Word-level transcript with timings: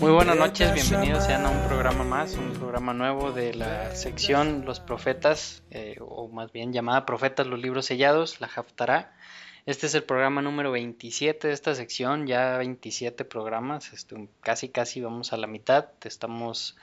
Muy 0.00 0.10
buenas 0.10 0.36
noches, 0.36 0.74
bienvenidos 0.74 1.24
sean 1.24 1.46
a 1.46 1.50
un 1.50 1.68
programa 1.68 2.02
más, 2.02 2.34
un 2.34 2.54
programa 2.54 2.92
nuevo 2.92 3.30
de 3.30 3.54
la 3.54 3.94
sección 3.94 4.64
Los 4.64 4.80
Profetas, 4.80 5.62
eh, 5.70 5.94
o 6.00 6.26
más 6.26 6.50
bien 6.50 6.72
llamada 6.72 7.06
Profetas, 7.06 7.46
los 7.46 7.60
libros 7.60 7.86
sellados, 7.86 8.40
la 8.40 8.48
Haftará. 8.48 9.12
Este 9.64 9.86
es 9.86 9.94
el 9.94 10.02
programa 10.02 10.42
número 10.42 10.72
27 10.72 11.46
de 11.46 11.54
esta 11.54 11.76
sección, 11.76 12.26
ya 12.26 12.58
27 12.58 13.24
programas, 13.26 13.92
este, 13.92 14.28
casi 14.40 14.70
casi 14.70 15.00
vamos 15.00 15.32
a 15.32 15.36
la 15.36 15.46
mitad, 15.46 15.90
estamos 16.02 16.76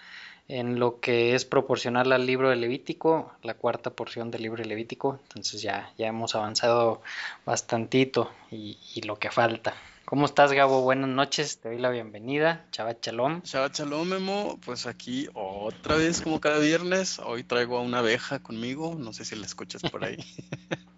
en 0.47 0.79
lo 0.79 0.99
que 0.99 1.33
es 1.33 1.45
proporcional 1.45 2.11
al 2.11 2.25
libro 2.25 2.49
de 2.49 2.55
Levítico, 2.55 3.31
la 3.41 3.55
cuarta 3.55 3.89
porción 3.89 4.31
del 4.31 4.43
libro 4.43 4.61
de 4.61 4.69
Levítico, 4.69 5.19
entonces 5.23 5.61
ya, 5.61 5.91
ya 5.97 6.07
hemos 6.07 6.35
avanzado 6.35 7.01
bastantito 7.45 8.31
y, 8.51 8.77
lo 9.05 9.17
que 9.17 9.31
falta. 9.31 9.73
¿Cómo 10.05 10.25
estás, 10.25 10.51
Gabo? 10.51 10.81
Buenas 10.81 11.09
noches, 11.09 11.57
te 11.57 11.69
doy 11.69 11.79
la 11.79 11.89
bienvenida. 11.89 12.65
Chava 12.71 12.99
Chalom. 12.99 13.41
Chava 13.41 13.71
Chalom, 13.71 14.07
Memo. 14.07 14.59
Pues 14.63 14.85
aquí 14.85 15.27
otra 15.33 15.95
vez, 15.95 16.21
como 16.21 16.39
cada 16.39 16.59
viernes, 16.59 17.19
hoy 17.19 17.43
traigo 17.43 17.77
a 17.77 17.81
una 17.81 17.99
abeja 17.99 18.39
conmigo. 18.39 18.95
No 18.97 19.13
sé 19.13 19.25
si 19.25 19.35
la 19.35 19.47
escuchas 19.47 19.81
por 19.81 20.05
ahí. 20.05 20.17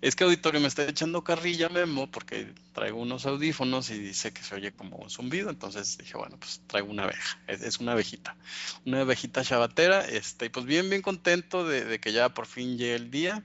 es 0.00 0.16
que 0.16 0.24
auditorio 0.24 0.60
me 0.60 0.68
está 0.68 0.88
echando 0.88 1.24
carrilla 1.24 1.68
Memo 1.68 2.10
porque 2.10 2.52
traigo 2.72 3.00
unos 3.00 3.26
audífonos 3.26 3.90
y 3.90 3.98
dice 3.98 4.32
que 4.32 4.42
se 4.42 4.54
oye 4.54 4.72
como 4.72 4.96
un 4.96 5.10
zumbido, 5.10 5.50
entonces 5.50 5.98
dije, 5.98 6.16
bueno, 6.16 6.36
pues 6.38 6.62
traigo 6.66 6.90
una 6.90 7.04
abeja, 7.04 7.38
es, 7.46 7.78
una 7.78 7.92
abejita, 7.92 8.36
una 8.84 9.00
abejita 9.00 9.44
chavatera, 9.44 10.06
este, 10.06 10.50
pues 10.50 10.66
bien, 10.66 10.88
bien 10.90 11.02
contento 11.02 11.66
de, 11.66 12.00
que 12.00 12.12
ya 12.12 12.28
por 12.30 12.46
fin 12.46 12.78
llegue 12.78 12.94
el 12.94 13.10
día. 13.10 13.44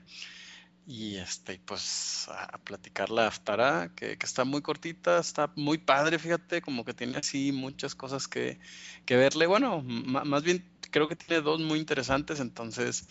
Y 0.88 1.16
este, 1.16 1.60
pues 1.64 2.28
a, 2.28 2.58
platicar 2.58 3.10
la 3.10 3.26
aftara, 3.26 3.90
que, 3.96 4.16
que, 4.16 4.24
está 4.24 4.44
muy 4.44 4.62
cortita, 4.62 5.18
está 5.18 5.50
muy 5.56 5.78
padre, 5.78 6.16
fíjate, 6.16 6.62
como 6.62 6.84
que 6.84 6.94
tiene 6.94 7.18
así 7.18 7.50
muchas 7.50 7.96
cosas 7.96 8.28
que, 8.28 8.60
que 9.04 9.16
verle, 9.16 9.46
bueno, 9.46 9.82
más 9.82 10.44
bien 10.44 10.64
creo 10.92 11.08
que 11.08 11.16
tiene 11.16 11.42
dos 11.42 11.60
muy 11.60 11.80
interesantes, 11.80 12.38
entonces, 12.38 13.08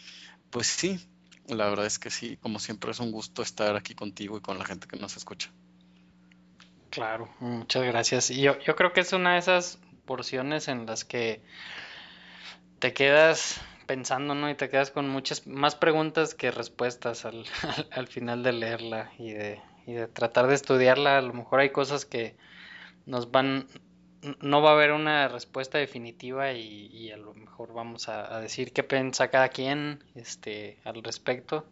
pues 0.51 0.67
sí, 0.67 1.05
la 1.47 1.69
verdad 1.69 1.85
es 1.85 1.99
que 1.99 2.09
sí, 2.09 2.37
como 2.37 2.59
siempre 2.59 2.91
es 2.91 2.99
un 2.99 3.11
gusto 3.11 3.41
estar 3.41 3.75
aquí 3.75 3.95
contigo 3.95 4.37
y 4.37 4.41
con 4.41 4.57
la 4.57 4.65
gente 4.65 4.87
que 4.87 4.97
nos 4.97 5.17
escucha. 5.17 5.51
Claro, 6.89 7.29
muchas 7.39 7.83
gracias. 7.83 8.31
Y 8.31 8.41
yo, 8.41 8.57
yo 8.59 8.75
creo 8.75 8.93
que 8.93 9.01
es 9.01 9.11
una 9.13 9.33
de 9.33 9.39
esas 9.39 9.79
porciones 10.05 10.67
en 10.67 10.85
las 10.85 11.03
que 11.03 11.41
te 12.79 12.93
quedas 12.93 13.59
pensando, 13.85 14.33
¿no? 14.33 14.49
Y 14.49 14.55
te 14.55 14.69
quedas 14.69 14.91
con 14.91 15.09
muchas 15.09 15.45
más 15.45 15.75
preguntas 15.75 16.35
que 16.35 16.51
respuestas 16.51 17.25
al, 17.25 17.45
al, 17.91 18.07
final 18.07 18.43
de 18.43 18.53
leerla 18.53 19.11
y 19.17 19.31
de, 19.31 19.61
y 19.85 19.93
de 19.93 20.07
tratar 20.07 20.47
de 20.47 20.55
estudiarla. 20.55 21.17
A 21.17 21.21
lo 21.21 21.33
mejor 21.33 21.59
hay 21.59 21.69
cosas 21.71 22.05
que 22.05 22.35
nos 23.05 23.31
van, 23.31 23.67
no 24.41 24.61
va 24.61 24.71
a 24.71 24.73
haber 24.73 24.91
una 24.91 25.27
respuesta 25.27 25.77
definitiva 25.77 26.51
y, 26.53 27.11
a 27.11 27.17
lo 27.17 27.33
mejor 27.33 27.73
vamos 27.73 28.09
a, 28.09 28.39
decir 28.39 28.73
qué 28.73 28.83
piensa 28.83 29.29
cada 29.29 29.49
quien 29.49 30.03
este, 30.15 30.79
al 30.83 31.03
respecto 31.03 31.65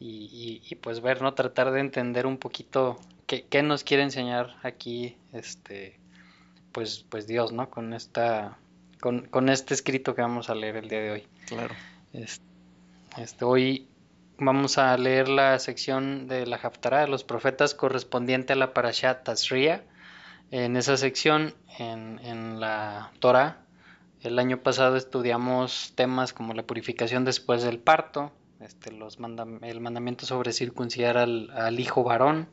y, 0.00 0.74
pues 0.80 1.00
ver, 1.00 1.22
¿no? 1.22 1.34
Tratar 1.34 1.72
de 1.72 1.80
entender 1.80 2.26
un 2.26 2.38
poquito 2.38 2.98
qué, 3.26 3.62
nos 3.62 3.82
quiere 3.82 4.04
enseñar 4.04 4.56
aquí, 4.62 5.16
este, 5.32 5.98
pues, 6.72 7.04
pues 7.08 7.26
Dios, 7.26 7.52
¿no? 7.52 7.68
Con 7.68 7.92
esta, 7.92 8.58
con, 9.00 9.48
este 9.48 9.74
escrito 9.74 10.14
que 10.14 10.22
vamos 10.22 10.50
a 10.50 10.54
leer 10.54 10.76
el 10.76 10.88
día 10.88 11.00
de 11.00 11.10
hoy. 11.10 11.26
Claro. 11.46 11.74
Este, 12.12 13.44
hoy 13.44 13.88
vamos 14.38 14.78
a 14.78 14.96
leer 14.96 15.28
la 15.28 15.58
sección 15.58 16.28
de 16.28 16.46
la 16.46 16.56
Haftarah 16.56 17.00
de 17.00 17.08
los 17.08 17.24
profetas 17.24 17.74
correspondiente 17.74 18.52
a 18.52 18.56
la 18.56 18.72
Parashat 18.72 19.24
Tazria 19.24 19.82
en 20.50 20.76
esa 20.76 20.96
sección, 20.96 21.54
en, 21.78 22.18
en 22.20 22.60
la 22.60 23.12
Torah, 23.18 23.58
el 24.22 24.38
año 24.38 24.58
pasado 24.58 24.96
estudiamos 24.96 25.92
temas 25.94 26.32
como 26.32 26.54
la 26.54 26.64
purificación 26.64 27.24
después 27.24 27.62
del 27.62 27.78
parto, 27.78 28.32
este, 28.60 28.90
los 28.90 29.18
el 29.62 29.80
mandamiento 29.80 30.26
sobre 30.26 30.52
circuncidar 30.52 31.16
al, 31.16 31.50
al, 31.50 31.78
hijo 31.78 32.02
varón, 32.02 32.48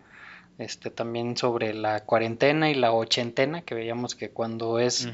este, 0.59 0.91
también 0.91 1.35
sobre 1.35 1.73
la 1.73 2.05
cuarentena 2.05 2.69
y 2.69 2.75
la 2.75 2.91
ochentena, 2.91 3.63
que 3.63 3.73
veíamos 3.73 4.13
que 4.13 4.29
cuando 4.29 4.77
es, 4.77 5.09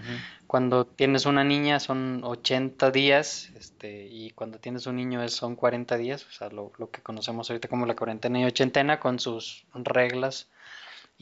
cuando 0.48 0.86
tienes 0.86 1.26
una 1.26 1.46
niña 1.46 1.80
son 1.80 2.22
80 2.24 2.92
días, 2.92 3.52
este, 3.56 4.08
y 4.08 4.32
cuando 4.32 4.60
tienes 4.60 4.86
un 4.88 4.98
niño 4.98 5.24
es, 5.24 5.34
son 5.34 5.56
40 5.56 5.98
días, 5.98 6.26
o 6.26 6.32
sea, 6.32 6.50
lo, 6.50 6.74
lo 6.78 6.92
que 6.92 7.02
conocemos 7.02 7.50
ahorita 7.50 7.70
como 7.70 7.86
la 7.86 7.96
cuarentena 7.96 8.42
y 8.42 8.46
ochentena, 8.46 9.00
con 9.00 9.20
sus 9.20 9.66
reglas 9.74 10.50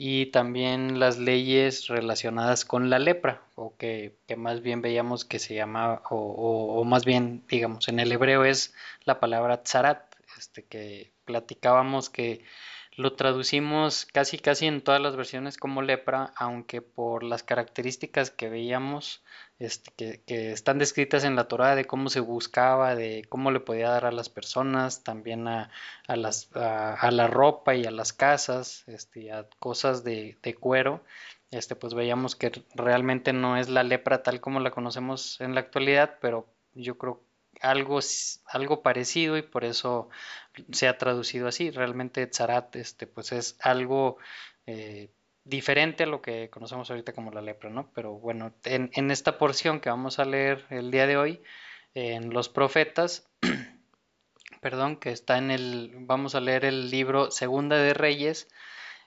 y 0.01 0.27
también 0.27 0.97
las 0.97 1.17
leyes 1.17 1.87
relacionadas 1.87 2.63
con 2.63 2.89
la 2.89 2.99
lepra, 2.99 3.41
o 3.55 3.75
que, 3.75 4.15
más 4.37 4.61
bien 4.61 4.81
veíamos 4.81 5.25
que 5.25 5.39
se 5.39 5.55
llama, 5.55 6.01
o, 6.09 6.85
más 6.85 7.03
bien, 7.03 7.43
digamos, 7.49 7.89
en 7.89 7.99
el 7.99 8.13
hebreo 8.13 8.45
es 8.45 8.73
la 9.03 9.19
palabra 9.19 9.61
tzarat, 9.61 10.15
este, 10.37 10.63
que 10.63 11.11
platicábamos 11.25 12.09
que 12.09 12.45
lo 12.99 13.13
traducimos 13.13 14.05
casi 14.11 14.37
casi 14.39 14.67
en 14.67 14.81
todas 14.81 14.99
las 14.99 15.15
versiones 15.15 15.55
como 15.55 15.81
lepra, 15.81 16.33
aunque 16.35 16.81
por 16.81 17.23
las 17.23 17.43
características 17.43 18.29
que 18.29 18.49
veíamos 18.49 19.23
este, 19.57 20.21
que, 20.25 20.51
están 20.51 20.79
descritas 20.79 21.23
en 21.23 21.37
la 21.37 21.47
Torah 21.47 21.75
de 21.75 21.85
cómo 21.85 22.09
se 22.09 22.19
buscaba, 22.19 22.95
de 22.95 23.25
cómo 23.29 23.51
le 23.51 23.61
podía 23.61 23.89
dar 23.89 24.05
a 24.05 24.11
las 24.11 24.27
personas, 24.27 25.01
también 25.05 25.47
a, 25.47 25.71
las, 26.09 26.49
a, 26.55 27.09
la 27.11 27.27
ropa 27.27 27.73
y 27.73 27.85
a 27.85 27.91
las 27.91 28.11
casas, 28.11 28.83
este, 28.87 29.31
a 29.31 29.47
cosas 29.59 30.03
de, 30.03 30.37
de, 30.43 30.55
cuero, 30.55 31.01
este, 31.51 31.77
pues 31.77 31.93
veíamos 31.93 32.35
que 32.35 32.51
realmente 32.75 33.31
no 33.31 33.55
es 33.55 33.69
la 33.69 33.83
lepra 33.83 34.23
tal 34.23 34.41
como 34.41 34.59
la 34.59 34.71
conocemos 34.71 35.39
en 35.39 35.55
la 35.55 35.61
actualidad, 35.61 36.17
pero 36.19 36.47
yo 36.73 36.97
creo 36.97 37.21
algo, 37.61 37.99
algo 38.45 38.81
parecido 38.81 39.37
y 39.37 39.41
por 39.41 39.63
eso 39.65 40.09
se 40.71 40.87
ha 40.87 40.97
traducido 40.97 41.47
así. 41.47 41.71
Realmente 41.71 42.25
Tzarat 42.27 42.75
este, 42.75 43.07
pues 43.07 43.31
es 43.31 43.57
algo 43.61 44.17
eh, 44.65 45.09
diferente 45.43 46.03
a 46.03 46.07
lo 46.07 46.21
que 46.21 46.49
conocemos 46.49 46.89
ahorita 46.89 47.13
como 47.13 47.31
la 47.31 47.41
lepra, 47.41 47.69
¿no? 47.69 47.89
Pero 47.93 48.13
bueno, 48.13 48.53
en, 48.63 48.91
en 48.93 49.11
esta 49.11 49.37
porción 49.37 49.79
que 49.79 49.89
vamos 49.89 50.19
a 50.19 50.25
leer 50.25 50.65
el 50.69 50.91
día 50.91 51.07
de 51.07 51.17
hoy, 51.17 51.41
en 51.93 52.31
los 52.31 52.49
profetas, 52.49 53.27
perdón, 54.61 54.97
que 54.97 55.11
está 55.11 55.37
en 55.37 55.51
el, 55.51 55.91
vamos 55.99 56.35
a 56.35 56.41
leer 56.41 56.65
el 56.65 56.89
libro 56.89 57.31
Segunda 57.31 57.77
de 57.77 57.93
Reyes, 57.93 58.47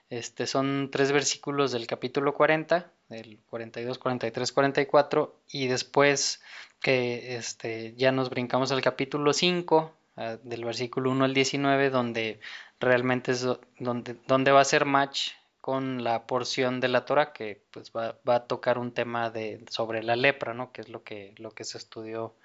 este 0.09 0.45
son 0.45 0.89
tres 0.91 1.11
versículos 1.11 1.71
del 1.71 1.87
capítulo 1.87 2.33
40, 2.33 2.91
del 3.09 3.39
42, 3.49 3.97
43, 3.97 4.51
44, 4.51 5.35
y 5.49 5.67
después 5.67 6.41
que 6.83 7.37
este, 7.37 7.95
ya 7.95 8.11
nos 8.11 8.29
brincamos 8.29 8.71
al 8.71 8.81
capítulo 8.81 9.33
5, 9.33 9.91
ah, 10.17 10.37
del 10.43 10.65
versículo 10.65 11.09
1 11.11 11.25
al 11.25 11.33
19, 11.33 11.89
donde 11.89 12.39
realmente 12.79 13.31
es 13.31 13.47
donde, 13.79 14.15
donde 14.27 14.51
va 14.51 14.61
a 14.61 14.65
ser 14.65 14.85
match 14.85 15.31
con 15.61 16.03
la 16.03 16.27
porción 16.27 16.81
de 16.81 16.89
la 16.89 17.05
Torah 17.05 17.31
que 17.31 17.63
pues 17.71 17.91
va, 17.95 18.17
va, 18.27 18.35
a 18.35 18.47
tocar 18.47 18.77
un 18.77 18.91
tema 18.93 19.29
de, 19.29 19.63
sobre 19.69 20.03
la 20.03 20.17
lepra, 20.17 20.53
¿no? 20.53 20.73
que 20.73 20.81
es 20.81 20.89
lo 20.89 21.03
que, 21.03 21.33
lo 21.37 21.51
que 21.51 21.63
se 21.63 21.77
estudió 21.77 22.35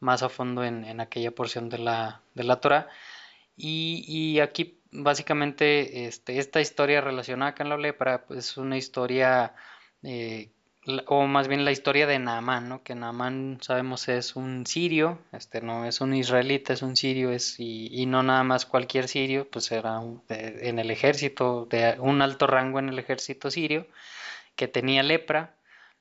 más 0.00 0.22
a 0.22 0.30
fondo 0.30 0.64
en, 0.64 0.84
en 0.84 1.00
aquella 1.00 1.30
porción 1.32 1.68
de 1.68 1.78
la, 1.78 2.22
de 2.34 2.44
la 2.44 2.60
Torah. 2.60 2.88
Y, 3.58 4.04
y, 4.08 4.40
aquí 4.40 4.80
básicamente 4.90 6.06
este, 6.06 6.38
esta 6.38 6.60
historia 6.60 7.02
relacionada 7.02 7.54
con 7.54 7.68
la 7.68 7.76
lepra 7.76 8.24
pues, 8.26 8.38
es 8.38 8.56
una 8.56 8.78
historia 8.78 9.54
eh, 10.02 10.50
o 11.06 11.26
más 11.26 11.48
bien 11.48 11.64
la 11.64 11.72
historia 11.72 12.06
de 12.06 12.18
Naamán, 12.18 12.68
¿no? 12.68 12.82
Que 12.82 12.94
Naamán 12.94 13.58
sabemos 13.60 14.08
es 14.08 14.36
un 14.36 14.66
sirio, 14.66 15.18
este 15.32 15.60
no 15.60 15.84
es 15.84 16.00
un 16.00 16.14
israelita, 16.14 16.72
es 16.72 16.82
un 16.82 16.96
sirio, 16.96 17.30
es 17.32 17.58
y, 17.58 18.06
no 18.06 18.22
nada 18.22 18.44
más 18.44 18.66
cualquier 18.66 19.08
sirio, 19.08 19.50
pues 19.50 19.72
era 19.72 20.00
en 20.28 20.78
el 20.78 20.90
ejército, 20.90 21.66
de 21.66 21.96
un 21.98 22.22
alto 22.22 22.46
rango 22.46 22.78
en 22.78 22.88
el 22.88 22.98
ejército 22.98 23.50
sirio, 23.50 23.86
que 24.56 24.68
tenía 24.68 25.02
lepra 25.02 25.56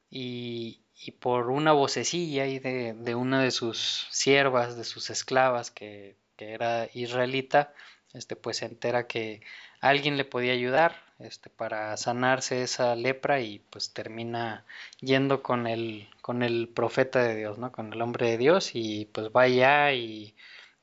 y, 0.09 0.81
y 0.95 1.11
por 1.11 1.49
una 1.49 1.71
vocecilla 1.73 2.47
y 2.47 2.59
de, 2.59 2.93
de, 2.93 3.15
una 3.15 3.41
de 3.41 3.51
sus 3.51 4.07
siervas, 4.11 4.77
de 4.77 4.83
sus 4.83 5.09
esclavas, 5.09 5.71
que, 5.71 6.17
que 6.37 6.53
era 6.53 6.89
israelita, 6.93 7.73
este 8.15 8.35
pues 8.35 8.57
se 8.57 8.65
entera 8.65 9.07
que 9.07 9.41
alguien 9.81 10.17
le 10.17 10.25
podía 10.25 10.53
ayudar 10.53 10.95
este, 11.19 11.49
para 11.49 11.95
sanarse 11.97 12.63
esa 12.63 12.95
lepra 12.95 13.41
y 13.41 13.59
pues 13.69 13.91
termina 13.93 14.65
yendo 14.99 15.41
con 15.43 15.67
el, 15.67 16.09
con 16.21 16.43
el 16.43 16.67
profeta 16.67 17.23
de 17.23 17.35
Dios, 17.35 17.57
¿no? 17.57 17.71
Con 17.71 17.93
el 17.93 18.01
hombre 18.01 18.31
de 18.31 18.37
Dios 18.37 18.71
y 18.73 19.05
pues 19.05 19.29
va 19.29 19.43
allá 19.43 19.93
y, 19.93 20.35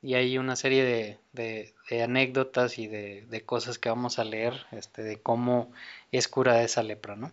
y 0.02 0.14
hay 0.14 0.38
una 0.38 0.56
serie 0.56 0.84
de, 0.84 1.18
de, 1.32 2.02
anécdotas 2.02 2.78
y 2.78 2.86
de, 2.86 3.26
de, 3.28 3.44
cosas 3.44 3.78
que 3.78 3.88
vamos 3.88 4.18
a 4.18 4.24
leer 4.24 4.66
este, 4.72 5.02
de 5.02 5.20
cómo 5.20 5.72
es 6.12 6.28
curada 6.28 6.62
esa 6.62 6.82
lepra, 6.82 7.16
¿no? 7.16 7.32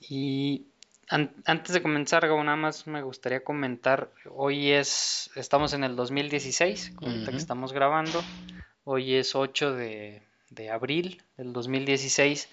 Y 0.00 0.66
antes 1.08 1.72
de 1.72 1.82
comenzar, 1.82 2.26
nada 2.28 2.56
más 2.56 2.86
me 2.86 3.02
gustaría 3.02 3.44
comentar, 3.44 4.10
hoy 4.30 4.72
es, 4.72 5.30
estamos 5.36 5.72
en 5.72 5.84
el 5.84 5.96
2016, 5.96 6.94
ahorita 7.00 7.30
que 7.30 7.36
estamos 7.36 7.72
grabando, 7.72 8.22
Hoy 8.88 9.14
es 9.14 9.34
8 9.34 9.72
de, 9.74 10.22
de 10.50 10.70
abril 10.70 11.20
del 11.36 11.52
2016 11.52 12.48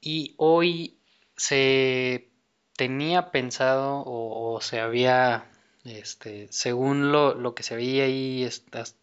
y 0.00 0.34
hoy 0.36 0.98
se 1.36 2.28
tenía 2.76 3.30
pensado 3.30 4.02
o, 4.04 4.60
se 4.60 4.80
había, 4.80 5.48
este, 5.84 6.48
según 6.50 7.12
lo, 7.12 7.36
lo, 7.36 7.54
que 7.54 7.62
se 7.62 7.76
veía 7.76 8.02
ahí 8.02 8.48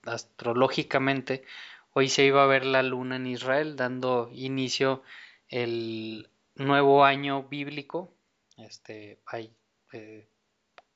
astrológicamente, 0.04 1.46
hoy 1.94 2.10
se 2.10 2.26
iba 2.26 2.44
a 2.44 2.48
ver 2.48 2.66
la 2.66 2.84
luna 2.84 3.16
en 3.16 3.28
Israel, 3.28 3.78
dando 3.78 4.30
inicio 4.34 5.04
el 5.48 6.30
nuevo 6.56 7.06
año 7.06 7.44
bíblico. 7.44 8.14
Este, 8.58 9.20
eh, 9.94 10.28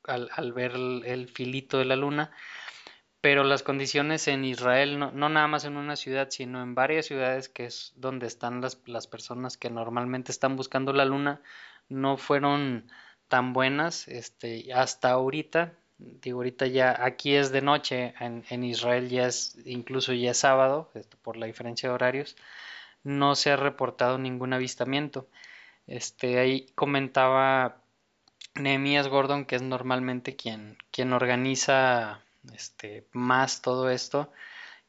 al, 0.05 0.53
ver 0.53 0.73
el, 0.73 1.27
filito 1.29 1.77
de 1.77 1.85
la 1.85 1.95
luna, 1.95 2.31
pero 3.21 3.43
las 3.43 3.61
condiciones 3.61 4.27
en 4.27 4.43
Israel, 4.45 4.97
no, 4.97 5.11
nada 5.11 5.47
más 5.47 5.63
en 5.65 5.77
una 5.77 5.95
ciudad, 5.95 6.29
sino 6.31 6.61
en 6.63 6.73
varias 6.73 7.05
ciudades, 7.05 7.49
que 7.49 7.65
es 7.65 7.93
donde 7.95 8.25
están 8.25 8.61
las, 8.61 8.81
las 8.87 9.05
personas 9.07 9.57
que 9.57 9.69
normalmente 9.69 10.31
están 10.31 10.55
buscando 10.55 10.91
la 10.91 11.05
luna, 11.05 11.41
no 11.87 12.17
fueron 12.17 12.89
tan 13.27 13.53
buenas 13.53 14.07
este, 14.07 14.73
hasta 14.73 15.11
ahorita. 15.11 15.73
Digo, 15.99 16.39
ahorita 16.39 16.65
ya 16.65 17.05
aquí 17.05 17.35
es 17.35 17.51
de 17.51 17.61
noche, 17.61 18.15
en, 18.19 18.43
en 18.49 18.63
Israel 18.63 19.07
ya 19.09 19.27
es, 19.27 19.55
incluso 19.65 20.13
ya 20.13 20.31
es 20.31 20.37
sábado, 20.37 20.89
este, 20.95 21.15
por 21.17 21.37
la 21.37 21.45
diferencia 21.45 21.89
de 21.89 21.95
horarios, 21.95 22.35
no 23.03 23.35
se 23.35 23.51
ha 23.51 23.55
reportado 23.55 24.17
ningún 24.17 24.53
avistamiento. 24.53 25.27
Este, 25.87 26.39
ahí 26.39 26.67
comentaba 26.75 27.81
Nehemías 28.55 29.07
Gordon, 29.07 29.45
que 29.45 29.55
es 29.55 29.61
normalmente 29.61 30.35
quien, 30.35 30.77
quien 30.91 31.13
organiza 31.13 32.21
este, 32.53 33.07
más 33.11 33.61
todo 33.61 33.89
esto, 33.89 34.31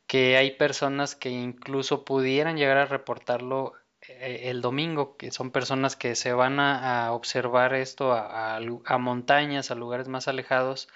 que 0.06 0.36
hay 0.36 0.52
personas 0.52 1.14
que 1.16 1.30
incluso 1.30 2.04
pudieran 2.04 2.56
llegar 2.56 2.78
a 2.78 2.86
reportarlo 2.86 3.74
eh, 4.08 4.50
el 4.50 4.60
domingo, 4.60 5.16
que 5.16 5.30
son 5.30 5.50
personas 5.50 5.96
que 5.96 6.14
se 6.16 6.32
van 6.32 6.60
a, 6.60 7.12
observar 7.12 7.74
esto 7.74 8.12
a, 8.12 8.60
montañas, 8.98 9.70
a 9.70 9.74
lugares 9.74 10.08
más 10.08 10.28
alejados 10.28 10.88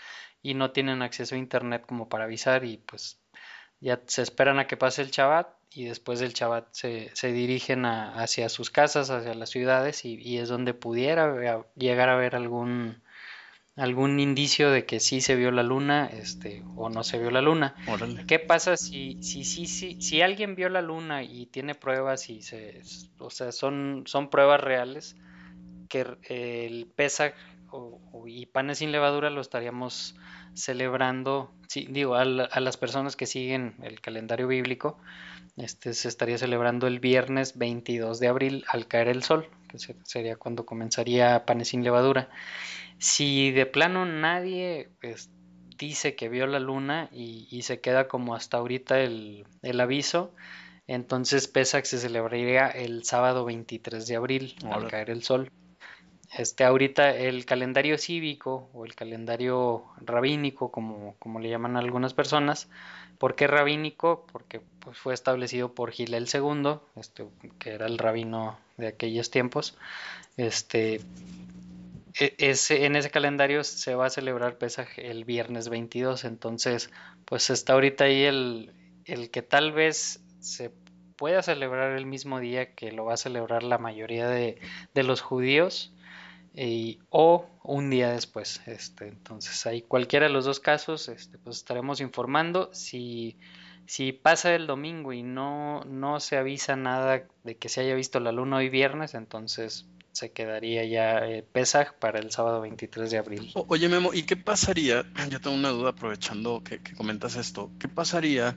y 0.43 0.55
no 0.55 0.73
tienen 0.73 1.03
acceso 1.03 1.35
a 1.35 1.39
internet 1.39 1.85
como 1.87 2.09
para 2.09 2.25
avisar 2.25 2.65
y 2.65 2.79
pues 2.79 3.21
ya 3.81 4.01
se 4.07 4.23
esperan 4.23 4.59
a 4.59 4.67
que 4.67 4.77
pase 4.77 5.03
el 5.03 5.11
Shabbat 5.11 5.49
y 5.73 5.85
después 5.85 6.21
del 6.21 6.33
Shabbat 6.33 6.69
se, 6.73 7.11
se 7.15 7.33
dirigen 7.33 7.85
hacia 7.85 8.49
sus 8.49 8.71
casas, 8.71 9.11
hacia 9.11 9.35
las 9.35 9.51
ciudades 9.51 10.05
y, 10.05 10.39
es 10.39 10.49
donde 10.49 10.75
pudiera 10.75 11.65
llegar 11.77 12.09
a 12.09 12.17
ver 12.17 12.35
algún 12.37 13.03
algún 13.77 14.19
indicio 14.21 14.71
de 14.71 14.87
que 14.87 15.01
sí 15.01 15.21
se 15.21 15.37
vio 15.37 15.51
la 15.51 15.63
luna 15.63 16.07
este 16.07 16.63
o 16.77 16.89
no 16.89 17.05
se 17.05 17.19
vio 17.19 17.31
la 17.31 17.43
luna. 17.43 17.75
¿Qué 18.27 18.39
pasa 18.39 18.79
si 18.79 19.23
si, 19.23 19.45
si 19.45 19.67
si 19.67 20.01
si 20.01 20.23
alguien 20.23 20.55
vio 20.55 20.71
la 20.71 20.81
luna 20.81 21.23
y 21.23 21.45
tiene 21.45 21.75
pruebas 21.75 22.31
y 22.31 22.41
se 22.41 22.81
o 23.19 23.29
sea, 23.29 23.53
son 23.53 24.05
son 24.07 24.31
pruebas 24.31 24.63
reales 24.63 25.17
que 25.91 26.07
el 26.29 26.87
Pesach 26.87 27.35
y 28.27 28.47
panes 28.47 28.79
sin 28.79 28.93
levadura 28.93 29.29
lo 29.29 29.43
estaríamos 29.43 30.15
celebrando, 30.57 31.53
sí, 31.69 31.87
digo, 31.91 32.17
a, 32.17 32.23
a, 32.23 32.61
las 32.61 32.77
personas 32.77 33.15
que 33.15 33.27
siguen 33.27 33.77
el 33.83 34.01
calendario 34.01 34.49
bíblico, 34.49 34.99
este 35.57 35.95
se 35.95 36.09
estaría 36.09 36.39
celebrando 36.39 36.87
el 36.87 37.01
viernes 37.01 37.57
22 37.57 38.19
de 38.19 38.29
abril 38.29 38.65
al 38.69 38.87
caer 38.87 39.09
el 39.09 39.23
sol, 39.23 39.49
que 39.69 39.79
sería 39.79 40.37
cuando 40.37 40.67
comenzaría 40.67 41.45
panes 41.47 41.69
sin 41.69 41.85
levadura. 41.85 42.29
Si 42.99 43.51
de 43.53 43.67
plano 43.67 44.07
nadie 44.07 44.91
pues, 45.01 45.31
dice 45.79 46.15
que 46.15 46.29
vio 46.29 46.47
la 46.47 46.61
luna 46.61 47.09
y, 47.13 47.63
se 47.63 47.81
queda 47.81 48.09
como 48.09 48.35
hasta 48.35 48.57
ahorita 48.57 49.01
el, 49.01 49.47
aviso, 49.81 50.35
entonces 50.87 51.49
Pesach 51.49 51.85
se 51.85 51.99
celebraría 51.99 52.69
el 52.69 53.05
sábado 53.05 53.45
23 53.45 54.07
de 54.07 54.17
abril 54.17 54.57
al 54.71 54.89
caer 54.89 55.11
el 55.11 55.23
sol. 55.23 55.51
Este, 56.37 56.65
ahorita 56.65 57.17
el 57.17 57.47
calendario 57.47 57.97
cívico 57.97 58.69
o 58.75 58.85
el 58.85 58.95
calendario 58.95 59.85
rabínico, 60.05 60.71
como, 60.71 61.17
como 61.19 61.41
le 61.41 61.49
llaman 61.49 61.79
algunas 61.79 62.13
personas, 62.13 62.69
¿por 63.19 63.35
qué 63.37 63.47
rabínico? 63.47 64.27
Porque 64.31 64.61
pues, 64.81 64.99
fue 64.99 65.15
establecido 65.15 65.75
por 65.75 65.93
Gilel 65.93 66.29
II, 66.33 66.79
este, 66.97 67.27
que 67.59 67.71
era 67.71 67.87
el 67.87 67.97
rabino 67.97 68.59
de 68.77 68.89
aquellos 68.89 69.31
tiempos. 69.31 69.79
Este, 70.37 71.01
e, 72.19 72.35
en 72.39 72.97
ese 72.97 73.11
calendario 73.11 73.65
se 73.65 73.95
va 73.95 74.07
a 74.07 74.11
celebrar 74.11 74.59
Pesaj 74.59 74.89
el 74.99 75.25
viernes 75.25 75.71
22, 75.71 76.25
entonces 76.25 76.91
pues 77.25 77.49
está 77.49 77.73
ahorita 77.73 78.05
ahí 78.05 78.25
el, 78.25 78.73
el 79.07 79.31
que 79.31 79.41
tal 79.41 79.73
vez 79.73 80.21
se 80.41 80.71
pueda 81.17 81.43
celebrar 81.43 81.97
el 81.97 82.05
mismo 82.05 82.41
día 82.41 82.75
que 82.75 82.93
lo 82.93 83.07
va 83.07 83.15
a 83.15 83.17
celebrar 83.17 83.63
la 83.63 83.79
mayoría 83.79 84.29
de, 84.29 84.59
de 84.93 85.03
los 85.03 85.23
judíos 85.23 85.95
y, 86.57 86.99
o 87.11 87.47
un 87.63 87.91
día 87.91 88.11
después. 88.11 88.61
Este, 88.67 89.09
entonces 89.09 89.67
ahí 89.67 89.83
cualquiera 89.83 90.27
de 90.27 90.33
los 90.33 90.45
dos 90.45 90.59
casos 90.59 91.09
este, 91.09 91.39
pues 91.39 91.59
estaremos 91.59 92.01
informando 92.01 92.71
si 92.73 93.37
si 93.87 94.13
pasa 94.13 94.55
el 94.55 94.67
domingo 94.67 95.13
y 95.13 95.23
no, 95.23 95.85
no 95.85 96.21
se 96.21 96.37
avisa 96.37 96.77
nada 96.77 97.23
de 97.45 97.57
que 97.57 97.69
se 97.69 97.81
haya 97.81 97.95
visto 97.95 98.21
la 98.21 98.33
luna 98.33 98.57
hoy 98.57 98.69
viernes, 98.69 99.15
entonces 99.15 99.87
se 100.13 100.33
quedaría 100.33 100.85
ya 100.85 101.19
eh, 101.27 101.43
Pesaj 101.43 101.95
para 101.99 102.19
el 102.19 102.31
sábado 102.31 102.61
23 102.63 103.11
de 103.11 103.19
abril. 103.19 103.53
oye 103.55 103.89
Memo, 103.89 104.13
¿y 104.13 104.25
qué 104.25 104.37
pasaría? 104.37 105.05
Yo 105.31 105.41
tengo 105.41 105.55
una 105.55 105.69
duda 105.69 105.91
aprovechando 105.91 106.63
que, 106.65 106.81
comentas 106.95 107.37
esto. 107.37 107.71
¿Qué 107.79 107.87
pasaría? 107.87 108.57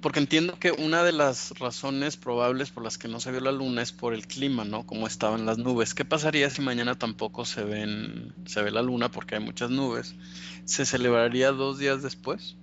Porque 0.00 0.18
entiendo 0.18 0.58
que 0.58 0.72
una 0.72 1.04
de 1.04 1.12
las 1.12 1.56
razones 1.60 2.16
probables 2.16 2.70
por 2.70 2.82
las 2.82 2.98
que 2.98 3.06
no 3.06 3.20
se 3.20 3.30
vio 3.30 3.40
la 3.40 3.52
luna 3.52 3.82
es 3.82 3.92
por 3.92 4.14
el 4.14 4.26
clima, 4.26 4.64
¿no? 4.64 4.84
Como 4.84 5.06
estaban 5.06 5.46
las 5.46 5.58
nubes. 5.58 5.94
¿Qué 5.94 6.04
pasaría 6.04 6.50
si 6.50 6.60
mañana 6.60 6.98
tampoco 6.98 7.44
se 7.44 7.62
ven, 7.62 8.34
se 8.46 8.62
ve 8.62 8.72
la 8.72 8.82
luna 8.82 9.10
porque 9.10 9.36
hay 9.36 9.40
muchas 9.40 9.70
nubes? 9.70 10.16
¿Se 10.64 10.84
celebraría 10.84 11.52
dos 11.52 11.78
días 11.78 12.02
después? 12.02 12.56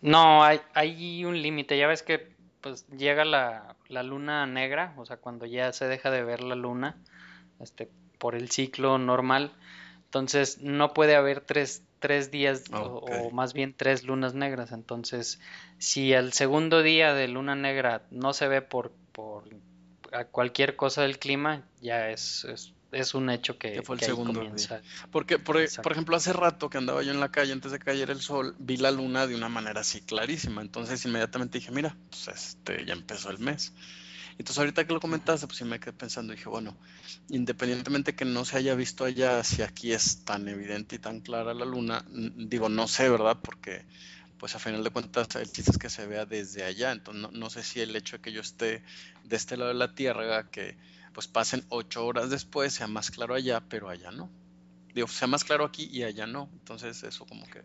No, 0.00 0.44
hay, 0.44 0.60
hay 0.74 1.24
un 1.24 1.42
límite. 1.42 1.76
Ya 1.76 1.88
ves 1.88 2.04
que 2.04 2.36
pues 2.60 2.86
llega 2.88 3.24
la, 3.24 3.74
la, 3.88 4.02
luna 4.04 4.46
negra, 4.46 4.94
o 4.96 5.06
sea, 5.06 5.16
cuando 5.16 5.46
ya 5.46 5.72
se 5.72 5.88
deja 5.88 6.10
de 6.10 6.22
ver 6.22 6.42
la 6.42 6.54
luna, 6.54 6.96
este, 7.60 7.88
por 8.18 8.34
el 8.34 8.50
ciclo 8.50 8.98
normal, 8.98 9.52
entonces 10.04 10.60
no 10.62 10.94
puede 10.94 11.16
haber 11.16 11.40
tres, 11.40 11.82
tres 11.98 12.30
días 12.30 12.64
o, 12.72 13.30
más 13.30 13.52
bien 13.52 13.74
tres 13.76 14.04
lunas 14.04 14.34
negras. 14.34 14.72
Entonces, 14.72 15.40
si 15.78 16.12
el 16.12 16.32
segundo 16.32 16.82
día 16.82 17.14
de 17.14 17.28
luna 17.28 17.54
negra 17.54 18.02
no 18.10 18.32
se 18.32 18.48
ve 18.48 18.62
por, 18.62 18.92
por 19.12 19.44
cualquier 20.30 20.76
cosa 20.76 21.02
del 21.02 21.18
clima, 21.18 21.64
ya 21.80 22.10
es, 22.10 22.44
es 22.44 22.72
es 22.92 23.14
un 23.14 23.30
hecho 23.30 23.58
que, 23.58 23.82
fue 23.82 23.96
el 23.96 24.00
segundo 24.00 24.44
Porque, 25.10 25.38
por, 25.38 25.60
ejemplo, 25.60 26.16
hace 26.16 26.32
rato 26.32 26.70
que 26.70 26.78
andaba 26.78 27.02
yo 27.02 27.12
en 27.12 27.20
la 27.20 27.30
calle 27.30 27.52
antes 27.52 27.72
de 27.72 27.78
caer 27.78 28.10
el 28.10 28.20
sol, 28.20 28.54
vi 28.58 28.76
la 28.76 28.90
luna 28.90 29.26
de 29.26 29.34
una 29.34 29.48
manera 29.48 29.80
así 29.80 30.00
clarísima. 30.00 30.62
Entonces 30.62 31.04
inmediatamente 31.04 31.58
dije, 31.58 31.70
mira, 31.72 31.96
pues 32.10 32.28
este 32.28 32.84
ya 32.84 32.94
empezó 32.94 33.30
el 33.30 33.38
mes. 33.38 33.72
Entonces 34.38 34.58
ahorita 34.58 34.86
que 34.86 34.92
lo 34.92 35.00
comentaste, 35.00 35.46
pues 35.46 35.58
sí 35.58 35.64
me 35.64 35.80
quedé 35.80 35.92
pensando, 35.92 36.32
dije, 36.32 36.48
bueno, 36.48 36.76
independientemente 37.28 38.14
que 38.14 38.24
no 38.24 38.44
se 38.44 38.58
haya 38.58 38.74
visto 38.74 39.04
allá, 39.04 39.42
si 39.42 39.62
aquí 39.62 39.92
es 39.92 40.24
tan 40.24 40.46
evidente 40.48 40.96
y 40.96 40.98
tan 40.98 41.20
clara 41.20 41.54
la 41.54 41.64
luna, 41.64 42.04
digo, 42.08 42.68
no 42.68 42.86
sé, 42.86 43.08
¿verdad? 43.08 43.38
Porque 43.42 43.86
pues 44.38 44.54
a 44.54 44.58
final 44.58 44.84
de 44.84 44.90
cuentas 44.90 45.34
el 45.36 45.50
chiste 45.50 45.70
es 45.70 45.78
que 45.78 45.90
se 45.90 46.06
vea 46.06 46.26
desde 46.26 46.64
allá. 46.64 46.92
Entonces 46.92 47.22
no, 47.22 47.30
no 47.30 47.50
sé 47.50 47.62
si 47.62 47.80
el 47.80 47.94
hecho 47.96 48.16
de 48.16 48.22
que 48.22 48.32
yo 48.32 48.40
esté 48.40 48.82
de 49.24 49.36
este 49.36 49.56
lado 49.56 49.68
de 49.68 49.78
la 49.78 49.94
Tierra, 49.94 50.50
que 50.50 50.76
pues 51.12 51.28
pasen 51.28 51.64
ocho 51.70 52.04
horas 52.04 52.30
después, 52.30 52.74
sea 52.74 52.86
más 52.86 53.10
claro 53.10 53.34
allá, 53.34 53.62
pero 53.68 53.88
allá 53.88 54.10
no. 54.10 54.30
Digo, 54.94 55.08
sea 55.08 55.28
más 55.28 55.44
claro 55.44 55.64
aquí 55.64 55.88
y 55.90 56.02
allá 56.02 56.26
no. 56.26 56.50
Entonces 56.52 57.02
eso 57.02 57.26
como 57.26 57.46
que, 57.46 57.62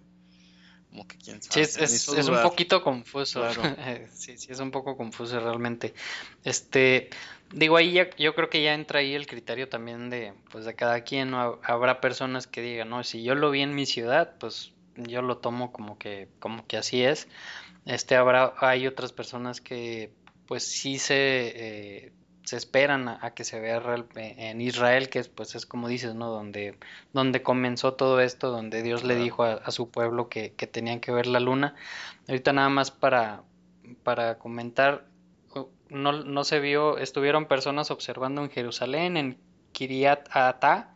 como 0.92 1.08
que 1.08 1.18
quién 1.18 1.42
sabe. 1.42 1.66
Sí, 1.66 1.82
es, 1.82 2.08
es, 2.10 2.28
un 2.28 2.42
poquito 2.42 2.84
confuso. 2.84 3.44
sí, 4.14 4.38
sí, 4.38 4.52
es 4.52 4.60
un 4.60 4.72
poco 4.72 4.98
confuso 4.98 5.40
realmente. 5.40 5.94
Este, 6.44 7.10
digo, 7.54 7.78
ahí 7.78 7.94
ya, 7.94 8.10
yo 8.18 8.36
creo 8.36 8.50
que 8.50 8.62
ya 8.62 8.74
entra 8.74 9.00
ahí 9.00 9.16
el 9.16 9.26
criterio 9.26 9.70
también 9.70 10.10
de, 10.10 10.34
pues 10.52 10.66
de 10.66 10.76
cada 10.76 11.02
quien. 11.02 11.32
¿no? 11.32 11.60
Habrá 11.64 12.02
personas 12.02 12.46
que 12.46 12.62
digan, 12.62 12.90
no, 12.90 13.04
si 13.06 13.24
yo 13.24 13.36
lo 13.36 13.52
vi 13.52 13.62
en 13.62 13.74
mi 13.74 13.86
ciudad, 13.86 14.36
pues 14.38 14.74
yo 14.98 15.22
lo 15.22 15.38
tomo 15.38 15.72
como 15.72 15.98
que, 15.98 16.28
como 16.40 16.68
que 16.68 16.76
así 16.78 17.02
es. 17.04 17.30
Este, 17.86 18.16
habrá, 18.16 18.54
hay 18.58 18.86
otras 18.86 19.14
personas 19.14 19.62
que 19.62 20.12
pues 20.46 20.68
sí 20.68 21.00
se 21.00 21.16
eh, 21.16 22.12
se 22.44 22.58
esperan 22.58 23.08
a, 23.08 23.34
que 23.34 23.44
se 23.44 23.60
vea 23.60 23.82
en 24.16 24.62
Israel, 24.62 25.10
que 25.10 25.20
es, 25.20 25.30
pues 25.30 25.56
es 25.56 25.66
como 25.66 25.88
dices, 25.88 26.16
¿no? 26.16 26.30
Donde, 26.30 26.78
donde 27.14 27.44
comenzó 27.44 27.94
todo 27.94 28.20
esto, 28.20 28.50
donde 28.50 28.82
Dios 28.84 29.04
le 29.04 29.16
dijo 29.16 29.44
a, 29.44 29.72
su 29.72 29.90
pueblo 29.90 30.30
que, 30.30 30.50
tenían 30.50 31.00
que 31.00 31.12
ver 31.12 31.28
la 31.28 31.40
luna. 31.40 31.76
Ahorita 32.28 32.54
nada 32.54 32.70
más 32.70 32.92
para, 32.92 33.44
para 34.04 34.38
comentar, 34.38 35.06
no, 35.90 36.12
no 36.24 36.44
se 36.44 36.60
vio, 36.60 36.98
estuvieron 36.98 37.46
personas 37.46 37.92
observando 37.92 38.44
en 38.44 38.50
Jerusalén, 38.50 39.18
en 39.18 39.38
Kiriat 39.72 40.28
Ata, 40.32 40.96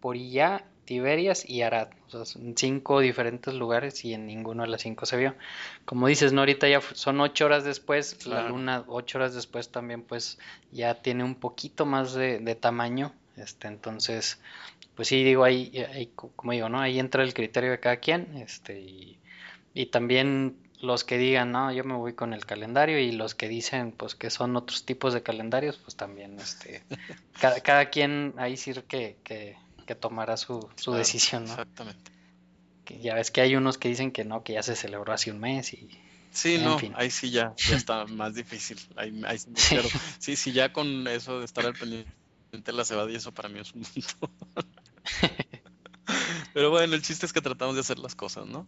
Porilla 0.00 0.66
Tiberias 0.84 1.48
y 1.48 1.62
Arad. 1.62 1.88
O 2.06 2.10
sea, 2.10 2.24
son 2.24 2.54
cinco 2.56 3.00
diferentes 3.00 3.54
lugares 3.54 4.04
y 4.04 4.14
en 4.14 4.26
ninguno 4.26 4.62
de 4.62 4.68
las 4.68 4.82
cinco 4.82 5.06
se 5.06 5.16
vio. 5.16 5.34
Como 5.84 6.08
dices, 6.08 6.32
¿no? 6.32 6.40
Ahorita 6.42 6.68
ya 6.68 6.80
son 6.80 7.20
ocho 7.20 7.46
horas 7.46 7.64
después, 7.64 8.26
la 8.26 8.48
luna 8.48 8.84
ocho 8.88 9.18
horas 9.18 9.34
después 9.34 9.70
también 9.70 10.02
pues 10.02 10.38
ya 10.70 10.94
tiene 10.94 11.24
un 11.24 11.34
poquito 11.34 11.86
más 11.86 12.14
de, 12.14 12.56
tamaño. 12.60 13.12
Este, 13.36 13.68
entonces, 13.68 14.40
pues 14.94 15.08
sí, 15.08 15.24
digo, 15.24 15.44
ahí, 15.44 15.72
ahí, 15.92 16.10
como 16.14 16.52
digo, 16.52 16.68
¿no? 16.68 16.80
Ahí 16.80 16.98
entra 16.98 17.22
el 17.22 17.34
criterio 17.34 17.70
de 17.70 17.80
cada 17.80 17.96
quien. 17.96 18.36
Este, 18.36 18.80
y, 18.80 19.18
y 19.74 19.86
también 19.86 20.56
los 20.82 21.04
que 21.04 21.16
digan, 21.16 21.52
no, 21.52 21.72
yo 21.72 21.84
me 21.84 21.94
voy 21.94 22.12
con 22.12 22.34
el 22.34 22.44
calendario 22.44 22.98
y 22.98 23.12
los 23.12 23.34
que 23.36 23.48
dicen, 23.48 23.92
pues 23.92 24.16
que 24.16 24.30
son 24.30 24.56
otros 24.56 24.84
tipos 24.84 25.14
de 25.14 25.22
calendarios, 25.22 25.78
pues 25.78 25.96
también, 25.96 26.38
este, 26.40 26.82
cada, 27.40 27.60
cada 27.60 27.88
quien 27.88 28.34
ahí 28.36 28.56
sí 28.56 28.72
que, 28.88 29.16
que, 29.22 29.56
que 29.82 29.94
tomará 29.94 30.36
su, 30.36 30.68
su 30.76 30.92
decisión, 30.92 31.44
¿no? 31.44 31.50
Exactamente. 31.50 32.12
Que 32.84 33.00
ya 33.00 33.14
ves 33.14 33.30
que 33.30 33.40
hay 33.40 33.56
unos 33.56 33.78
que 33.78 33.88
dicen 33.88 34.10
que 34.12 34.24
no, 34.24 34.42
que 34.42 34.54
ya 34.54 34.62
se 34.62 34.76
celebró 34.76 35.12
hace 35.12 35.30
un 35.30 35.40
mes 35.40 35.72
y... 35.72 35.88
Sí, 36.30 36.58
no, 36.58 36.78
ahí 36.94 37.10
sí 37.10 37.30
ya, 37.30 37.54
ya 37.56 37.76
está 37.76 38.06
más 38.06 38.34
difícil. 38.34 38.78
Ahí, 38.96 39.20
ahí 39.26 39.38
sí, 39.38 39.50
pero, 39.68 39.88
sí, 40.18 40.36
sí, 40.36 40.52
ya 40.52 40.72
con 40.72 41.06
eso 41.06 41.40
de 41.40 41.44
estar 41.44 41.66
al 41.66 41.74
pendiente 41.74 42.10
de 42.50 42.72
la 42.72 42.84
cebada 42.86 43.10
y 43.10 43.16
eso 43.16 43.32
para 43.32 43.50
mí 43.50 43.60
es 43.60 43.72
un 43.74 43.82
montón. 43.82 44.30
Pero 46.54 46.70
bueno, 46.70 46.94
el 46.94 47.02
chiste 47.02 47.26
es 47.26 47.32
que 47.32 47.40
tratamos 47.40 47.74
de 47.74 47.80
hacer 47.80 47.98
las 47.98 48.14
cosas, 48.14 48.46
¿no? 48.46 48.66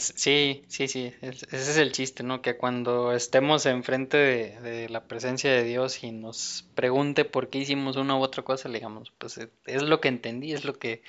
Sí, 0.00 0.64
sí, 0.68 0.88
sí, 0.88 1.14
ese 1.20 1.46
es 1.52 1.76
el 1.76 1.92
chiste, 1.92 2.22
¿no? 2.22 2.42
Que 2.42 2.56
cuando 2.56 3.12
estemos 3.12 3.66
enfrente 3.66 4.16
de, 4.16 4.60
de, 4.60 4.88
la 4.88 5.04
presencia 5.04 5.50
de 5.52 5.64
Dios 5.64 6.02
y 6.02 6.10
nos 6.10 6.66
pregunte 6.74 7.24
por 7.24 7.48
qué 7.48 7.58
hicimos 7.58 7.96
una 7.96 8.16
u 8.16 8.20
otra 8.20 8.42
cosa, 8.42 8.68
le 8.68 8.78
digamos, 8.78 9.12
pues 9.18 9.38
eh, 9.38 9.50
es 9.66 9.82
lo 9.82 10.00
que 10.00 10.08
entendí, 10.08 10.52
es 10.52 10.64
lo 10.64 10.78
que 10.78 11.02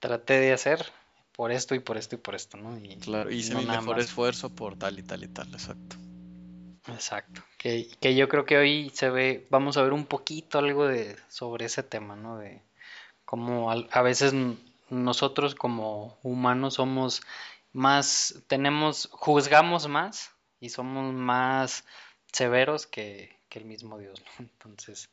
traté 0.00 0.40
de 0.40 0.52
hacer 0.52 0.86
por 1.32 1.52
esto 1.52 1.74
y 1.74 1.80
por 1.80 1.96
esto 1.96 2.14
y 2.14 2.18
por 2.18 2.34
esto, 2.34 2.56
¿no? 2.56 2.78
Y, 2.78 2.96
claro, 2.96 3.30
hice 3.30 3.54
mi 3.54 3.66
mejor 3.66 4.00
esfuerzo 4.00 4.50
por 4.50 4.76
tal 4.76 4.98
y 4.98 5.02
tal 5.02 5.24
y 5.24 5.28
tal, 5.28 5.48
exacto. 5.52 5.96
Exacto, 6.88 7.42
que, 7.58 7.88
que 8.00 8.14
yo 8.16 8.28
creo 8.28 8.44
que 8.44 8.56
hoy 8.56 8.90
se 8.94 9.08
ve, 9.08 9.46
vamos 9.50 9.76
a 9.76 9.82
ver 9.82 9.92
un 9.92 10.04
poquito 10.04 10.58
algo 10.58 10.86
de 10.86 11.16
sobre 11.28 11.66
ese 11.66 11.82
tema, 11.82 12.16
¿no? 12.16 12.38
De 12.38 12.60
cómo 13.24 13.70
a 13.70 14.02
veces 14.02 14.34
nosotros 14.90 15.54
como 15.54 16.18
humanos 16.22 16.74
somos 16.74 17.22
más, 17.72 18.42
tenemos, 18.46 19.08
juzgamos 19.12 19.88
más 19.88 20.30
y 20.60 20.68
somos 20.68 21.12
más 21.12 21.84
severos 22.32 22.86
que, 22.86 23.40
el 23.50 23.64
mismo 23.66 23.98
Dios, 23.98 24.22
Entonces, 24.38 25.10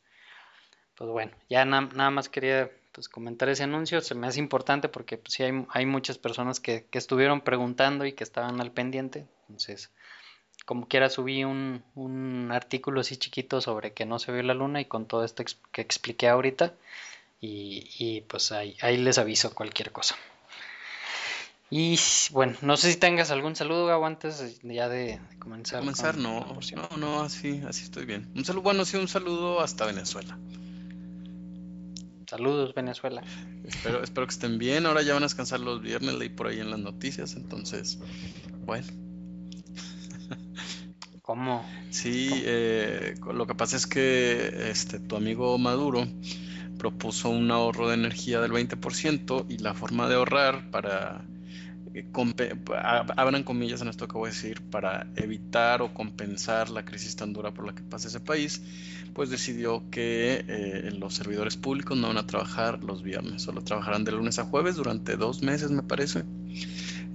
pues 0.94 1.10
bueno, 1.10 1.32
ya 1.50 1.64
nada 1.66 2.10
más 2.10 2.28
quería 2.30 2.70
pues, 2.92 3.08
comentar 3.08 3.48
ese 3.50 3.64
anuncio, 3.64 4.00
se 4.00 4.14
me 4.14 4.26
hace 4.26 4.38
importante 4.38 4.88
porque 4.88 5.18
pues, 5.18 5.34
sí 5.34 5.42
hay, 5.42 5.66
hay 5.70 5.86
muchas 5.86 6.16
personas 6.16 6.58
que, 6.58 6.86
que, 6.86 6.98
estuvieron 6.98 7.42
preguntando 7.42 8.06
y 8.06 8.12
que 8.12 8.24
estaban 8.24 8.60
al 8.60 8.72
pendiente, 8.72 9.26
entonces, 9.42 9.90
como 10.64 10.88
quiera 10.88 11.10
subí 11.10 11.44
un, 11.44 11.82
un 11.94 12.50
artículo 12.52 13.00
así 13.00 13.16
chiquito 13.16 13.60
sobre 13.60 13.92
que 13.92 14.06
no 14.06 14.18
se 14.18 14.32
vio 14.32 14.42
la 14.42 14.54
luna 14.54 14.80
y 14.80 14.86
con 14.86 15.06
todo 15.06 15.24
esto 15.24 15.44
que 15.72 15.82
expliqué 15.82 16.28
ahorita, 16.28 16.74
y, 17.40 17.90
y 17.98 18.20
pues 18.22 18.52
ahí, 18.52 18.76
ahí 18.82 18.96
les 18.98 19.18
aviso 19.18 19.54
cualquier 19.54 19.92
cosa. 19.92 20.16
Y 21.72 21.96
bueno, 22.32 22.56
no 22.62 22.76
sé 22.76 22.90
si 22.90 22.98
tengas 22.98 23.30
algún 23.30 23.54
saludo, 23.54 23.86
Gabo, 23.86 24.04
antes 24.04 24.60
ya 24.64 24.88
de 24.88 25.20
comenzar. 25.38 25.78
Comenzar, 25.78 26.18
no, 26.18 26.58
no, 26.74 26.96
no, 26.96 27.22
así, 27.22 27.62
así 27.64 27.84
estoy 27.84 28.06
bien. 28.06 28.28
Un 28.34 28.44
saludo, 28.44 28.62
bueno, 28.62 28.84
sí, 28.84 28.96
un 28.96 29.06
saludo 29.06 29.60
hasta 29.60 29.86
Venezuela. 29.86 30.36
Saludos, 32.26 32.74
Venezuela. 32.74 33.22
Espero, 33.64 34.02
espero 34.02 34.26
que 34.26 34.32
estén 34.32 34.58
bien. 34.58 34.86
Ahora 34.86 35.02
ya 35.02 35.14
van 35.14 35.22
a 35.22 35.26
descansar 35.26 35.60
los 35.60 35.80
viernes, 35.80 36.14
leí 36.14 36.28
por 36.28 36.48
ahí 36.48 36.58
en 36.58 36.70
las 36.70 36.80
noticias, 36.80 37.36
entonces, 37.36 38.00
bueno. 38.64 38.86
¿Cómo? 41.22 41.64
Sí, 41.90 42.30
Eh, 42.32 43.14
lo 43.32 43.46
que 43.46 43.54
pasa 43.54 43.76
es 43.76 43.86
que 43.86 44.70
este, 44.70 44.98
tu 44.98 45.14
amigo 45.14 45.56
Maduro 45.56 46.04
propuso 46.78 47.30
un 47.30 47.48
ahorro 47.52 47.88
de 47.88 47.94
energía 47.94 48.40
del 48.40 48.50
20% 48.50 49.46
y 49.48 49.58
la 49.58 49.74
forma 49.74 50.08
de 50.08 50.16
ahorrar 50.16 50.70
para 50.72 51.24
abran 53.16 53.42
comillas 53.42 53.82
en 53.82 53.88
esto 53.88 54.06
que 54.06 54.16
voy 54.16 54.28
a 54.28 54.32
decir, 54.32 54.62
para 54.70 55.06
evitar 55.16 55.82
o 55.82 55.92
compensar 55.92 56.70
la 56.70 56.84
crisis 56.84 57.16
tan 57.16 57.32
dura 57.32 57.52
por 57.52 57.66
la 57.66 57.74
que 57.74 57.82
pasa 57.82 58.08
ese 58.08 58.20
país, 58.20 58.62
pues 59.14 59.30
decidió 59.30 59.82
que 59.90 60.44
eh, 60.46 60.90
los 60.96 61.14
servidores 61.14 61.56
públicos 61.56 61.96
no 61.98 62.08
van 62.08 62.18
a 62.18 62.26
trabajar 62.26 62.84
los 62.84 63.02
viernes, 63.02 63.42
solo 63.42 63.62
trabajarán 63.62 64.04
de 64.04 64.12
lunes 64.12 64.38
a 64.38 64.44
jueves 64.44 64.76
durante 64.76 65.16
dos 65.16 65.42
meses, 65.42 65.70
me 65.70 65.82
parece. 65.82 66.24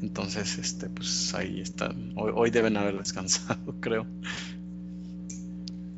Entonces, 0.01 0.57
este, 0.57 0.89
pues 0.89 1.33
ahí 1.33 1.61
están. 1.61 2.13
Hoy, 2.15 2.51
deben 2.51 2.77
haber 2.77 2.97
descansado, 2.97 3.75
creo. 3.79 4.05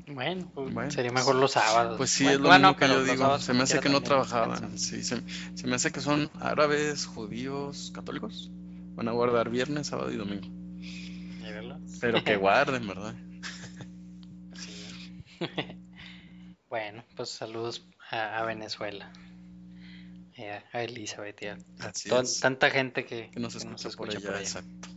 Bueno, 0.08 0.50
pues, 0.54 0.94
sería 0.94 1.12
mejor 1.12 1.36
los 1.36 1.52
sábados. 1.52 1.98
Pues 1.98 2.10
sí, 2.10 2.26
es 2.26 2.40
lo 2.40 2.52
mismo 2.52 2.76
que 2.76 2.88
yo 2.88 3.04
digo. 3.04 3.38
Se 3.40 3.54
me 3.54 3.64
hace 3.64 3.80
que 3.80 3.90
no 3.90 4.02
trabajaban. 4.02 4.78
Sí, 4.78 5.04
se, 5.04 5.22
me 5.66 5.76
hace 5.76 5.92
que 5.92 6.00
son 6.00 6.30
árabes, 6.40 7.06
judíos, 7.06 7.92
católicos. 7.94 8.52
Van 8.98 9.08
a 9.10 9.12
guardar 9.12 9.52
viernes, 9.52 9.86
sábado 9.86 10.12
y 10.12 10.16
domingo. 10.16 10.48
Pero 12.02 12.24
que 12.24 12.36
guarden, 12.36 12.88
¿verdad? 12.88 13.16
bueno, 16.68 17.06
pues 17.16 17.30
saludos 17.30 17.88
a, 18.10 18.44
Venezuela. 18.44 19.14
a 20.74 20.82
Elizabeth 20.82 21.40
y 21.44 21.46
a, 21.46 21.58
tanta 22.42 22.72
gente 22.72 23.06
que, 23.06 23.30
nos, 23.36 23.56
escucha 23.56 24.20
por 24.20 24.34
allá, 24.34 24.40
Exacto. 24.40 24.90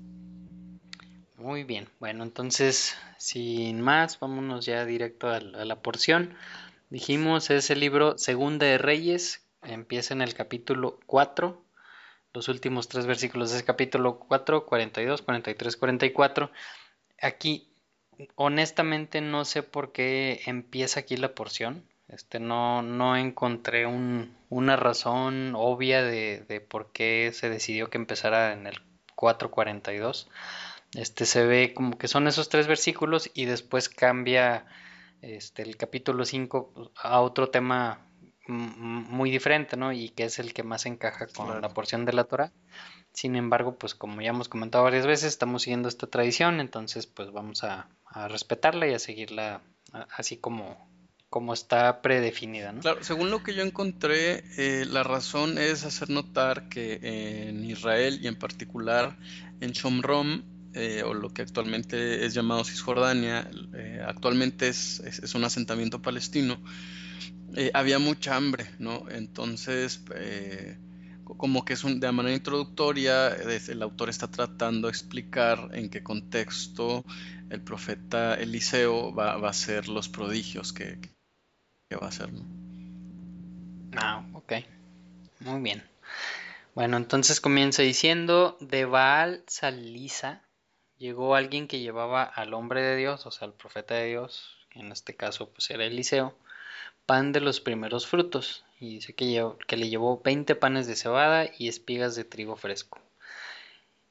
Muy 1.37 1.65
bien, 1.65 1.87
bueno, 2.01 2.25
entonces, 2.25 2.97
sin 3.19 3.83
más, 3.83 4.19
vámonos 4.19 4.65
ya 4.65 4.87
directo 4.87 5.29
a, 5.29 5.37
a 5.37 5.65
la 5.67 5.83
porción. 5.83 6.35
Dijimos, 6.89 7.51
es 7.51 7.69
el 7.69 7.81
libro 7.81 8.17
Segunda 8.17 8.65
de 8.65 8.79
Reyes, 8.79 9.45
empieza 9.63 10.15
en 10.15 10.23
el 10.23 10.33
capítulo 10.33 10.99
4 11.05 11.63
los 12.33 12.49
últimos 12.49 12.89
tres 12.89 13.07
versículos 13.07 13.51
de 13.51 13.57
ese 13.57 13.65
capítulo 13.65 14.19
4, 14.19 14.67
42, 14.67 15.23
43, 15.23 15.77
44. 15.77 16.51
Aquí, 17.21 17.69
honestamente, 18.37 19.21
no 19.21 19.45
sé 19.45 19.63
por 19.63 19.93
qué 19.93 20.41
empieza 20.47 21.01
aquí 21.01 21.17
la 21.17 21.35
porción. 21.35 21.85
Este, 22.09 22.41
no, 22.41 22.83
no 22.83 23.17
encontré 23.17 23.87
un, 23.87 24.37
una 24.49 24.77
razón 24.77 25.53
obvia 25.55 26.03
de, 26.03 26.45
de, 26.49 26.61
por 26.61 26.91
qué 26.93 27.31
se 27.33 27.49
decidió 27.49 27.89
que 27.89 27.99
empezara 27.99 28.53
en 28.53 28.67
el 28.67 28.81
4.42. 29.17 30.27
Este, 30.95 31.25
se 31.25 31.47
ve 31.47 31.73
como 31.73 31.99
que 31.99 32.09
son 32.09 32.27
esos 32.27 32.49
tres 32.49 32.67
versículos 32.67 33.31
y 33.33 33.45
después 33.45 33.89
cambia 33.89 34.67
este, 35.23 35.63
el 35.63 35.77
capítulo 35.77 36.25
5 36.25 36.93
a 36.97 37.21
otro 37.21 37.51
tema 37.51 38.10
muy 38.51 39.31
diferente, 39.31 39.77
¿no? 39.77 39.93
Y 39.93 40.11
que 40.11 40.25
es 40.25 40.39
el 40.39 40.53
que 40.53 40.63
más 40.63 40.87
encaja 40.87 41.27
con 41.27 41.61
la 41.61 41.69
porción 41.71 42.05
de 42.05 42.13
la 42.13 42.25
Torah. 42.25 42.53
Sin 43.13 43.35
embargo, 43.37 43.77
pues 43.77 43.95
como 43.95 44.21
ya 44.21 44.31
hemos 44.31 44.49
comentado 44.49 44.85
varias 44.85 45.07
veces, 45.07 45.29
estamos 45.29 45.63
siguiendo 45.63 45.89
esta 45.89 46.07
tradición, 46.07 46.61
entonces 46.61 47.07
pues 47.07 47.33
vamos 47.33 47.65
a, 47.65 47.89
respetarla 48.29 48.89
y 48.89 48.95
a 48.95 48.99
seguirla 48.99 49.63
así 50.17 50.37
como, 50.37 50.89
como 51.29 51.55
está 51.55 52.03
predefinida, 52.03 52.73
¿no? 52.73 52.81
Claro, 52.81 53.05
según 53.05 53.31
lo 53.31 53.43
que 53.43 53.55
yo 53.55 53.63
encontré, 53.63 54.45
eh, 54.59 54.85
la 54.85 55.05
razón 55.05 55.59
es 55.59 55.85
hacer 55.85 56.11
notar 56.11 56.69
que 56.69 57.49
en 57.49 57.65
Israel 57.65 58.19
y 58.21 58.27
en 58.27 58.37
particular 58.37 59.17
en 59.61 59.71
Shomrom, 59.73 60.43
eh, 60.75 61.03
o 61.05 61.15
lo 61.15 61.31
que 61.31 61.43
actualmente 61.43 62.25
es 62.25 62.35
llamado 62.35 62.65
Cisjordania, 62.65 63.51
eh, 63.75 64.01
actualmente 64.07 64.69
es, 64.69 65.01
es, 65.01 65.35
un 65.35 65.45
asentamiento 65.45 66.01
palestino, 66.01 66.61
eh, 67.57 67.71
había 67.75 67.99
mucha 67.99 68.37
hambre, 68.37 68.67
¿no? 68.79 69.09
Entonces, 69.11 70.03
eh, 70.15 70.77
como 71.25 71.65
que 71.65 71.75
es 71.75 71.85
un, 71.85 72.01
de 72.01 72.13
manera 72.13 72.35
introductoria, 72.35 73.29
el 73.29 73.83
autor 73.83 74.09
está 74.09 74.29
tratando 74.29 74.89
de 74.89 74.93
explicar 74.93 75.71
en 75.73 75.91
qué 75.91 76.03
contexto 76.03 77.05
el 77.51 77.61
profeta 77.61 78.35
Eliseo 78.35 79.15
va, 79.15 79.33
a 79.33 79.49
hacer 79.49 79.89
los 79.89 80.09
prodigios 80.09 80.73
que, 80.73 80.99
va 81.93 82.07
a 82.07 82.09
hacer, 82.09 82.33
¿no? 82.33 82.45
Ah, 83.97 84.25
ok. 84.35 84.53
Muy 85.41 85.61
bien. 85.61 85.83
Bueno, 86.75 86.97
entonces 86.97 87.41
comienza 87.41 87.83
diciendo, 87.83 88.57
de 88.61 88.85
Baal 88.85 89.43
Salisa 89.47 90.43
llegó 90.99 91.35
alguien 91.35 91.67
que 91.67 91.81
llevaba 91.81 92.23
al 92.23 92.55
hombre 92.55 92.83
de 92.83 92.97
Dios, 92.97 93.27
o 93.27 93.31
sea, 93.31 93.49
al 93.49 93.55
profeta 93.55 93.95
de 93.95 94.07
Dios, 94.07 94.57
en 94.73 94.93
este 94.93 95.17
caso 95.17 95.51
pues 95.51 95.69
era 95.71 95.85
Eliseo, 95.85 96.37
pan 97.11 97.33
de 97.33 97.41
los 97.41 97.61
primeros 97.61 98.07
frutos. 98.07 98.65
Y 98.79 98.91
dice 98.91 99.15
que, 99.15 99.45
que 99.67 99.77
le 99.77 99.89
llevó 99.89 100.21
20 100.23 100.55
panes 100.55 100.87
de 100.87 100.95
cebada 100.95 101.51
y 101.59 101.67
espigas 101.67 102.15
de 102.15 102.23
trigo 102.23 102.55
fresco. 102.55 103.01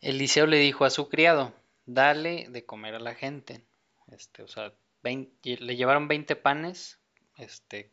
Eliseo 0.01 0.45
le 0.47 0.57
dijo 0.57 0.83
a 0.83 0.89
su 0.89 1.07
criado, 1.07 1.53
dale 1.85 2.47
de 2.49 2.65
comer 2.65 2.95
a 2.95 2.99
la 2.99 3.15
gente. 3.15 3.63
Este, 4.07 4.43
o 4.43 4.49
sea, 4.49 4.73
le 5.01 5.75
llevaron 5.77 6.09
20 6.09 6.35
panes 6.35 6.99
este, 7.37 7.89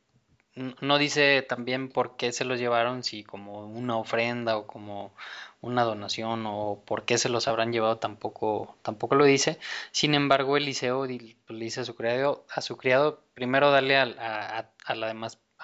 no 0.56 0.98
dice 0.98 1.42
también 1.42 1.88
por 1.90 2.16
qué 2.16 2.32
se 2.32 2.44
los 2.44 2.58
llevaron, 2.58 3.02
si 3.04 3.25
como 3.25 3.66
una 3.66 3.96
ofrenda 3.96 4.56
o 4.56 4.66
como 4.66 5.12
una 5.60 5.84
donación 5.84 6.44
o 6.46 6.82
por 6.86 7.04
qué 7.04 7.18
se 7.18 7.28
los 7.28 7.48
habrán 7.48 7.72
llevado 7.72 7.98
tampoco, 7.98 8.76
tampoco 8.82 9.14
lo 9.14 9.25
dice. 9.25 9.58
Sin 9.92 10.14
embargo, 10.14 10.56
Eliseo 10.56 11.06
le 11.06 11.36
dice 11.48 11.80
a 11.82 11.84
su 11.84 11.94
criado, 11.94 12.46
a 12.50 12.60
su 12.62 12.76
criado 12.76 13.22
primero 13.34 13.70
dale 13.70 13.96
a, 13.96 14.04
a, 14.08 14.70
a 14.86 14.94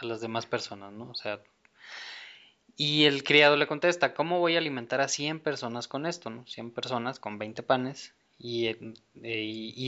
las 0.04 0.20
demás 0.20 0.46
personas, 0.46 0.92
¿no? 0.92 1.10
O 1.10 1.14
sea, 1.14 1.40
y 2.76 3.04
el 3.04 3.24
criado 3.24 3.56
le 3.56 3.66
contesta, 3.66 4.12
¿cómo 4.14 4.40
voy 4.40 4.56
a 4.56 4.58
alimentar 4.58 5.00
a 5.00 5.08
100 5.08 5.40
personas 5.40 5.88
con 5.88 6.04
esto, 6.06 6.30
¿no? 6.30 6.46
100 6.46 6.70
personas 6.70 7.18
con 7.18 7.38
20 7.38 7.62
panes. 7.62 8.14
Y, 8.38 8.66
eh, 8.66 8.94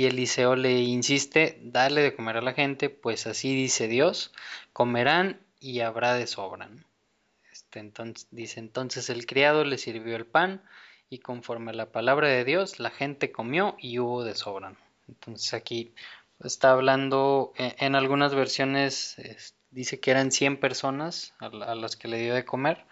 Eliseo 0.07 0.57
le 0.57 0.81
insiste, 0.81 1.59
dale 1.63 2.03
de 2.03 2.15
comer 2.15 2.37
a 2.37 2.43
la 2.43 2.55
gente, 2.55 2.91
pues 2.91 3.27
así 3.27 3.55
dice 3.55 3.89
Dios, 3.89 4.33
comerán 4.73 5.41
y 5.61 5.81
habrá 5.81 6.15
de 6.15 6.27
sobra. 6.27 6.71
Este, 7.53 7.81
entonces, 7.81 8.29
dice, 8.31 8.61
entonces 8.61 9.11
el 9.11 9.27
criado 9.27 9.65
le 9.65 9.79
sirvió 9.79 10.17
el 10.17 10.27
pan 10.27 10.63
y 11.11 11.19
conforme 11.19 11.71
a 11.71 11.75
la 11.75 11.93
palabra 11.93 12.29
de 12.29 12.45
Dios, 12.45 12.81
la 12.81 12.91
gente 12.91 13.33
comió 13.33 13.77
y 13.79 13.99
hubo 13.99 14.25
de 14.25 14.35
sobra. 14.35 14.75
Entonces 15.09 15.55
aquí 15.55 15.93
está 16.43 16.73
hablando, 16.73 17.53
e, 17.57 17.75
en, 17.79 17.95
algunas 17.95 18.35
versiones 18.35 19.17
dice 19.71 20.01
que 20.01 20.11
eran 20.11 20.31
100 20.33 20.59
personas 20.59 21.35
a, 21.39 21.49
las 21.49 21.97
que 21.97 22.09
le 22.09 22.19
dio 22.19 22.35
de 22.35 22.45
comer. 22.45 22.85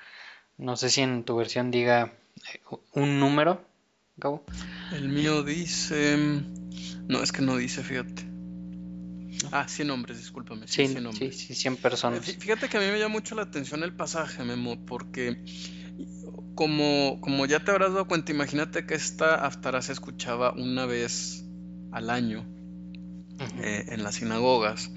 No 0.58 0.76
sé 0.76 0.90
si 0.90 1.00
en 1.02 1.24
tu 1.24 1.36
versión 1.36 1.70
diga 1.70 2.12
eh, 2.52 2.60
un 2.92 3.18
número, 3.18 3.64
El 4.92 5.08
mío 5.08 5.42
dice... 5.42 6.16
No, 7.08 7.22
es 7.22 7.32
que 7.32 7.42
no 7.42 7.56
dice, 7.56 7.82
fíjate. 7.82 8.32
Ah, 9.50 9.66
100 9.66 9.90
hombres, 9.90 10.18
discúlpame. 10.18 10.68
Sí, 10.68 10.86
100 10.86 11.06
hombres. 11.06 11.36
sí, 11.36 11.46
sí, 11.48 11.54
100 11.54 11.76
personas. 11.76 12.24
Fíjate 12.24 12.68
que 12.68 12.76
a 12.76 12.80
mí 12.80 12.86
me 12.86 12.98
llama 12.98 13.14
mucho 13.14 13.34
la 13.34 13.42
atención 13.42 13.82
el 13.82 13.94
pasaje, 13.94 14.44
Memo, 14.44 14.84
porque 14.86 15.44
como, 16.54 17.20
como 17.20 17.46
ya 17.46 17.64
te 17.64 17.70
habrás 17.70 17.92
dado 17.92 18.06
cuenta, 18.06 18.32
imagínate 18.32 18.86
que 18.86 18.94
esta 18.94 19.46
aftara 19.46 19.82
se 19.82 19.92
escuchaba 19.92 20.52
una 20.52 20.86
vez 20.86 21.44
al 21.90 22.10
año 22.10 22.46
eh, 23.62 23.86
en 23.88 24.02
las 24.02 24.16
sinagogas, 24.16 24.90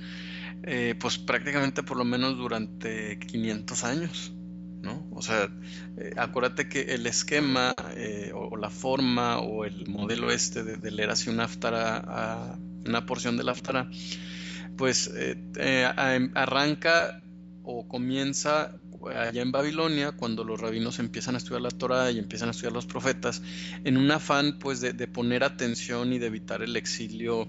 eh, 0.63 0.95
pues 0.99 1.17
prácticamente 1.17 1.83
por 1.83 1.97
lo 1.97 2.05
menos 2.05 2.37
durante 2.37 3.17
500 3.19 3.83
años. 3.83 4.33
O 5.11 5.21
sea, 5.21 5.49
eh, 5.97 6.11
acuérdate 6.17 6.69
que 6.69 6.81
el 6.93 7.05
esquema 7.07 7.75
o, 8.33 8.57
la 8.57 8.69
forma 8.69 9.39
o 9.39 9.65
el 9.65 9.87
modelo 9.87 10.31
este 10.31 10.63
de, 10.63 10.91
leer 10.91 11.09
así 11.09 11.29
una 11.29 11.45
aftara, 11.45 12.57
una 12.85 13.05
porción 13.05 13.37
de 13.37 13.43
la 13.43 13.53
aftara, 13.53 13.89
pues 14.77 15.07
eh, 15.15 15.37
eh, 15.57 15.91
em, 15.97 16.31
arranca 16.35 17.21
o 17.63 17.87
comienza 17.87 18.75
allá 19.09 19.41
en 19.41 19.51
Babilonia, 19.51 20.13
cuando 20.13 20.43
los 20.43 20.59
rabinos 20.59 20.99
empiezan 20.99 21.35
a 21.35 21.37
estudiar 21.37 21.61
la 21.61 21.69
Torah 21.69 22.11
y 22.11 22.19
empiezan 22.19 22.49
a 22.49 22.51
estudiar 22.51 22.73
los 22.73 22.85
profetas, 22.85 23.41
en 23.83 23.97
un 23.97 24.09
afán 24.11 24.57
pues 24.59 24.81
de, 24.81 24.93
poner 25.07 25.43
atención 25.43 26.13
y 26.13 26.19
de 26.19 26.27
evitar 26.27 26.61
el 26.61 26.75
exilio 26.75 27.47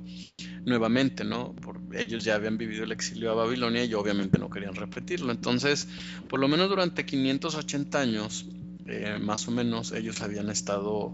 nuevamente, 0.65 1.25
¿no? 1.25 1.55
Por, 1.55 1.81
ellos 1.95 2.25
ya 2.25 2.35
habían 2.35 2.59
vivido 2.59 2.85
el 2.85 2.93
exilio 2.93 3.31
a 3.31 3.35
Babilonia 3.35 3.85
y 3.85 3.95
obviamente 3.95 4.39
no 4.39 4.51
querían 4.51 4.75
repetirlo. 4.75 5.33
Entonces, 5.33 5.89
por 6.29 6.41
lo 6.41 6.49
menos 6.49 6.69
durante 6.69 7.07
580 7.07 8.01
años, 8.01 8.47
eh, 8.87 9.19
más 9.21 9.49
o 9.49 9.51
menos, 9.51 9.93
ellos 9.93 10.21
habían 10.23 10.49
estado 10.51 11.13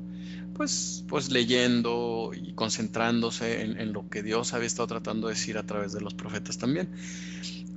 pues, 0.55 1.05
pues 1.09 1.31
leyendo 1.31 2.33
y 2.35 2.53
concentrándose 2.53 3.63
en, 3.63 3.93
lo 3.93 4.09
que 4.09 4.23
Dios 4.23 4.53
había 4.53 4.67
estado 4.67 4.89
tratando 4.89 5.29
de 5.29 5.35
decir 5.35 5.57
a 5.59 5.63
través 5.63 5.93
de 5.93 6.01
los 6.01 6.15
profetas 6.15 6.59
también. 6.59 6.91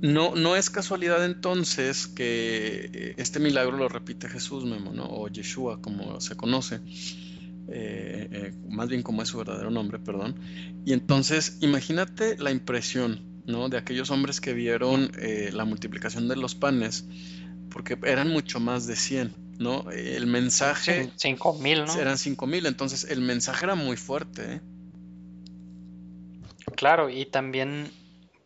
No, 0.02 0.34
no 0.34 0.56
es 0.56 0.68
casualidad 0.68 1.24
entonces 1.24 2.06
que 2.06 2.90
eh, 2.92 3.14
este 3.16 3.40
milagro 3.40 3.76
lo 3.76 3.88
repite 3.88 4.28
Jesús, 4.28 4.64
Memo, 4.64 4.92
¿no? 4.92 5.06
o 5.08 5.28
Yeshua, 5.28 5.80
como 5.80 6.20
se 6.20 6.36
conoce, 6.36 6.80
eh, 7.68 8.28
eh, 8.30 8.54
más 8.68 8.88
bien 8.88 9.02
como 9.02 9.22
es 9.22 9.28
su 9.28 9.38
verdadero 9.38 9.70
nombre, 9.70 9.98
perdón. 9.98 10.36
Y 10.84 10.92
entonces, 10.92 11.58
imagínate 11.60 12.36
la 12.38 12.50
impresión 12.50 13.42
¿no? 13.46 13.68
de 13.68 13.78
aquellos 13.78 14.10
hombres 14.10 14.40
que 14.40 14.52
vieron 14.52 15.10
la 15.52 15.64
multiplicación 15.64 16.28
de 16.28 16.36
los 16.36 16.54
panes, 16.54 17.06
porque 17.70 17.98
eran 18.04 18.28
mucho 18.28 18.60
más 18.60 18.86
de 18.86 18.96
100 18.96 19.46
¿no? 19.58 19.90
El 19.90 20.26
mensaje... 20.26 21.10
Cinco 21.16 21.54
mil, 21.54 21.84
¿no? 21.84 21.94
Eran 21.94 22.18
cinco 22.18 22.46
mil, 22.46 22.66
entonces 22.66 23.04
el 23.04 23.20
mensaje 23.20 23.64
era 23.64 23.74
muy 23.74 23.96
fuerte. 23.96 24.54
¿eh? 24.54 24.60
Claro, 26.76 27.08
y 27.08 27.26
también 27.26 27.90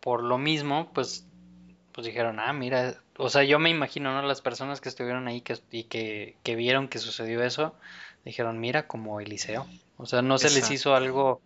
por 0.00 0.22
lo 0.22 0.38
mismo, 0.38 0.90
pues, 0.94 1.26
pues 2.00 2.06
dijeron, 2.06 2.40
ah, 2.40 2.54
mira, 2.54 2.94
o 3.18 3.28
sea, 3.28 3.44
yo 3.44 3.58
me 3.58 3.68
imagino, 3.68 4.14
¿no? 4.14 4.26
Las 4.26 4.40
personas 4.40 4.80
que 4.80 4.88
estuvieron 4.88 5.28
ahí 5.28 5.42
que, 5.42 5.58
y 5.70 5.84
que, 5.84 6.34
que 6.42 6.54
vieron 6.54 6.88
que 6.88 6.98
sucedió 6.98 7.42
eso, 7.42 7.74
dijeron, 8.24 8.58
mira, 8.58 8.86
como 8.86 9.20
Eliseo. 9.20 9.66
O 9.98 10.06
sea, 10.06 10.22
no 10.22 10.38
se 10.38 10.48
les 10.48 10.70
hizo 10.70 10.94
algo 10.94 11.42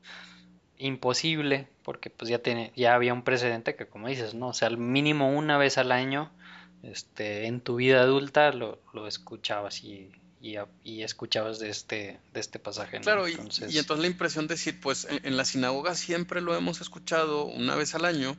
imposible, 0.79 1.67
porque 1.83 2.09
pues 2.09 2.31
ya, 2.31 2.39
tiene, 2.39 2.71
ya 2.77 2.95
había 2.95 3.13
un 3.13 3.25
precedente 3.25 3.75
que, 3.75 3.87
como 3.87 4.07
dices, 4.07 4.35
¿no? 4.35 4.51
O 4.51 4.53
sea, 4.53 4.69
al 4.69 4.79
mínimo 4.79 5.37
una 5.37 5.59
vez 5.59 5.77
al 5.77 5.91
año 5.91 6.31
este, 6.85 7.47
en 7.47 7.61
tu 7.61 7.75
vida 7.75 8.03
adulta 8.03 8.53
lo, 8.53 8.79
escuchabas 9.09 9.83
y, 9.83 10.13
y, 10.41 11.03
escuchabas 11.03 11.59
de 11.59 11.69
este, 11.69 12.21
de 12.33 12.39
este 12.39 12.61
pasaje. 12.61 13.01
Claro, 13.01 13.27
y, 13.27 13.33
entonces 13.33 13.99
la 13.99 14.07
impresión 14.07 14.47
de 14.47 14.55
decir, 14.55 14.79
pues 14.79 15.09
en, 15.11 15.37
la 15.37 15.45
sinagoga 15.45 15.97
siempre 15.97 16.41
lo 16.41 16.55
hemos 16.55 16.81
escuchado 16.81 17.45
una 17.47 17.75
vez 17.75 17.97
al 17.97 18.05
año, 18.05 18.37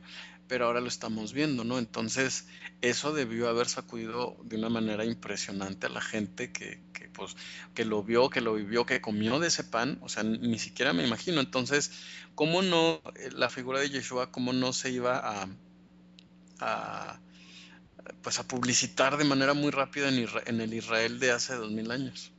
pero 0.48 0.66
ahora 0.66 0.80
lo 0.80 0.88
estamos 0.88 1.32
viendo, 1.32 1.64
¿no? 1.64 1.78
Entonces 1.78 2.46
eso 2.80 3.12
debió 3.12 3.48
haber 3.48 3.68
sacudido 3.68 4.36
de 4.44 4.56
una 4.56 4.68
manera 4.68 5.04
impresionante 5.04 5.86
a 5.86 5.90
la 5.90 6.00
gente 6.00 6.52
que, 6.52 6.80
que, 6.92 7.08
pues, 7.08 7.36
que 7.74 7.84
lo 7.84 8.02
vio, 8.02 8.30
que 8.30 8.40
lo 8.40 8.54
vivió, 8.54 8.86
que 8.86 9.00
comió 9.00 9.38
de 9.38 9.48
ese 9.48 9.64
pan, 9.64 9.98
o 10.02 10.08
sea, 10.08 10.22
ni 10.22 10.58
siquiera 10.58 10.92
me 10.92 11.06
imagino. 11.06 11.40
Entonces, 11.40 11.90
¿cómo 12.34 12.62
no, 12.62 13.00
eh, 13.16 13.30
la 13.32 13.48
figura 13.48 13.80
de 13.80 13.90
Yeshua, 13.90 14.30
cómo 14.30 14.52
no 14.52 14.72
se 14.72 14.90
iba 14.90 15.18
a, 15.18 15.48
a 16.60 17.20
pues 18.22 18.38
a 18.38 18.46
publicitar 18.46 19.16
de 19.16 19.24
manera 19.24 19.54
muy 19.54 19.70
rápida 19.70 20.08
en, 20.08 20.60
el 20.60 20.74
Israel 20.74 21.18
de 21.18 21.32
hace 21.32 21.54
dos 21.54 21.70
mil 21.70 21.90
años. 21.90 22.32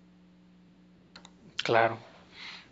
Claro. 1.63 1.99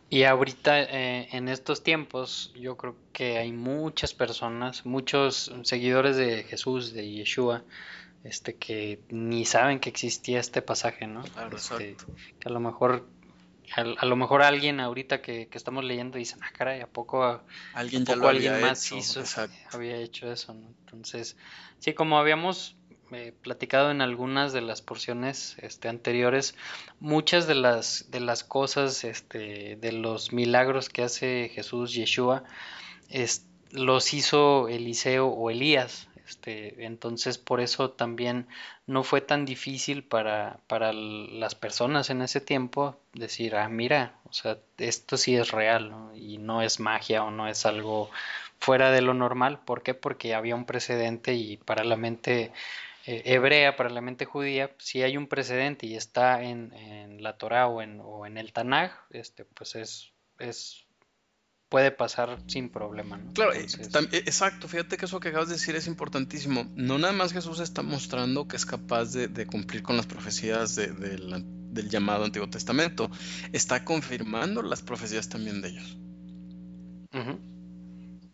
Y 0.10 0.24
ahorita 0.24 0.84
eh, 0.84 1.30
en 1.32 1.50
estos 1.50 1.84
tiempos 1.84 2.54
yo 2.56 2.78
creo 2.78 2.96
que 3.12 3.38
hay 3.38 3.52
muchas 3.52 4.14
personas, 4.14 4.86
muchos 4.86 5.52
seguidores 5.64 6.16
de 6.16 6.44
Jesús, 6.44 6.94
de 6.94 7.10
Yeshua, 7.10 7.64
este 8.24 8.56
que 8.56 9.00
ni 9.10 9.46
saben 9.46 9.80
que 9.80 9.90
existía 9.90 10.40
este 10.40 10.62
pasaje, 10.62 11.08
¿no? 11.08 11.24
Claro, 11.24 11.58
este, 11.58 11.98
que 12.40 12.50
a 12.50 12.52
lo 12.52 12.60
mejor 12.60 13.08
a, 13.76 14.06
lo 14.06 14.16
mejor 14.16 14.44
alguien 14.44 14.80
ahorita 14.80 15.22
que, 15.22 15.50
estamos 15.52 15.84
leyendo 15.84 16.18
dice, 16.18 16.36
ah, 16.42 16.52
caray, 16.56 16.82
¿a 16.82 16.88
poco 16.88 17.42
alguien, 17.74 18.06
ya 18.06 18.16
lo 18.16 18.28
alguien 18.28 18.62
más 18.62 18.92
hizo, 18.92 19.24
había 19.72 19.98
hecho 19.98 20.32
eso? 20.32 20.54
¿no? 20.54 20.68
Entonces, 20.86 21.36
sí, 21.80 21.94
como 21.94 22.20
habíamos 22.20 22.76
platicado 23.42 23.92
en 23.92 24.02
algunas 24.02 24.54
de 24.54 24.62
las 24.62 24.82
porciones 24.82 25.58
este, 25.60 25.88
anteriores, 25.88 26.56
muchas 27.00 27.48
de 27.48 27.56
las, 27.56 28.10
de 28.10 28.20
las 28.20 28.44
cosas, 28.44 29.04
este, 29.04 29.76
de 29.76 29.92
los 29.92 30.34
milagros 30.34 30.90
que 30.90 31.04
hace 31.04 31.52
Jesús, 31.54 31.94
Yeshua, 31.94 32.44
es, 33.10 33.46
los 33.72 34.14
hizo 34.14 34.68
Eliseo 34.68 35.28
o 35.28 35.50
Elías. 35.50 36.08
Este, 36.28 36.86
entonces 36.86 37.38
por 37.38 37.62
eso 37.62 37.92
también 37.92 38.48
no 38.88 39.04
fue 39.04 39.22
tan 39.22 39.46
difícil 39.46 40.04
para, 40.04 40.60
para 40.66 40.92
las 40.92 41.54
personas 41.54 42.10
en 42.10 42.24
ese 42.24 42.42
tiempo 42.42 42.98
decir, 43.14 43.56
ah, 43.56 43.70
mira, 43.70 44.16
o 44.28 44.34
sea, 44.34 44.58
esto 44.80 45.18
sí 45.18 45.36
es 45.36 45.52
real 45.52 45.94
y 46.16 46.40
no 46.40 46.64
es 46.64 46.80
magia 46.80 47.24
o 47.24 47.30
no 47.30 47.48
es 47.48 47.68
algo 47.68 48.10
fuera 48.60 48.90
de 48.90 49.02
lo 49.02 49.14
normal. 49.14 49.60
¿Por 49.60 49.84
qué? 49.84 49.94
Porque 49.94 50.34
había 50.34 50.56
un 50.56 50.66
precedente 50.66 51.36
y 51.36 51.58
para 51.58 51.84
la 51.84 51.96
mente 51.96 52.52
eh, 53.08 53.22
hebrea, 53.26 53.76
para 53.76 53.90
la 53.90 54.02
mente 54.02 54.26
judía, 54.26 54.76
si 54.80 55.04
hay 55.04 55.18
un 55.18 55.28
precedente 55.28 55.86
y 55.86 55.96
está 55.96 56.42
en, 56.42 56.74
en 56.74 57.22
la 57.22 57.38
Torah 57.38 57.68
o 57.68 57.82
en, 57.82 58.00
o 58.02 58.26
en 58.26 58.38
el 58.38 58.52
Tanaj, 58.52 58.92
este, 59.12 59.46
pues 59.46 59.76
es, 59.76 60.14
es 60.40 60.86
puede 61.70 61.92
pasar 61.92 62.40
sin 62.48 62.70
problema. 62.70 63.20
Claro, 63.34 63.54
eh, 63.54 63.66
eh, 63.66 64.24
exacto. 64.26 64.68
Fíjate 64.68 64.98
que 64.98 65.06
eso 65.06 65.20
que 65.20 65.30
acabas 65.30 65.50
de 65.50 65.56
decir 65.56 65.76
es 65.76 65.88
importantísimo. 65.88 66.66
No 66.76 66.98
nada 66.98 67.14
más 67.14 67.34
Jesús 67.34 67.60
está 67.60 67.82
mostrando 67.82 68.48
que 68.48 68.56
es 68.56 68.66
capaz 68.66 69.14
de, 69.14 69.46
cumplir 69.46 69.84
con 69.84 69.98
las 69.98 70.06
profecías 70.06 70.76
del 70.76 71.90
llamado 71.90 72.24
Antiguo 72.24 72.50
Testamento, 72.50 73.12
está 73.52 73.84
confirmando 73.84 74.62
las 74.62 74.82
profecías 74.82 75.30
también 75.30 75.62
de 75.62 75.70
ellos. 75.70 75.98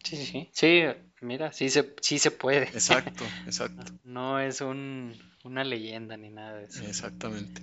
Sí, 0.03 0.17
sí, 0.17 0.25
sí. 0.25 0.49
Sí, 0.53 0.83
Mira, 1.21 1.51
sí 1.51 1.69
se, 1.69 1.95
sí 2.01 2.19
se 2.19 2.31
puede. 2.31 2.63
Exacto, 2.63 3.23
exacto. 3.45 3.93
No 4.03 4.39
es 4.39 4.61
un, 4.61 5.15
una 5.43 5.63
leyenda 5.63 6.17
ni 6.17 6.29
nada 6.29 6.57
de 6.57 6.65
eso. 6.65 6.83
Exactamente. 6.83 7.61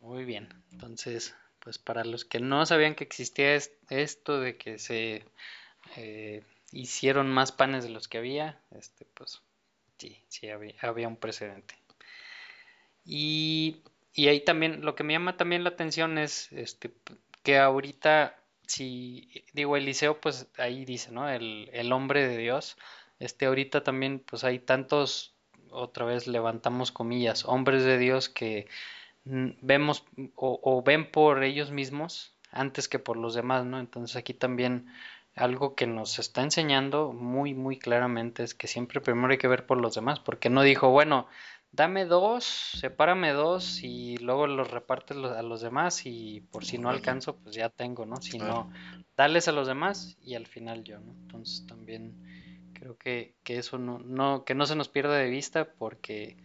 Muy 0.00 0.24
bien. 0.24 0.48
Entonces, 0.72 1.34
pues 1.58 1.78
para 1.78 2.04
los 2.04 2.24
que 2.24 2.40
no 2.40 2.64
sabían 2.64 2.94
que 2.94 3.04
existía 3.04 3.54
esto 3.90 4.40
de 4.40 4.56
que 4.56 4.78
se 4.78 5.24
eh, 5.96 6.44
hicieron 6.72 7.28
más 7.28 7.52
panes 7.52 7.84
de 7.84 7.90
los 7.90 8.08
que 8.08 8.18
había, 8.18 8.60
este, 8.70 9.04
pues 9.04 9.42
Sí, 9.98 10.22
sí, 10.28 10.48
había, 10.50 11.08
un 11.08 11.16
precedente. 11.16 11.74
Y, 13.04 13.82
y, 14.12 14.28
ahí 14.28 14.40
también, 14.44 14.84
lo 14.84 14.94
que 14.94 15.04
me 15.04 15.14
llama 15.14 15.36
también 15.36 15.64
la 15.64 15.70
atención 15.70 16.18
es 16.18 16.52
este, 16.52 16.92
que 17.42 17.58
ahorita, 17.58 18.36
si 18.66 19.44
digo 19.52 19.76
Eliseo, 19.76 20.20
pues 20.20 20.46
ahí 20.58 20.84
dice, 20.84 21.12
¿no? 21.12 21.28
El, 21.28 21.70
el 21.72 21.92
hombre 21.92 22.26
de 22.26 22.36
Dios. 22.36 22.76
Este, 23.18 23.46
ahorita 23.46 23.82
también, 23.82 24.18
pues 24.18 24.44
hay 24.44 24.58
tantos, 24.58 25.34
otra 25.70 26.04
vez 26.04 26.26
levantamos 26.26 26.92
comillas, 26.92 27.44
hombres 27.44 27.84
de 27.84 27.98
Dios 27.98 28.28
que 28.28 28.66
vemos 29.26 30.04
o, 30.36 30.82
ven 30.84 31.10
por 31.10 31.42
ellos 31.42 31.70
mismos 31.72 32.32
antes 32.52 32.88
que 32.88 32.98
por 32.98 33.16
los 33.16 33.34
demás, 33.34 33.64
¿no? 33.64 33.80
Entonces 33.80 34.16
aquí 34.16 34.34
también 34.34 34.86
algo 35.34 35.74
que 35.74 35.86
nos 35.86 36.18
está 36.18 36.42
enseñando 36.42 37.12
muy, 37.12 37.52
muy 37.52 37.78
claramente 37.78 38.42
es 38.42 38.54
que 38.54 38.68
siempre 38.68 39.00
primero 39.00 39.32
hay 39.32 39.38
que 39.38 39.48
ver 39.48 39.66
por 39.66 39.78
los 39.78 39.94
demás, 39.94 40.20
porque 40.20 40.48
no 40.48 40.62
dijo, 40.62 40.90
bueno, 40.90 41.26
dame 41.76 42.06
dos, 42.06 42.44
sepárame 42.44 43.32
dos 43.32 43.82
y 43.82 44.16
luego 44.16 44.46
los 44.46 44.70
repartes 44.70 45.18
a 45.18 45.42
los 45.42 45.60
demás 45.60 46.06
y 46.06 46.40
por 46.50 46.64
si 46.64 46.78
no 46.78 46.88
alcanzo, 46.88 47.36
pues 47.36 47.54
ya 47.54 47.68
tengo, 47.68 48.06
¿no? 48.06 48.16
Si 48.16 48.38
no, 48.38 48.72
dales 49.14 49.46
a 49.46 49.52
los 49.52 49.68
demás 49.68 50.16
y 50.22 50.34
al 50.34 50.46
final 50.46 50.82
yo, 50.84 50.98
¿no? 50.98 51.12
Entonces 51.12 51.66
también 51.66 52.72
creo 52.72 52.96
que, 52.96 53.36
que 53.44 53.58
eso 53.58 53.78
no, 53.78 53.98
no, 53.98 54.44
que 54.44 54.54
no 54.54 54.64
se 54.64 54.74
nos 54.74 54.88
pierda 54.88 55.16
de 55.16 55.28
vista 55.28 55.74
porque, 55.74 56.38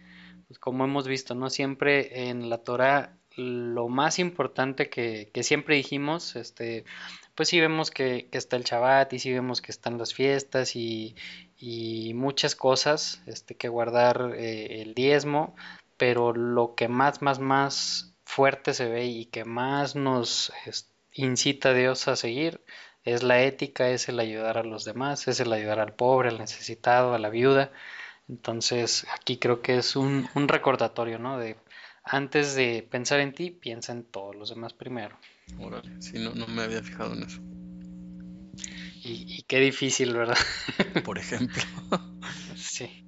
pues 0.48 0.60
como 0.60 0.84
hemos 0.84 1.08
visto, 1.08 1.34
¿no? 1.34 1.50
Siempre 1.50 2.30
en 2.30 2.50
la 2.50 2.58
Torah 2.58 3.18
lo 3.36 3.88
más 3.88 4.20
importante 4.20 4.90
que, 4.90 5.30
siempre 5.44 5.76
dijimos, 5.76 6.36
este, 6.36 6.86
pues 7.36 7.50
sí 7.50 7.60
vemos 7.60 7.92
que, 7.92 8.28
está 8.32 8.56
el 8.56 8.64
Shabbat 8.64 9.14
y 9.14 9.20
sí 9.20 9.32
vemos 9.32 9.62
que 9.62 9.72
están 9.72 9.98
las 9.98 10.14
fiestas 10.14 10.76
y, 10.76 11.16
muchas 12.16 12.56
cosas 12.56 13.22
este, 13.28 13.56
que 13.56 13.70
guardar 13.70 14.34
eh, 14.36 14.82
el 14.82 14.94
diezmo, 14.96 15.56
pero 15.98 16.34
lo 16.34 16.76
que 16.76 16.88
más, 16.88 17.22
más, 17.22 17.40
más 17.40 18.16
fuerte 18.26 18.74
se 18.74 18.88
ve 18.88 19.06
y 19.06 19.26
que 19.26 19.46
más 19.46 19.96
nos 19.96 20.52
incita 21.14 21.70
a 21.70 21.74
Dios 21.74 22.08
a 22.08 22.16
seguir 22.16 22.62
es 23.04 23.24
la 23.24 23.42
ética, 23.44 23.90
es 23.90 24.10
el 24.10 24.20
ayudar 24.20 24.58
a 24.58 24.64
los 24.64 24.86
demás, 24.86 25.28
es 25.28 25.40
el 25.40 25.54
ayudar 25.54 25.80
al 25.80 25.94
pobre, 25.94 26.30
al 26.30 26.38
necesitado, 26.38 27.14
a 27.14 27.20
la 27.20 27.30
viuda. 27.30 27.72
Entonces 28.30 29.06
aquí 29.14 29.38
creo 29.38 29.62
que 29.62 29.78
es 29.78 29.96
un, 29.96 30.30
un 30.36 30.48
recordatorio, 30.48 31.20
¿no? 31.20 31.38
De 31.38 31.58
antes 32.04 32.56
de 32.56 32.88
pensar 32.90 33.20
en 33.20 33.34
ti, 33.34 33.52
piensa 33.52 33.92
en 33.92 34.04
todos 34.04 34.36
los 34.36 34.50
demás 34.50 34.74
primero. 34.74 35.18
Órale, 35.60 36.02
sí, 36.02 36.20
no, 36.20 36.34
no 36.34 36.48
me 36.48 36.64
había 36.64 36.82
fijado 36.82 37.14
en 37.14 37.24
eso. 37.24 37.42
Y, 39.04 39.44
qué 39.44 39.60
difícil, 39.60 40.14
¿verdad? 40.14 40.38
Por 41.04 41.18
ejemplo. 41.18 41.64
sí. 42.56 43.04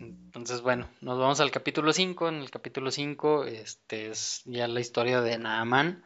Entonces, 0.00 0.60
bueno, 0.60 0.88
nos 1.00 1.18
vamos 1.18 1.40
al 1.40 1.50
capítulo 1.50 1.92
5. 1.92 2.28
En 2.28 2.34
el 2.36 2.50
capítulo 2.50 2.90
5 2.90 3.46
este 3.46 4.10
es 4.10 4.42
ya 4.44 4.68
la 4.68 4.80
historia 4.80 5.22
de 5.22 5.38
Naaman, 5.38 6.04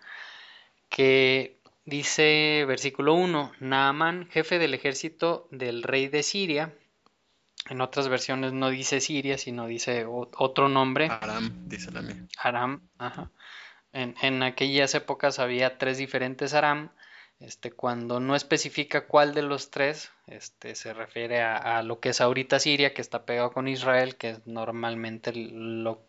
que 0.89 1.61
dice, 1.85 2.65
versículo 2.69 3.15
1, 3.15 3.53
Naaman, 3.59 4.29
jefe 4.29 4.61
del 4.61 4.75
ejército 4.75 5.49
del 5.51 5.83
rey 5.83 6.07
de 6.07 6.23
Siria, 6.23 6.73
en 7.71 7.81
otras 7.81 8.09
versiones 8.09 8.53
no 8.53 8.69
dice 8.69 9.01
Siria, 9.01 9.39
sino 9.39 9.67
dice 9.69 10.05
otro 10.07 10.69
nombre. 10.69 11.09
Aram, 11.09 11.69
dice 11.69 11.93
la 11.93 12.03
mía. 12.03 12.27
Aram, 12.37 12.83
ajá. 12.99 13.31
En, 13.93 14.17
en, 14.23 14.43
aquellas 14.43 14.95
épocas 14.95 15.39
había 15.39 15.79
tres 15.79 15.97
diferentes 15.97 16.53
Aram. 16.53 16.91
Este, 17.39 17.71
cuando 17.71 18.21
no 18.21 18.35
especifica 18.35 19.07
cuál 19.07 19.35
de 19.35 19.43
los 19.43 19.71
tres, 19.71 20.11
este, 20.27 20.75
se 20.75 20.93
refiere 20.93 21.43
a, 21.43 21.83
lo 21.83 22.01
que 22.01 22.11
es 22.11 22.21
ahorita 22.21 22.59
Siria, 22.59 22.93
que 22.93 23.01
está 23.01 23.25
pegado 23.25 23.53
con 23.53 23.67
Israel, 23.69 24.17
que 24.17 24.31
es 24.31 24.47
normalmente 24.47 25.33
lo, 25.33 26.03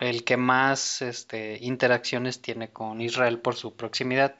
el 0.00 0.24
que 0.24 0.36
más 0.36 1.00
este, 1.00 1.58
interacciones 1.60 2.42
tiene 2.42 2.70
con 2.70 3.00
Israel 3.00 3.38
por 3.38 3.54
su 3.54 3.76
proximidad. 3.76 4.34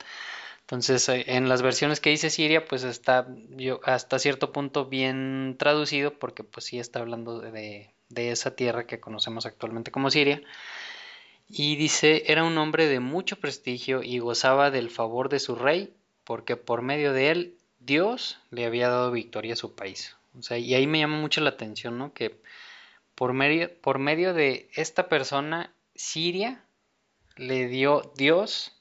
Entonces, 0.64 1.08
eh, 1.10 1.24
en 1.28 1.48
las 1.48 1.60
versiones 1.60 2.00
que 2.00 2.10
dice 2.10 2.30
Siria, 2.30 2.64
pues 2.64 2.84
está 2.84 3.28
hasta 3.84 4.18
cierto 4.18 4.50
punto 4.50 4.86
bien 4.86 5.56
traducido, 5.58 6.18
porque 6.18 6.42
pues 6.42 6.66
sí 6.66 6.78
está 6.78 7.00
hablando 7.00 7.40
de, 7.40 7.90
de 8.08 8.30
esa 8.30 8.56
tierra 8.56 8.86
que 8.86 9.00
conocemos 9.00 9.44
actualmente 9.44 9.90
como 9.90 10.10
Siria. 10.10 10.42
Y 11.48 11.76
dice, 11.76 12.24
era 12.26 12.44
un 12.44 12.56
hombre 12.56 12.86
de 12.86 13.00
mucho 13.00 13.36
prestigio 13.36 14.02
y 14.02 14.18
gozaba 14.18 14.70
del 14.70 14.88
favor 14.90 15.28
de 15.28 15.40
su 15.40 15.54
rey, 15.54 15.92
porque 16.24 16.56
por 16.56 16.80
medio 16.80 17.12
de 17.12 17.30
él 17.30 17.58
Dios 17.78 18.38
le 18.50 18.64
había 18.64 18.88
dado 18.88 19.10
victoria 19.10 19.52
a 19.52 19.56
su 19.56 19.74
país. 19.74 20.16
O 20.38 20.42
sea, 20.42 20.56
y 20.56 20.74
ahí 20.74 20.86
me 20.86 21.00
llama 21.00 21.18
mucho 21.18 21.42
la 21.42 21.50
atención, 21.50 21.98
¿no? 21.98 22.14
Que 22.14 22.40
por 23.14 23.34
medio, 23.34 23.70
por 23.82 23.98
medio 23.98 24.32
de 24.32 24.70
esta 24.74 25.08
persona, 25.08 25.72
Siria 25.94 26.64
le 27.36 27.68
dio 27.68 28.12
Dios 28.16 28.73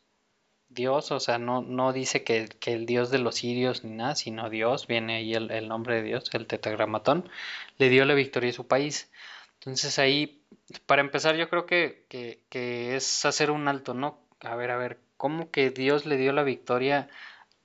Dios, 0.73 1.11
o 1.11 1.19
sea, 1.19 1.37
no, 1.37 1.61
no 1.61 1.93
dice 1.93 2.23
que, 2.23 2.49
el 2.65 2.85
Dios 2.85 3.09
de 3.11 3.19
los 3.19 3.35
sirios 3.35 3.83
ni 3.83 3.91
nada, 3.95 4.15
sino 4.15 4.49
Dios, 4.49 4.87
viene 4.87 5.15
ahí 5.15 5.33
el, 5.33 5.67
nombre 5.67 5.95
de 5.95 6.03
Dios, 6.03 6.29
el 6.33 6.47
tetragramatón, 6.47 7.29
le 7.77 7.89
dio 7.89 8.05
la 8.05 8.13
victoria 8.13 8.49
a 8.49 8.53
su 8.53 8.67
país. 8.67 9.11
Entonces 9.55 9.99
ahí, 9.99 10.43
para 10.85 11.01
empezar, 11.01 11.35
yo 11.35 11.49
creo 11.49 11.65
que, 11.65 12.05
que, 12.09 12.95
es 12.95 13.25
hacer 13.25 13.51
un 13.51 13.67
alto, 13.67 13.93
¿no? 13.93 14.19
A 14.41 14.55
ver, 14.55 14.71
a 14.71 14.77
ver, 14.77 14.99
¿cómo 15.17 15.51
que 15.51 15.69
Dios 15.69 16.05
le 16.05 16.17
dio 16.17 16.33
la 16.33 16.43
victoria 16.43 17.09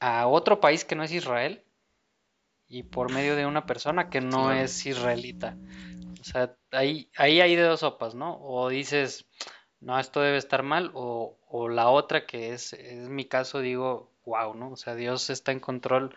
a 0.01 0.27
otro 0.27 0.61
país 0.61 0.85
que 0.85 0.95
no 0.95 1.03
es 1.03 1.13
Israel? 1.13 1.63
Y 2.69 2.83
por 2.83 3.13
medio 3.13 3.35
de 3.35 3.47
una 3.47 3.67
persona 3.67 4.11
que 4.11 4.21
no 4.21 4.53
es 4.53 4.85
israelita. 4.87 5.57
O 6.21 6.25
sea, 6.25 6.55
ahí, 6.71 7.09
ahí 7.17 7.41
hay 7.41 7.57
de 7.57 7.63
dos 7.63 7.81
sopas, 7.81 8.15
¿no? 8.15 8.39
O 8.41 8.69
dices, 8.69 9.27
no, 9.81 9.99
esto 9.99 10.21
debe 10.21 10.39
estar 10.39 10.63
mal, 10.63 10.91
o, 10.95 11.37
la 11.69 11.89
otra 11.89 12.27
que 12.27 12.53
es, 12.53 12.73
es 12.73 13.09
mi 13.09 13.25
caso, 13.25 13.61
digo, 13.61 14.11
wow, 14.25 14.55
¿no? 14.55 14.73
O 14.73 14.77
sea, 14.77 14.95
Dios 14.95 15.31
está 15.31 15.53
en 15.53 15.61
control 15.61 16.15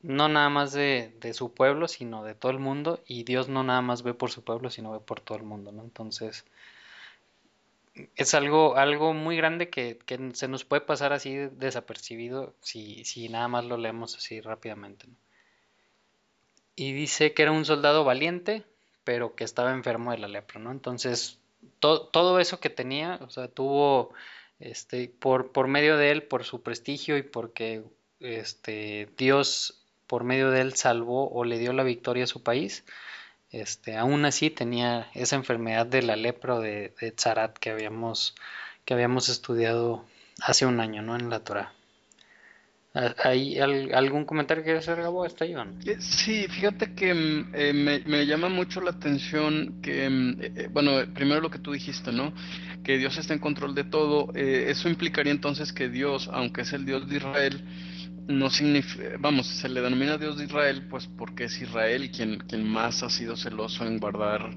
no 0.00 0.28
nada 0.28 0.48
más 0.48 0.72
de, 0.72 1.14
de, 1.20 1.34
su 1.34 1.54
pueblo, 1.54 1.88
sino 1.88 2.22
de 2.24 2.34
todo 2.34 2.52
el 2.52 2.58
mundo, 2.60 3.02
y 3.06 3.24
Dios 3.24 3.48
no 3.48 3.64
nada 3.64 3.82
más 3.82 4.02
ve 4.02 4.14
por 4.14 4.30
su 4.30 4.44
pueblo, 4.44 4.70
sino 4.70 4.92
ve 4.92 5.00
por 5.00 5.20
todo 5.20 5.38
el 5.38 5.44
mundo, 5.44 5.72
¿no? 5.72 5.82
Entonces, 5.82 6.44
es 8.16 8.34
algo, 8.34 8.76
algo 8.76 9.12
muy 9.12 9.36
grande 9.36 9.70
que, 9.70 9.98
que 10.06 10.30
se 10.34 10.48
nos 10.48 10.64
puede 10.64 10.82
pasar 10.82 11.12
así 11.12 11.34
desapercibido 11.34 12.54
si, 12.60 13.04
si 13.04 13.28
nada 13.28 13.48
más 13.48 13.64
lo 13.64 13.76
leemos 13.76 14.16
así 14.16 14.40
rápidamente, 14.40 15.08
¿no? 15.08 15.14
Y 16.76 16.92
dice 16.92 17.34
que 17.34 17.42
era 17.42 17.50
un 17.50 17.64
soldado 17.64 18.04
valiente, 18.04 18.64
pero 19.02 19.34
que 19.34 19.42
estaba 19.42 19.72
enfermo 19.72 20.12
de 20.12 20.18
la 20.18 20.28
lepra, 20.28 20.60
¿no? 20.60 20.70
Entonces, 20.70 21.37
todo 21.80 22.40
eso 22.40 22.60
que 22.60 22.70
tenía, 22.70 23.18
o 23.22 23.30
sea, 23.30 23.48
tuvo 23.48 24.12
este, 24.60 25.08
por, 25.08 25.52
por 25.52 25.68
medio 25.68 25.96
de 25.96 26.10
él, 26.10 26.22
por 26.22 26.44
su 26.44 26.62
prestigio 26.62 27.16
y 27.16 27.22
porque 27.22 27.84
este, 28.20 29.08
Dios 29.16 29.84
por 30.06 30.24
medio 30.24 30.50
de 30.50 30.62
él 30.62 30.74
salvó 30.74 31.30
o 31.30 31.44
le 31.44 31.58
dio 31.58 31.72
la 31.72 31.82
victoria 31.82 32.24
a 32.24 32.28
su 32.28 32.42
país, 32.42 32.84
este, 33.50 33.96
aún 33.96 34.24
así 34.24 34.50
tenía 34.50 35.10
esa 35.14 35.36
enfermedad 35.36 35.86
de 35.86 36.02
la 36.02 36.16
lepra 36.16 36.58
de, 36.58 36.94
de 37.00 37.12
Tzarat 37.12 37.56
que 37.58 37.70
habíamos, 37.70 38.34
que 38.84 38.94
habíamos 38.94 39.28
estudiado 39.28 40.04
hace 40.40 40.66
un 40.66 40.80
año 40.80 41.02
¿no? 41.02 41.16
en 41.16 41.30
la 41.30 41.40
Torah. 41.40 41.72
¿Hay 43.22 43.58
algún 43.58 44.24
comentario 44.24 44.64
que 44.64 44.72
hacer, 44.72 45.00
Gabo? 45.00 45.24
¿Está 45.24 45.46
Iván? 45.46 45.74
Eh, 45.86 45.96
sí, 46.00 46.46
fíjate 46.48 46.94
que 46.94 47.14
mm, 47.14 47.50
eh, 47.54 48.02
me, 48.06 48.26
llama 48.26 48.48
mucho 48.48 48.80
la 48.80 48.90
atención 48.90 49.80
que, 49.80 50.08
mm, 50.08 50.36
eh, 50.40 50.68
bueno, 50.72 50.92
primero 51.14 51.40
lo 51.40 51.50
que 51.50 51.60
tú 51.60 51.72
dijiste, 51.72 52.10
¿no? 52.10 52.32
Que 52.82 52.98
Dios 52.98 53.16
está 53.16 53.34
en 53.34 53.40
control 53.40 53.74
de 53.74 53.84
todo. 53.84 54.32
eso 54.34 54.88
implicaría 54.88 55.32
entonces 55.32 55.72
que 55.72 55.88
Dios, 55.88 56.28
aunque 56.32 56.62
es 56.62 56.72
el 56.72 56.84
Dios 56.84 57.08
de 57.08 57.16
Israel, 57.18 57.62
no 58.28 58.50
significa, 58.50 59.04
vamos, 59.18 59.46
se 59.46 59.68
le 59.68 59.80
denomina 59.80 60.18
Dios 60.18 60.36
de 60.36 60.44
Israel, 60.44 60.86
pues 60.88 61.08
porque 61.16 61.44
es 61.44 61.60
Israel 61.60 62.10
quien, 62.10 62.38
quien 62.38 62.68
más 62.68 63.02
ha 63.02 63.08
sido 63.08 63.36
celoso 63.36 63.86
en 63.86 63.98
guardar 63.98 64.50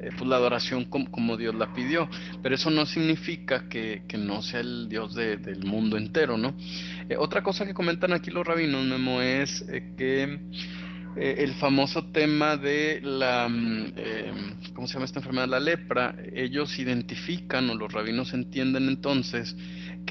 eh, 0.00 0.10
pues 0.16 0.30
la 0.30 0.36
adoración 0.36 0.84
como, 0.84 1.36
Dios 1.36 1.54
la 1.56 1.72
pidió. 1.74 2.08
Pero 2.42 2.54
eso 2.54 2.70
no 2.70 2.86
significa 2.86 3.68
que, 3.68 4.02
no 4.16 4.40
sea 4.40 4.60
el 4.60 4.88
Dios 4.88 5.14
del 5.14 5.64
mundo 5.64 5.96
entero, 5.96 6.38
¿no? 6.38 6.54
Eh, 7.08 7.16
otra 7.18 7.42
cosa 7.42 7.66
que 7.66 7.74
comentan 7.74 8.12
aquí 8.12 8.30
los 8.30 8.46
rabinos, 8.46 8.84
Memo, 8.84 9.20
es 9.20 9.64
eh, 9.68 9.94
que 9.96 10.38
el 11.16 11.54
famoso 11.54 12.12
tema 12.12 12.56
de 12.56 13.00
la, 13.02 13.48
mm, 13.48 14.72
¿cómo 14.72 14.86
se 14.86 14.94
llama 14.94 15.06
esta 15.06 15.18
enfermedad? 15.18 15.48
La 15.48 15.58
lepra, 15.58 16.14
ellos 16.32 16.78
identifican 16.78 17.68
o 17.70 17.74
los 17.74 17.92
rabinos 17.92 18.32
entienden 18.34 18.86
entonces 18.86 19.56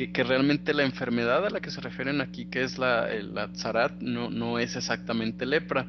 que, 0.05 0.23
realmente 0.23 0.73
la 0.73 0.83
enfermedad 0.83 1.45
a 1.45 1.49
la 1.49 1.59
que 1.59 1.71
se 1.71 1.81
refieren 1.81 2.21
aquí, 2.21 2.45
que 2.45 2.63
es 2.63 2.77
la, 2.77 3.07
la 3.21 3.51
tzarat, 3.51 4.01
no, 4.01 4.29
no 4.29 4.59
es 4.59 4.75
exactamente 4.75 5.45
lepra, 5.45 5.87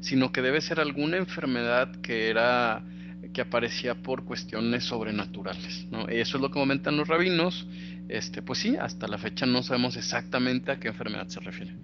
sino 0.00 0.32
que 0.32 0.42
debe 0.42 0.60
ser 0.60 0.80
alguna 0.80 1.16
enfermedad 1.16 1.94
que 2.02 2.28
era 2.28 2.84
que 3.32 3.40
aparecía 3.40 3.94
por 3.94 4.24
cuestiones 4.24 4.84
sobrenaturales. 4.84 5.86
¿no? 5.90 6.08
Eso 6.08 6.36
es 6.36 6.42
lo 6.42 6.48
que 6.48 6.54
comentan 6.54 6.96
los 6.96 7.08
rabinos. 7.08 7.66
Este, 8.08 8.42
pues 8.42 8.58
sí, 8.58 8.76
hasta 8.76 9.08
la 9.08 9.18
fecha 9.18 9.46
no 9.46 9.62
sabemos 9.62 9.96
exactamente 9.96 10.70
a 10.70 10.78
qué 10.78 10.88
enfermedad 10.88 11.28
se 11.28 11.40
refiere. 11.40 11.74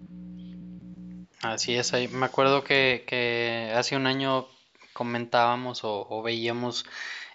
Así 1.42 1.74
es, 1.74 1.92
me 2.12 2.26
acuerdo 2.26 2.62
que, 2.64 3.72
hace 3.74 3.96
un 3.96 4.06
año 4.06 4.46
comentábamos 4.92 5.80
o, 5.82 6.22
veíamos 6.22 6.84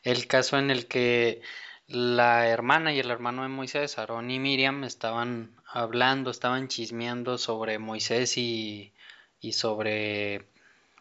el 0.04 0.28
caso 0.28 0.60
en 0.60 0.69
el 0.69 0.86
que 0.86 1.41
la 1.88 2.48
hermana 2.48 2.93
y 2.93 3.00
el 3.00 3.12
hermano 3.12 3.43
de 3.43 3.50
Moisés, 3.50 3.98
Aarón 3.98 4.32
y 4.32 4.39
Miriam, 4.39 4.84
estaban 4.84 5.56
hablando, 5.67 6.32
estaban 6.32 6.67
chismeando 6.67 7.38
sobre 7.38 7.80
Moisés 7.80 8.38
y, 8.38 8.93
y 9.39 9.54
sobre 9.54 10.48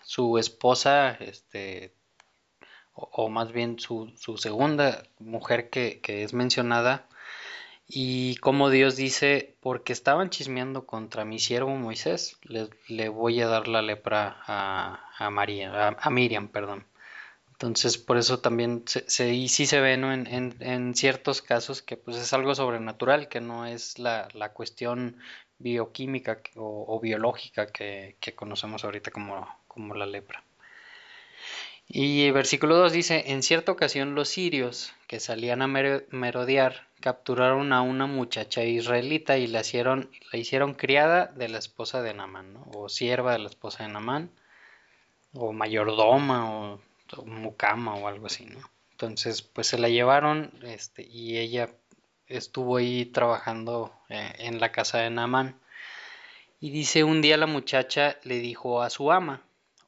su 0.03 0.38
esposa, 0.38 1.12
este, 1.20 1.92
o, 2.94 3.29
más 3.29 3.53
bien 3.53 3.79
su, 3.79 4.12
su 4.16 4.37
segunda 4.37 5.05
mujer 5.18 5.70
que, 5.70 6.01
que, 6.01 6.23
es 6.23 6.33
mencionada, 6.35 7.09
y 7.87 8.37
como 8.37 8.70
Dios 8.70 8.97
dice, 8.97 9.57
porque 9.61 9.92
estaban 9.92 10.31
chismeando 10.31 10.87
contra 10.87 11.25
mi 11.25 11.38
siervo 11.38 11.75
Moisés, 11.77 12.38
le, 12.42 12.68
le 12.88 13.09
voy 13.09 13.40
a 13.40 13.49
dar 13.49 13.68
la 13.68 13.83
lepra 13.83 14.37
a, 14.47 15.11
a 15.18 15.31
María, 15.31 15.97
a, 15.99 16.11
Miriam, 16.11 16.49
perdón. 16.49 16.87
Entonces, 17.54 17.98
por 17.98 18.16
eso 18.16 18.40
también 18.40 18.82
se, 18.86 19.08
se 19.08 19.48
sí 19.48 19.66
se 19.66 19.80
ve 19.80 19.96
¿no? 19.96 20.12
en, 20.12 20.26
en, 20.26 20.56
en, 20.58 20.94
ciertos 20.94 21.40
casos 21.40 21.82
que 21.82 21.96
pues 21.96 22.16
es 22.16 22.32
algo 22.32 22.54
sobrenatural, 22.54 23.28
que 23.28 23.40
no 23.40 23.64
es 23.64 23.98
la, 24.00 24.28
la 24.34 24.52
cuestión 24.52 25.18
bioquímica 25.58 26.40
o, 26.56 26.98
biológica 27.00 27.66
que, 27.68 28.16
que, 28.20 28.34
conocemos 28.34 28.84
ahorita 28.84 29.12
como, 29.12 29.48
como 29.68 29.94
la 29.94 30.04
lepra. 30.04 30.42
Y 31.86 32.30
versículo 32.32 32.76
2 32.76 32.92
dice, 32.92 33.24
en 33.28 33.42
cierta 33.42 33.70
ocasión 33.70 34.16
los 34.16 34.30
sirios 34.30 34.92
que 35.06 35.20
salían 35.20 35.62
a 35.62 35.68
merodear 35.68 36.88
capturaron 37.00 37.72
a 37.72 37.82
una 37.82 38.06
muchacha 38.06 38.64
israelita 38.64 39.38
y 39.38 39.46
la 39.46 39.60
hicieron, 39.60 40.10
la 40.32 40.38
hicieron 40.38 40.74
criada 40.74 41.26
de 41.26 41.48
la 41.48 41.58
esposa 41.58 42.02
de 42.02 42.14
Namán, 42.14 42.56
o 42.74 42.88
sierva 42.88 43.32
de 43.32 43.38
la 43.38 43.48
esposa 43.48 43.84
de 43.84 43.92
Namán, 43.92 44.30
o 45.34 45.52
mayordoma, 45.52 46.50
o, 46.50 46.80
o 47.12 48.08
algo 48.08 48.26
así, 48.26 48.46
¿no? 48.46 48.60
Entonces, 48.92 49.42
pues 49.42 49.66
se 49.66 49.78
la 49.78 49.88
llevaron 49.88 50.52
este, 50.62 51.02
y 51.02 51.38
ella 51.38 51.68
estuvo 52.26 52.76
ahí 52.76 53.06
trabajando 53.06 53.92
eh, 54.08 54.32
en 54.38 54.60
la 54.60 54.72
casa 54.72 54.98
de 54.98 55.10
Namán. 55.10 55.60
Y 56.60 56.70
dice, 56.70 57.04
un 57.04 57.20
día 57.20 57.36
la 57.36 57.46
muchacha 57.46 58.16
le 58.22 58.38
dijo 58.38 58.82
a 58.82 58.90
su 58.90 59.12
ama, 59.12 59.42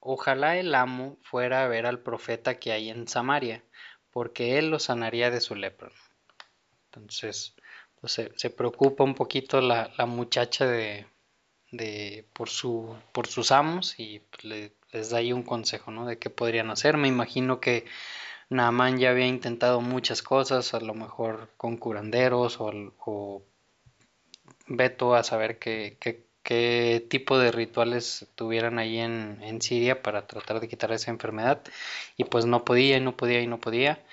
Ojalá 0.09 0.57
el 0.57 0.73
amo 0.77 1.19
fuera 1.21 1.65
a 1.65 1.67
ver 1.67 1.85
al 1.85 1.99
profeta 1.99 2.61
que 2.61 2.71
hay 2.71 2.91
en 2.91 3.09
Samaria, 3.09 3.65
porque 4.13 4.57
él 4.57 4.71
lo 4.71 4.79
sanaría 4.79 5.33
de 5.33 5.41
su 5.41 5.57
lepra. 5.57 5.91
Entonces, 6.85 7.57
pues 8.01 8.13
se, 8.13 8.51
preocupa 8.51 9.03
un 9.03 9.17
poquito 9.17 9.61
la, 9.61 9.91
muchacha 10.07 10.65
de, 10.65 11.09
de, 11.73 12.25
por, 12.33 12.49
su, 12.49 12.97
por 13.11 13.27
sus 13.27 13.51
amos 13.51 13.99
y 13.99 14.21
pues, 14.21 14.71
les 14.93 15.11
da 15.11 15.19
ahí 15.19 15.33
un 15.33 15.43
consejo, 15.43 15.91
¿no? 15.91 16.07
De 16.07 16.19
qué 16.19 16.31
podrían 16.31 16.71
hacer. 16.71 16.97
Me 16.97 17.09
imagino 17.09 17.61
que 17.61 17.85
Naaman 18.49 18.99
ya 18.99 19.11
había 19.11 19.27
intentado 19.27 19.81
muchas 19.81 20.23
cosas, 20.23 20.75
a 20.75 20.81
lo 20.81 20.95
mejor 20.95 21.51
con 21.57 21.77
curanderos 21.77 22.61
o, 22.61 22.73
o 23.05 23.43
Beto 24.69 25.15
a 25.15 25.23
saber 25.23 25.59
qué, 25.59 25.97
qué, 26.01 26.27
qué 26.43 27.05
tipo 27.09 27.39
de 27.39 27.53
rituales 27.53 28.29
tuvieran 28.37 28.79
ahí 28.79 28.99
en, 28.99 29.41
en, 29.43 29.61
Siria 29.61 30.03
para 30.03 30.27
tratar 30.27 30.61
de 30.61 30.69
quitar 30.69 30.93
esa 30.93 31.11
enfermedad 31.11 31.63
y 32.17 32.25
pues 32.25 32.47
no 32.47 32.65
podía 32.65 32.97
y 32.99 33.01
no 33.01 33.17
podía 33.17 33.41
y 33.41 33.47
no 33.49 33.61
podía 33.61 34.05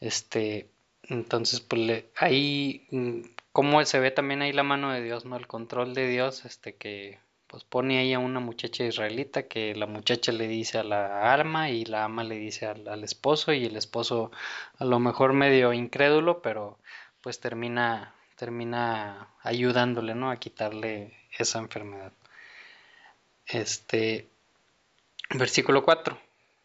este 0.00 0.70
entonces 1.02 1.60
pues 1.60 2.04
ahí 2.16 2.86
mm, 2.90 3.20
como 3.52 3.84
se 3.84 4.00
ve 4.00 4.10
también 4.10 4.42
ahí 4.42 4.52
la 4.52 4.62
mano 4.62 4.92
de 4.92 5.02
Dios 5.02 5.26
no 5.26 5.36
el 5.36 5.46
control 5.46 5.94
de 5.94 6.08
Dios 6.08 6.44
este 6.46 6.76
que 6.76 7.18
pues 7.46 7.64
pone 7.64 7.98
ahí 7.98 8.12
a 8.12 8.18
una 8.18 8.40
muchacha 8.40 8.84
israelita 8.84 9.44
que 9.44 9.74
la 9.74 9.86
muchacha 9.86 10.32
le 10.32 10.48
dice 10.48 10.78
a 10.78 10.84
la 10.84 11.32
alma 11.32 11.70
y 11.70 11.84
la 11.84 12.04
ama 12.04 12.24
le 12.24 12.36
dice 12.36 12.66
al, 12.66 13.04
esposo 13.04 13.52
y 13.52 13.64
el 13.66 13.76
esposo 13.76 14.30
a 14.78 14.84
lo 14.84 14.98
mejor 14.98 15.32
medio 15.32 15.72
incrédulo 15.72 16.42
pero 16.42 16.78
pues 17.22 17.40
termina 17.40 18.14
termina 18.36 19.28
ayudándole 19.42 20.14
no 20.14 20.30
a 20.30 20.36
quitarle 20.36 21.16
esa 21.38 21.58
enfermedad. 21.58 22.12
Este, 23.46 24.28
versículo 25.30 25.84
4. 25.84 26.18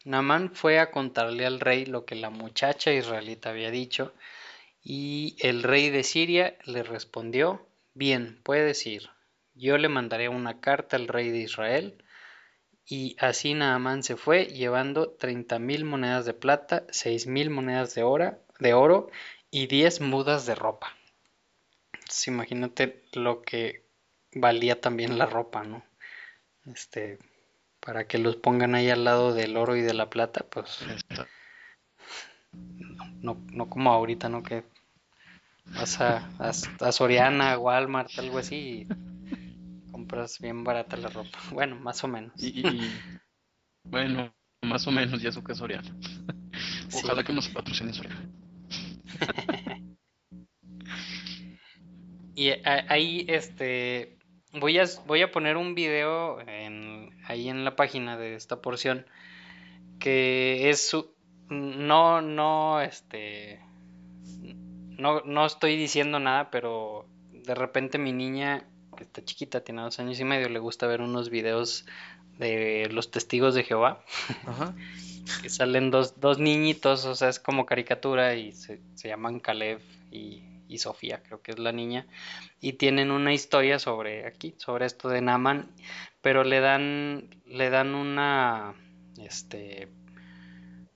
Namán 0.03 0.53
fue 0.53 0.79
a 0.79 0.91
contarle 0.91 1.45
al 1.45 1.59
rey 1.59 1.85
lo 1.85 2.05
que 2.05 2.15
la 2.15 2.29
muchacha 2.29 2.91
israelita 2.91 3.49
había 3.49 3.71
dicho, 3.71 4.13
y 4.83 5.35
el 5.39 5.61
rey 5.63 5.89
de 5.89 6.03
Siria 6.03 6.57
le 6.65 6.83
respondió, 6.83 7.65
bien, 7.93 8.39
puedes 8.43 8.85
ir, 8.87 9.09
yo 9.53 9.77
le 9.77 9.89
mandaré 9.89 10.29
una 10.29 10.59
carta 10.59 10.95
al 10.95 11.07
rey 11.07 11.29
de 11.29 11.39
Israel, 11.39 12.03
y 12.85 13.15
así 13.19 13.53
Naamán 13.53 14.03
se 14.03 14.17
fue 14.17 14.45
llevando 14.45 15.11
treinta 15.11 15.59
mil 15.59 15.85
monedas 15.85 16.25
de 16.25 16.33
plata, 16.33 16.83
seis 16.89 17.27
mil 17.27 17.49
monedas 17.49 17.95
de 17.95 18.03
oro, 18.03 18.37
de 18.59 18.73
oro 18.73 19.09
y 19.49 19.67
diez 19.67 20.01
mudas 20.01 20.45
de 20.45 20.55
ropa. 20.55 20.95
imagínate 22.27 23.03
lo 23.13 23.41
que 23.41 23.85
valía 24.33 24.81
también 24.81 25.17
la 25.17 25.25
ropa, 25.25 25.63
¿no? 25.63 25.83
Este, 26.65 27.17
para 27.79 28.07
que 28.07 28.17
los 28.17 28.35
pongan 28.35 28.75
ahí 28.75 28.89
al 28.89 29.03
lado 29.03 29.33
del 29.33 29.57
oro 29.57 29.75
y 29.75 29.81
de 29.81 29.93
la 29.93 30.09
plata, 30.09 30.45
pues 30.49 30.79
no, 33.21 33.41
no 33.51 33.69
como 33.69 33.91
ahorita, 33.91 34.29
¿no? 34.29 34.43
Que 34.43 34.63
vas 35.65 36.01
a, 36.01 36.29
a, 36.39 36.91
Soriana, 36.91 37.57
Walmart, 37.57 38.11
algo 38.17 38.37
así 38.39 38.55
y 38.55 39.10
compras 40.11 40.39
bien 40.39 40.63
barata 40.63 40.97
la 40.97 41.09
ropa. 41.09 41.39
Bueno, 41.51 41.77
más 41.77 42.03
o 42.03 42.07
menos. 42.07 42.33
Y, 42.37 42.63
bueno, 43.83 44.33
más 44.61 44.85
o 44.87 44.91
menos, 44.91 45.21
ya 45.21 45.29
eso 45.29 45.43
que 45.43 45.55
Soriana. 45.55 45.89
Ojalá 46.93 47.23
que 47.23 47.33
nos 47.33 47.47
patrocine 47.47 47.93
Soriana. 47.93 48.29
y 52.35 52.49
ahí, 52.65 53.25
este, 53.27 54.17
Voy 54.53 54.77
a, 54.79 54.83
voy 55.07 55.21
a 55.21 55.31
poner 55.31 55.55
un 55.55 55.75
video 55.75 56.41
en, 56.41 57.11
ahí 57.25 57.47
en 57.47 57.63
la 57.63 57.77
página 57.77 58.17
de 58.17 58.35
esta 58.35 58.61
porción 58.61 59.05
que 59.97 60.69
es 60.69 60.89
su, 60.89 61.15
no, 61.47 62.21
no, 62.21 62.81
este, 62.81 63.61
no, 64.97 65.21
no 65.21 65.45
estoy 65.45 65.77
diciendo 65.77 66.19
nada, 66.19 66.51
pero 66.51 67.07
de 67.31 67.55
repente 67.55 67.97
mi 67.97 68.11
niña, 68.11 68.65
que 69.01 69.05
está 69.05 69.25
chiquita, 69.25 69.63
tiene 69.63 69.81
dos 69.81 69.99
años 69.99 70.19
y 70.19 70.23
medio, 70.23 70.47
le 70.49 70.59
gusta 70.59 70.87
ver 70.87 71.01
unos 71.01 71.29
videos 71.29 71.85
de 72.37 72.87
los 72.91 73.11
testigos 73.11 73.55
de 73.55 73.63
Jehová. 73.63 74.03
que 75.41 75.49
salen 75.49 75.91
dos, 75.91 76.19
dos 76.19 76.39
niñitos, 76.39 77.05
o 77.05 77.15
sea, 77.15 77.29
es 77.29 77.39
como 77.39 77.65
caricatura 77.65 78.35
y 78.35 78.51
se, 78.53 78.81
se 78.95 79.07
llaman 79.07 79.39
Caleb 79.39 79.79
y 80.11 80.41
y 80.71 80.77
Sofía, 80.77 81.21
creo 81.21 81.41
que 81.41 81.51
es 81.51 81.59
la 81.59 81.73
niña, 81.73 82.07
y 82.61 82.73
tienen 82.73 83.11
una 83.11 83.33
historia 83.33 83.77
sobre 83.77 84.25
aquí, 84.25 84.55
sobre 84.57 84.85
esto 84.85 85.09
de 85.09 85.21
Naman, 85.21 85.69
pero 86.21 86.45
le 86.45 86.61
dan, 86.61 87.29
le 87.45 87.69
dan 87.69 87.93
una, 87.93 88.73
este, 89.17 89.89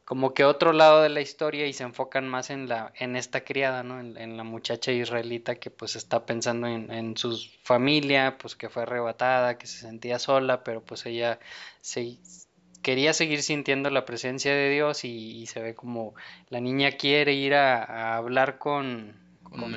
como 0.06 0.34
que 0.34 0.46
otro 0.46 0.72
lado 0.72 1.02
de 1.02 1.10
la 1.10 1.22
historia 1.22 1.68
y 1.68 1.74
se 1.74 1.84
enfocan 1.84 2.28
más 2.28 2.50
en 2.50 2.70
la, 2.70 2.94
en 2.96 3.16
esta 3.16 3.44
criada, 3.44 3.84
¿no? 3.84 4.00
En, 4.00 4.38
la 4.38 4.44
muchacha 4.44 4.92
israelita 4.92 5.56
que 5.56 5.72
pues 5.72 5.96
está 5.96 6.26
pensando 6.26 6.68
en, 6.68 6.92
en, 6.92 7.18
su 7.18 7.38
familia, 7.64 8.38
pues 8.38 8.56
que 8.56 8.70
fue 8.70 8.84
arrebatada, 8.84 9.58
que 9.58 9.68
se 9.68 9.80
sentía 9.80 10.20
sola, 10.20 10.64
pero 10.64 10.82
pues 10.82 11.06
ella 11.06 11.40
se, 11.82 12.18
quería 12.82 13.14
seguir 13.14 13.42
sintiendo 13.42 13.90
la 13.90 14.06
presencia 14.06 14.54
de 14.54 14.70
Dios 14.70 15.04
y, 15.06 15.48
se 15.48 15.62
ve 15.62 15.76
como 15.76 16.14
la 16.50 16.60
niña 16.62 16.92
quiere 16.92 17.34
ir 17.34 17.56
a 17.56 18.16
hablar 18.16 18.60
con, 18.60 19.26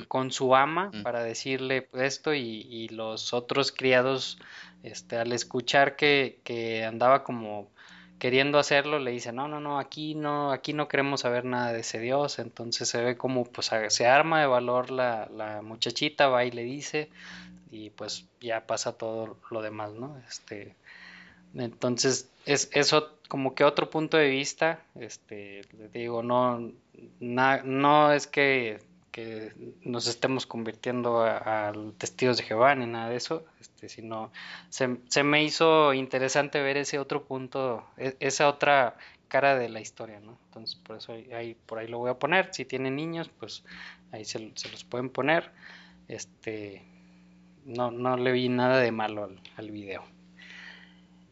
con, 0.09 0.31
su 0.31 0.55
ama 0.55 0.91
mm. 0.93 1.03
para 1.03 1.23
decirle 1.23 1.89
esto 1.95 2.35
y, 2.35 2.89
los 2.89 3.33
otros 3.33 3.73
criados 3.73 4.39
este, 4.83 5.17
al 5.17 5.33
escuchar 5.33 5.97
que, 5.97 6.41
que, 6.45 6.85
andaba 6.85 7.25
como 7.25 7.71
queriendo 8.19 8.59
hacerlo 8.59 8.99
le 8.99 9.11
dicen 9.11 9.37
no 9.37 9.49
no 9.49 9.61
no 9.61 9.79
aquí 9.79 10.15
no 10.15 10.53
aquí 10.53 10.73
no 10.73 10.89
queremos 10.89 11.21
saber 11.21 11.45
nada 11.45 11.73
de 11.73 11.81
ese 11.81 11.99
dios 12.01 12.39
entonces 12.39 12.89
se 12.89 13.03
ve 13.03 13.17
como 13.17 13.45
pues 13.45 13.71
se 13.89 14.07
arma 14.07 14.41
de 14.41 14.47
valor 14.47 14.91
la, 14.91 15.29
la 15.35 15.63
muchachita 15.63 16.29
va 16.29 16.45
y 16.45 16.51
le 16.51 16.65
dice 16.65 17.09
y 17.71 17.91
pues 17.91 18.27
ya 18.41 18.67
pasa 18.67 18.93
todo 18.93 19.37
lo 19.51 19.63
demás 19.63 19.93
no 19.93 20.21
este 20.29 20.75
entonces 21.55 22.29
es 22.45 22.71
eso 22.73 23.11
como 23.29 23.55
que 23.55 23.65
otro 23.65 23.91
punto 23.91 24.17
de 24.17 24.29
vista 24.29 24.81
este 24.99 25.63
digo 25.93 26.23
no 26.23 26.73
no 27.21 28.13
es 28.13 28.27
que 28.27 28.81
que 29.19 29.53
nos 29.83 30.07
estemos 30.07 30.47
convirtiendo 30.47 31.25
a, 31.25 31.73
testigos 31.99 32.37
de 32.37 32.45
Jehová 32.45 32.77
ni 32.77 32.87
nada 32.87 33.09
de 33.09 33.17
eso, 33.17 33.45
este, 33.61 33.89
sino 33.89 34.31
se, 34.69 35.25
me 35.25 35.43
hizo 35.43 35.93
interesante 35.93 36.63
ver 36.63 36.77
ese 36.77 37.01
otro 37.01 37.25
punto, 37.25 37.85
e, 37.97 38.17
esa 38.21 38.49
otra 38.49 38.97
cara 39.27 39.59
de 39.59 39.69
la 39.71 39.81
historia, 39.81 40.21
¿no? 40.21 40.39
Entonces 40.47 40.77
por 40.77 40.99
eso 40.99 41.15
ahí, 41.35 41.57
por 41.67 41.79
ahí 41.79 41.89
lo 41.89 41.99
voy 41.99 42.11
a 42.11 42.19
poner. 42.21 42.55
Si 42.55 42.65
tienen 42.65 42.95
niños, 42.95 43.29
pues 43.41 43.65
ahí 44.13 44.25
se, 44.25 44.39
los 44.39 44.85
pueden 44.85 45.11
poner. 45.11 45.51
Este, 46.07 46.85
no, 47.65 47.91
no 47.91 48.17
le 48.17 48.31
vi 48.31 48.49
nada 48.49 48.79
de 48.79 48.93
malo 48.93 49.25
al, 49.25 49.41
al 49.57 49.71
video. 49.73 50.05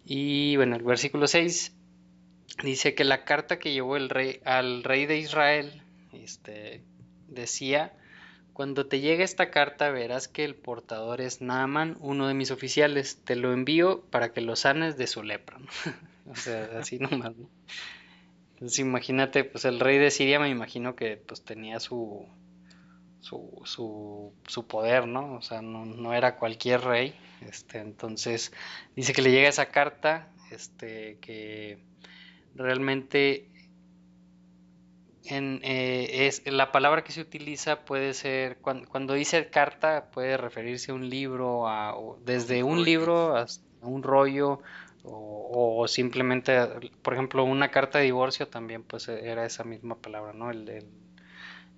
Y 0.05 0.57
bueno, 0.57 0.75
el 0.75 0.83
versículo 0.83 1.29
6 1.29 1.73
dice 2.65 2.97
que 2.97 3.05
la 3.05 3.25
carta 3.25 3.61
que 3.61 3.73
llevó 3.73 3.97
el 3.97 4.09
rey 4.09 4.41
al 4.45 4.83
rey 4.83 5.07
de 5.07 5.19
Israel 5.19 5.83
este, 6.13 6.83
decía, 7.29 7.93
cuando 8.53 8.87
te 8.87 9.01
llegue 9.01 9.23
esta 9.23 9.51
carta 9.51 9.91
verás 9.91 10.29
que 10.29 10.45
el 10.45 10.55
portador 10.55 11.21
es 11.21 11.43
Naaman, 11.43 11.97
uno 12.01 12.27
de 12.27 12.35
mis 12.35 12.51
oficiales, 12.51 13.21
te 13.25 13.37
lo 13.37 13.53
envío 13.53 14.03
para 14.11 14.33
que 14.33 14.41
lo 14.41 14.57
sanes 14.57 14.97
de 14.97 15.07
su 15.07 15.23
lepra. 15.23 15.59
o 16.31 16.35
sea, 16.35 16.71
así 16.79 16.99
nomás. 16.99 17.33
Entonces 18.55 18.79
imagínate, 18.79 19.45
pues 19.45 19.67
el 19.67 19.79
rey 19.79 19.99
de 19.99 20.11
Siria 20.11 20.41
me 20.41 20.49
imagino 20.49 20.97
que 20.97 21.19
pues 21.19 21.45
tenía 21.45 21.81
su, 21.81 22.27
su, 23.21 23.61
su, 23.65 24.33
su 24.47 24.67
poder, 24.67 25.07
¿no? 25.07 25.35
O 25.35 25.43
sea, 25.43 25.61
no, 25.61 25.85
no, 25.85 26.15
era 26.15 26.37
cualquier 26.37 26.81
rey. 26.81 27.15
Este, 27.43 27.79
entonces 27.81 28.53
dice 28.95 29.13
que 29.13 29.21
le 29.21 29.33
llega 29.33 29.49
esa 29.49 29.67
carta, 29.67 30.31
este, 30.51 31.19
que 31.21 31.79
realmente 32.55 33.51
en, 35.29 35.61
eh, 35.63 36.27
es, 36.27 36.43
la 36.47 36.73
palabra 36.73 37.05
que 37.05 37.13
se 37.13 37.21
utiliza 37.21 37.85
puede 37.85 38.15
ser, 38.15 38.59
cuando, 38.59 39.15
dice 39.15 39.49
carta, 39.49 40.11
puede 40.13 40.37
referirse 40.37 40.93
a 40.93 40.95
un 40.95 41.09
libro, 41.09 41.69
a, 41.69 41.95
desde 42.25 42.63
un, 42.63 42.85
libro 42.85 43.37
hasta 43.37 43.65
un 43.83 44.03
rollo, 44.03 44.61
o, 45.05 45.87
simplemente, 45.87 46.59
por 47.03 47.15
ejemplo, 47.15 47.45
una 47.45 47.71
carta 47.71 47.99
de 47.99 48.05
divorcio 48.05 48.49
también 48.49 48.83
pues 48.83 49.07
era 49.09 49.47
esa 49.47 49.63
misma 49.63 49.97
palabra, 49.97 50.33
¿no? 50.33 50.51
El, 50.51 50.69
el, 50.69 50.87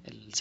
el. 0.04 0.32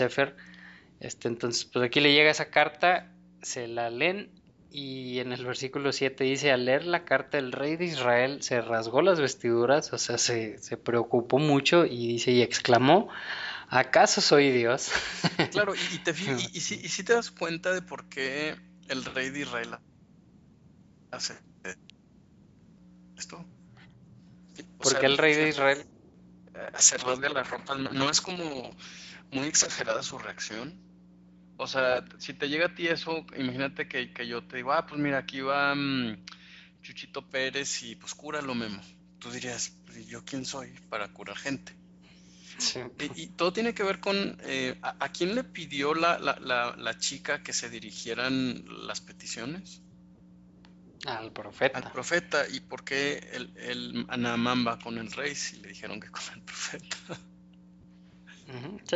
Este, 1.00 1.28
entonces, 1.28 1.66
pues 1.66 1.86
aquí 1.86 2.00
le 2.00 2.14
llega 2.14 2.32
esa 2.32 2.50
carta, 2.50 3.12
se 3.42 3.68
la 3.68 3.90
leen 3.90 4.30
y 4.70 5.20
en 5.20 5.32
el 5.32 5.46
versículo 5.46 5.92
7 5.92 6.24
dice, 6.24 6.52
al 6.52 6.66
leer 6.66 6.86
la 6.86 7.06
carta 7.06 7.38
el 7.38 7.52
rey 7.52 7.78
de 7.78 7.86
Israel 7.86 8.42
se 8.42 8.62
rasgó 8.62 9.02
las 9.02 9.20
vestiduras, 9.20 9.94
o 9.94 9.98
sea, 9.98 10.18
se, 10.18 10.58
se 10.58 10.78
preocupó 10.78 11.40
mucho 11.40 11.86
y 11.86 12.08
dice, 12.08 12.32
y 12.32 12.42
exclamó, 12.42 13.10
¿acaso 13.70 14.22
soy 14.22 14.52
Dios? 14.52 14.92
Claro, 15.52 15.74
y, 15.76 16.00
te, 16.00 16.12
y, 16.12 16.60
si, 16.60 16.76
y 16.76 16.90
si 16.90 17.04
te 17.04 17.14
das 17.14 17.32
cuenta 17.32 17.74
de 17.74 17.82
por 17.82 18.10
qué 18.10 18.56
el 18.90 19.06
rey 19.06 19.30
de 19.30 19.42
Israel 19.42 19.78
hace 21.12 21.36
esto. 23.18 23.44
¿Por 24.78 25.00
qué 25.00 25.06
el 25.06 25.18
rey 25.18 25.34
de 25.34 25.50
Israel? 25.50 25.86
Se 26.78 26.98
rasga 26.98 27.30
la 27.30 27.44
ropa, 27.44 27.76
no 27.76 28.10
es 28.10 28.22
como 28.22 28.72
muy 29.32 29.48
exagerada 29.48 30.04
su 30.04 30.18
reacción. 30.18 30.87
O 31.58 31.66
sea, 31.66 32.06
si 32.20 32.34
te 32.34 32.50
llega 32.50 32.68
a 32.68 32.76
ti 32.76 32.88
eso, 32.88 33.26
imagínate 33.36 33.88
que, 33.88 34.28
yo 34.28 34.44
te 34.44 34.58
digo, 34.58 34.74
ah, 34.74 34.86
pues 34.86 35.02
mira, 35.02 35.18
aquí 35.18 35.42
va 35.42 35.74
mm, 35.74 36.24
Chuchito 36.84 37.28
Pérez 37.28 37.82
y 37.84 37.96
pues 37.96 38.14
cúralo, 38.14 38.54
Memo. 38.54 38.82
Tú 39.18 39.32
dirías, 39.32 39.74
¿yo 40.08 40.24
quién 40.24 40.46
soy 40.46 40.70
para 40.90 41.08
curar 41.08 41.36
gente? 41.36 41.74
Sí. 42.60 42.80
Y, 43.16 43.28
todo 43.30 43.54
tiene 43.54 43.74
que 43.74 43.84
ver 43.84 44.00
con 44.00 44.38
eh, 44.44 44.78
¿a, 44.82 45.10
quién 45.10 45.36
le 45.36 45.44
pidió 45.44 45.94
la, 45.94 46.18
la, 46.20 46.76
la, 46.76 46.98
chica 46.98 47.44
que 47.44 47.54
se 47.54 47.70
dirigieran 47.70 48.64
las 48.88 49.02
peticiones? 49.02 49.82
Al 51.06 51.32
profeta. 51.32 51.78
Al 51.78 51.92
profeta. 51.92 52.48
¿Y 52.50 52.60
por 52.62 52.84
qué 52.84 53.30
el, 53.34 53.54
el 53.58 54.06
Anamán 54.10 54.66
va 54.66 54.80
con 54.80 54.98
el 54.98 55.12
rey 55.12 55.36
si 55.36 55.58
le 55.58 55.70
dijeron 55.70 56.00
que 56.00 56.10
con 56.10 56.24
el 56.34 56.42
profeta? 56.42 56.98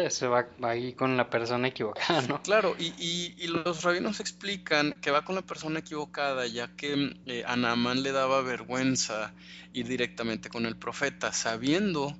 Se 0.10 0.28
va, 0.28 0.48
ahí 0.62 0.94
con 0.94 1.18
la 1.18 1.30
persona 1.30 1.68
equivocada, 1.68 2.22
¿no? 2.22 2.42
Claro, 2.42 2.76
y, 2.80 2.94
y, 3.38 3.48
los 3.48 3.84
rabinos 3.84 4.22
explican 4.22 4.94
que 5.02 5.12
va 5.12 5.26
con 5.26 5.36
la 5.36 5.42
persona 5.42 5.80
equivocada, 5.80 6.48
ya 6.48 6.70
que 6.76 7.18
eh, 7.26 7.44
a 7.46 7.58
Naamán 7.58 8.02
le 8.02 8.14
daba 8.14 8.42
vergüenza 8.42 9.34
ir 9.74 9.88
directamente 9.88 10.50
con 10.50 10.66
el 10.66 10.78
profeta, 10.78 11.34
sabiendo 11.34 12.18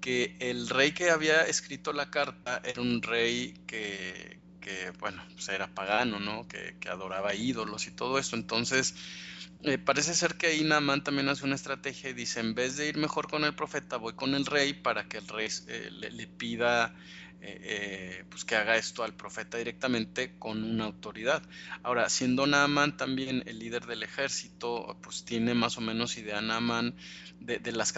que 0.00 0.36
el 0.38 0.68
rey 0.68 0.92
que 0.92 1.10
había 1.10 1.42
escrito 1.42 1.92
la 1.92 2.10
carta 2.10 2.62
era 2.64 2.80
un 2.80 3.02
rey 3.02 3.54
que, 3.66 4.38
que 4.60 4.92
bueno, 5.00 5.22
pues 5.34 5.48
era 5.48 5.74
pagano, 5.74 6.20
¿no? 6.20 6.46
Que, 6.46 6.76
que 6.78 6.88
adoraba 6.88 7.34
ídolos 7.34 7.88
y 7.88 7.90
todo 7.90 8.18
eso. 8.18 8.36
Entonces, 8.36 8.94
eh, 9.64 9.78
parece 9.78 10.14
ser 10.14 10.34
que 10.36 10.48
ahí 10.48 10.64
Naaman 10.64 11.04
también 11.04 11.28
hace 11.28 11.44
una 11.44 11.54
estrategia 11.54 12.10
y 12.10 12.14
dice, 12.14 12.40
en 12.40 12.54
vez 12.54 12.76
de 12.76 12.88
ir 12.88 12.96
mejor 12.96 13.30
con 13.30 13.44
el 13.44 13.54
profeta, 13.54 13.96
voy 13.96 14.14
con 14.14 14.34
el 14.34 14.44
rey 14.44 14.72
para 14.72 15.08
que 15.08 15.18
el 15.18 15.28
rey 15.28 15.48
eh, 15.68 15.88
le, 15.90 16.26
pida 16.26 16.92
eh, 17.40 18.24
pues 18.28 18.44
que 18.44 18.56
haga 18.56 18.76
esto 18.76 19.04
al 19.04 19.14
profeta 19.14 19.58
directamente 19.58 20.36
con 20.38 20.64
una 20.64 20.86
autoridad. 20.86 21.44
Ahora, 21.84 22.08
siendo 22.08 22.44
Naaman 22.44 22.96
también 22.96 23.44
el 23.46 23.60
líder 23.60 23.86
del 23.86 24.02
ejército, 24.02 24.98
pues 25.00 25.24
tiene 25.24 25.54
más 25.54 25.78
o 25.78 25.80
menos 25.80 26.18
idea 26.18 26.40
Naaman 26.40 26.96
de, 27.38 27.60
las, 27.72 27.94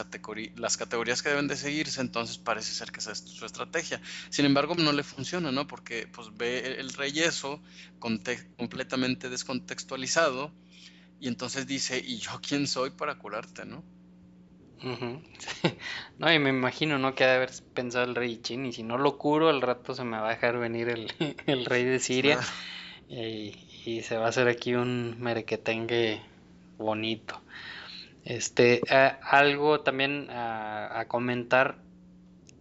las 0.57 0.77
categorías 0.77 1.23
que 1.23 1.29
deben 1.31 1.49
de 1.49 1.57
seguirse, 1.57 2.03
entonces 2.03 2.37
parece 2.37 2.73
ser 2.73 2.93
que 2.93 3.01
esa 3.01 3.13
es 3.13 3.21
su 3.21 3.47
estrategia. 3.47 4.03
Sin 4.29 4.45
embargo, 4.45 4.75
no 4.75 4.93
le 4.93 5.03
funciona, 5.03 5.51
¿no? 5.51 5.67
Porque 5.67 6.09
pues 6.09 6.29
ve 6.37 6.77
el 6.79 6.93
rey 6.93 7.19
eso 7.21 7.63
completamente 7.99 9.31
descontextualizado 9.31 10.53
y 11.25 11.29
entonces 11.29 11.67
dice, 11.67 12.03
¿y 12.05 12.19
yo 12.19 12.33
quién 12.47 12.67
soy 12.67 12.91
para 12.91 13.15
curarte, 13.15 13.65
no? 13.65 13.83
no, 16.19 16.31
y 16.31 16.39
me 16.39 16.51
imagino, 16.51 16.99
¿no? 16.99 17.15
Que 17.15 17.25
ha 17.25 17.29
de 17.29 17.37
haber 17.37 17.51
pensado 17.73 18.05
el 18.05 18.15
rey 18.15 18.43
Chin, 18.43 18.67
y 18.67 18.75
si 18.75 18.83
no 18.83 18.99
lo 18.99 19.17
curo, 19.17 19.49
al 19.49 19.63
rato 19.63 19.95
se 19.95 20.05
me 20.05 20.19
va 20.19 20.27
a 20.27 20.33
dejar 20.33 20.59
venir 20.59 20.91
el, 20.91 21.65
rey 21.65 21.85
de 21.85 21.99
Siria 21.99 22.41
y, 23.09 24.03
se 24.03 24.19
va 24.19 24.27
a 24.27 24.29
hacer 24.29 24.49
aquí 24.49 24.75
un 24.75 25.17
merequetengue 25.19 26.21
bonito. 26.77 27.41
Este, 28.27 28.83
algo 28.91 29.81
también 29.81 30.27
a, 30.29 31.07
comentar, 31.09 31.79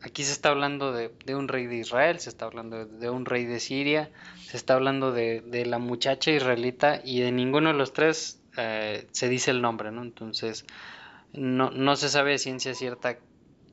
aquí 0.01 0.23
se 0.23 0.31
está 0.31 0.47
hablando 0.47 0.93
de, 0.93 1.11
un 1.35 1.49
rey 1.49 1.65
de 1.65 1.79
Israel, 1.79 2.17
se 2.19 2.29
está 2.29 2.45
hablando 2.45 2.85
de, 2.85 3.09
un 3.09 3.25
rey 3.25 3.43
de 3.43 3.59
Siria, 3.59 4.09
se 4.41 4.55
está 4.55 4.75
hablando 4.75 5.11
de, 5.11 5.41
de 5.41 5.65
la 5.65 5.79
muchacha 5.79 6.31
israelita 6.31 7.01
y 7.03 7.19
de 7.19 7.33
ninguno 7.33 7.73
de 7.73 7.75
los 7.75 7.91
tres 7.91 8.39
eh, 8.57 9.07
se 9.11 9.29
dice 9.29 9.51
el 9.51 9.61
nombre, 9.61 9.91
¿no? 9.91 10.01
Entonces, 10.01 10.65
no, 11.33 11.71
no 11.71 11.95
se 11.95 12.09
sabe 12.09 12.31
de 12.31 12.37
ciencia 12.37 12.73
cierta 12.73 13.17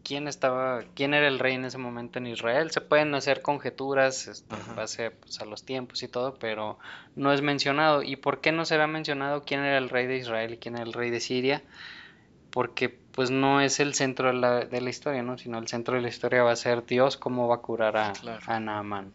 quién 0.02 0.28
estaba, 0.28 0.82
quién 0.94 1.14
era 1.14 1.28
el 1.28 1.38
rey 1.38 1.54
en 1.54 1.64
ese 1.64 1.78
momento 1.78 2.18
en 2.18 2.26
Israel. 2.26 2.70
Se 2.70 2.80
pueden 2.80 3.14
hacer 3.14 3.42
conjeturas 3.42 4.26
este, 4.26 4.54
en 4.54 4.76
base 4.76 5.10
pues, 5.10 5.40
a 5.40 5.44
los 5.44 5.64
tiempos 5.64 6.02
y 6.02 6.08
todo, 6.08 6.34
pero 6.34 6.78
no 7.16 7.32
es 7.32 7.42
mencionado. 7.42 8.02
¿Y 8.02 8.16
por 8.16 8.40
qué 8.40 8.52
no 8.52 8.64
será 8.64 8.86
mencionado 8.86 9.44
quién 9.44 9.60
era 9.60 9.78
el 9.78 9.88
rey 9.88 10.06
de 10.06 10.16
Israel 10.16 10.54
y 10.54 10.56
quién 10.58 10.74
era 10.74 10.84
el 10.84 10.92
rey 10.92 11.10
de 11.10 11.20
Siria? 11.20 11.62
Porque 12.50 12.88
pues 12.88 13.30
no 13.30 13.60
es 13.60 13.80
el 13.80 13.94
centro 13.94 14.28
de 14.28 14.34
la, 14.34 14.64
de 14.64 14.80
la 14.80 14.90
historia, 14.90 15.22
¿no? 15.22 15.38
Sino 15.38 15.58
el 15.58 15.68
centro 15.68 15.94
de 15.94 16.02
la 16.02 16.08
historia 16.08 16.42
va 16.42 16.52
a 16.52 16.56
ser 16.56 16.84
Dios 16.86 17.16
cómo 17.16 17.48
va 17.48 17.56
a 17.56 17.58
curar 17.58 17.96
a, 17.96 18.12
a 18.46 18.60
Naaman. 18.60 19.12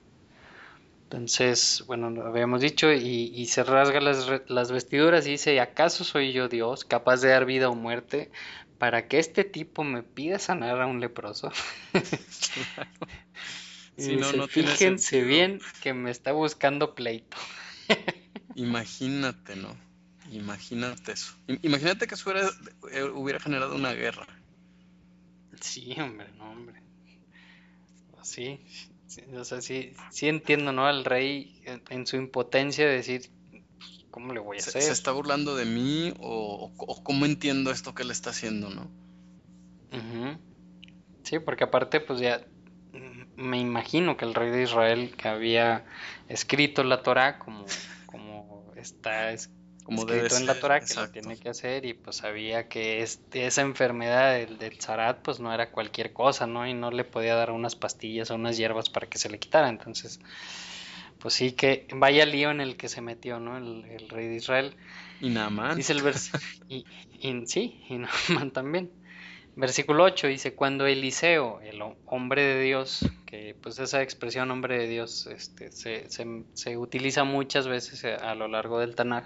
Entonces, 1.15 1.85
bueno, 1.87 2.09
lo 2.09 2.27
habíamos 2.27 2.59
dicho, 2.59 2.91
y, 2.91 3.45
se 3.45 3.63
rasga 3.63 4.01
las, 4.01 4.71
vestiduras 4.71 5.25
y 5.25 5.31
dice, 5.31 5.57
¿acaso 5.61 6.03
soy 6.03 6.33
yo 6.33 6.49
Dios, 6.49 6.83
capaz 6.83 7.21
de 7.21 7.29
dar 7.29 7.45
vida 7.45 7.69
o 7.69 7.75
muerte, 7.75 8.31
para 8.79 9.07
que 9.07 9.19
este 9.19 9.45
tipo 9.45 9.85
me 9.85 10.03
pida 10.03 10.39
sanar 10.39 10.81
a 10.81 10.87
un 10.87 10.99
leproso? 10.99 11.53
fíjense 14.49 15.23
bien 15.23 15.61
que 15.81 15.93
me 15.93 16.11
está 16.11 16.33
buscando 16.33 16.95
pleito. 16.95 17.37
Imagínate, 18.55 19.55
¿no? 19.55 19.73
Imagínate 20.33 21.13
eso. 21.13 21.33
Imagínate 21.61 22.07
que 22.07 22.15
eso 22.15 22.33
eh, 22.91 23.03
hubiera 23.03 23.39
generado 23.39 23.73
una 23.73 23.93
guerra. 23.93 24.27
Sí, 25.61 25.95
hombre, 25.97 26.27
no, 26.37 26.51
hombre. 26.51 26.81
Sí, 28.21 28.59
o 29.37 29.43
sea, 29.43 29.61
sí, 29.61 29.93
sí 30.11 30.27
entiendo, 30.27 30.71
¿no? 30.71 30.85
Al 30.85 31.05
rey 31.05 31.61
en, 31.89 32.07
su 32.07 32.15
impotencia 32.15 32.85
de 32.85 32.93
decir, 32.93 33.29
¿cómo 34.11 34.33
le 34.33 34.39
voy 34.39 34.57
a 34.57 34.59
hacer? 34.59 34.81
¿Se 34.81 34.91
está 34.91 35.11
burlando 35.11 35.55
de 35.55 35.65
mí 35.65 36.13
o, 36.19 36.71
cómo 37.03 37.25
entiendo 37.25 37.71
esto 37.71 37.93
que 37.93 38.03
le 38.03 38.13
está 38.13 38.31
haciendo, 38.31 38.69
no? 38.69 38.89
Sí, 41.23 41.39
porque 41.39 41.63
aparte, 41.63 42.01
pues 42.01 42.19
ya 42.19 42.45
mm, 42.93 43.41
me 43.41 43.59
imagino 43.59 44.17
que 44.17 44.25
el 44.25 44.33
rey 44.33 44.51
de 44.51 44.63
Israel 44.63 45.15
que 45.15 45.27
había 45.27 45.85
escrito 46.27 46.83
la 46.83 47.01
Torah 47.01 47.39
como, 47.39 47.65
como 48.05 48.73
está 48.75 49.33
como 49.85 50.01
escrito 50.01 50.35
en 50.37 50.47
la 50.47 50.59
Torah 50.59 50.81
que 50.81 50.93
lo 50.95 51.09
tiene 51.09 51.37
que 51.37 51.47
hacer 51.47 51.85
y 51.85 51.93
pues 51.93 52.17
sabía 52.17 52.67
que 52.67 53.03
este, 53.03 53.45
esa 53.45 53.61
enfermedad 53.61 54.33
del, 54.33 54.57
del 54.57 54.81
zarat 54.81 55.21
pues 55.21 55.39
no 55.39 55.53
era 55.53 55.69
cualquier 55.71 56.11
cosa, 56.11 56.47
¿no? 56.47 56.67
Y 56.67 56.73
no 56.73 56.89
le 56.89 57.03
podía 57.03 57.35
dar 57.35 57.51
unas 57.51 57.75
pastillas 57.75 58.31
o 58.31 58.35
unas 58.35 58.57
hierbas 58.57 58.89
para 58.89 59.07
que 59.07 59.19
se 59.19 59.29
le 59.29 59.37
quitara, 59.37 59.69
entonces 59.69 60.19
pues 61.19 61.33
sí 61.33 61.53
que 61.53 61.87
vaya 61.95 62.25
lío 62.25 62.51
en 62.51 62.61
el 62.61 62.77
que 62.77 62.89
se 62.89 63.01
metió, 63.01 63.39
¿no? 63.39 63.57
El, 63.57 64.09
rey 64.09 64.27
de 64.27 64.35
Israel. 64.35 64.75
Y 65.21 65.29
Naaman. 65.29 65.75
Dice 65.75 65.93
el 65.93 66.03
versículo, 66.03 66.43
y, 66.69 66.85
sí, 67.47 67.83
y 67.89 67.97
Naaman 67.97 68.51
también. 68.51 68.91
Versículo 69.55 70.03
8 70.03 70.27
dice, 70.27 70.53
cuando 70.53 70.85
Eliseo, 70.85 71.61
el 71.61 71.81
hombre 72.05 72.43
de 72.43 72.61
Dios, 72.61 73.09
que 73.25 73.55
pues 73.59 73.79
esa 73.79 74.01
expresión 74.01 74.51
hombre 74.51 74.77
de 74.77 74.87
Dios 74.87 75.27
este, 75.27 75.71
se, 75.71 76.09
se, 76.09 76.43
se 76.53 76.77
utiliza 76.77 77.23
muchas 77.23 77.67
veces 77.67 78.03
a 78.05 78.35
lo 78.35 78.47
largo 78.47 78.79
del 78.79 78.95
Tanaj, 78.95 79.25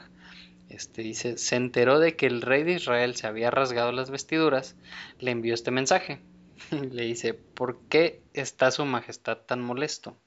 este 0.70 1.02
dice, 1.02 1.38
se 1.38 1.56
enteró 1.56 2.00
de 2.00 2.16
que 2.16 2.28
el 2.28 2.42
rey 2.42 2.64
de 2.64 2.74
Israel 2.74 3.16
se 3.16 3.28
había 3.28 3.52
rasgado 3.52 3.92
las 3.92 4.12
vestiduras, 4.12 4.76
le 5.20 5.32
envió 5.32 5.54
este 5.54 5.72
mensaje. 5.72 6.22
le 6.92 7.04
dice, 7.04 7.34
¿por 7.34 7.80
qué 7.88 8.22
está 8.34 8.72
su 8.72 8.86
majestad 8.86 9.38
tan 9.38 9.62
molesto? 9.62 10.18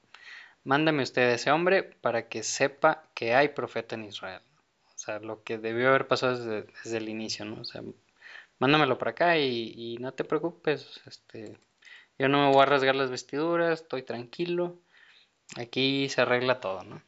Mándame 0.63 1.03
usted 1.03 1.23
a 1.23 1.33
ese 1.35 1.51
hombre 1.51 1.83
para 1.83 2.27
que 2.29 2.43
sepa 2.43 3.03
que 3.13 3.35
hay 3.35 3.49
profeta 3.49 3.95
en 3.95 4.05
Israel. 4.05 4.41
O 4.95 4.97
sea, 4.97 5.19
lo 5.19 5.43
que 5.43 5.57
debió 5.57 5.89
haber 5.89 6.07
pasado 6.07 6.37
desde, 6.37 6.97
el 6.97 7.09
inicio, 7.09 7.45
¿no? 7.45 7.61
O 7.61 7.65
sea, 7.65 7.81
mándamelo 8.59 8.97
para 8.97 9.11
acá 9.11 9.37
y, 9.37 9.73
y, 9.75 9.97
no 9.97 10.13
te 10.13 10.23
preocupes, 10.23 11.01
este, 11.05 11.57
yo 12.17 12.29
no 12.29 12.45
me 12.45 12.53
voy 12.53 12.63
a 12.63 12.67
rasgar 12.67 12.95
las 12.95 13.11
vestiduras, 13.11 13.81
estoy 13.81 14.03
tranquilo, 14.03 14.79
aquí 15.57 16.07
se 16.09 16.21
arregla 16.21 16.59
todo, 16.61 16.83
¿no? 16.83 17.01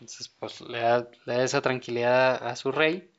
Entonces, 0.00 0.28
pues 0.28 0.60
le 0.60 0.80
da, 0.80 1.08
esa 1.26 1.62
tranquilidad 1.62 2.46
a 2.46 2.56
su 2.56 2.70
rey. 2.72 3.10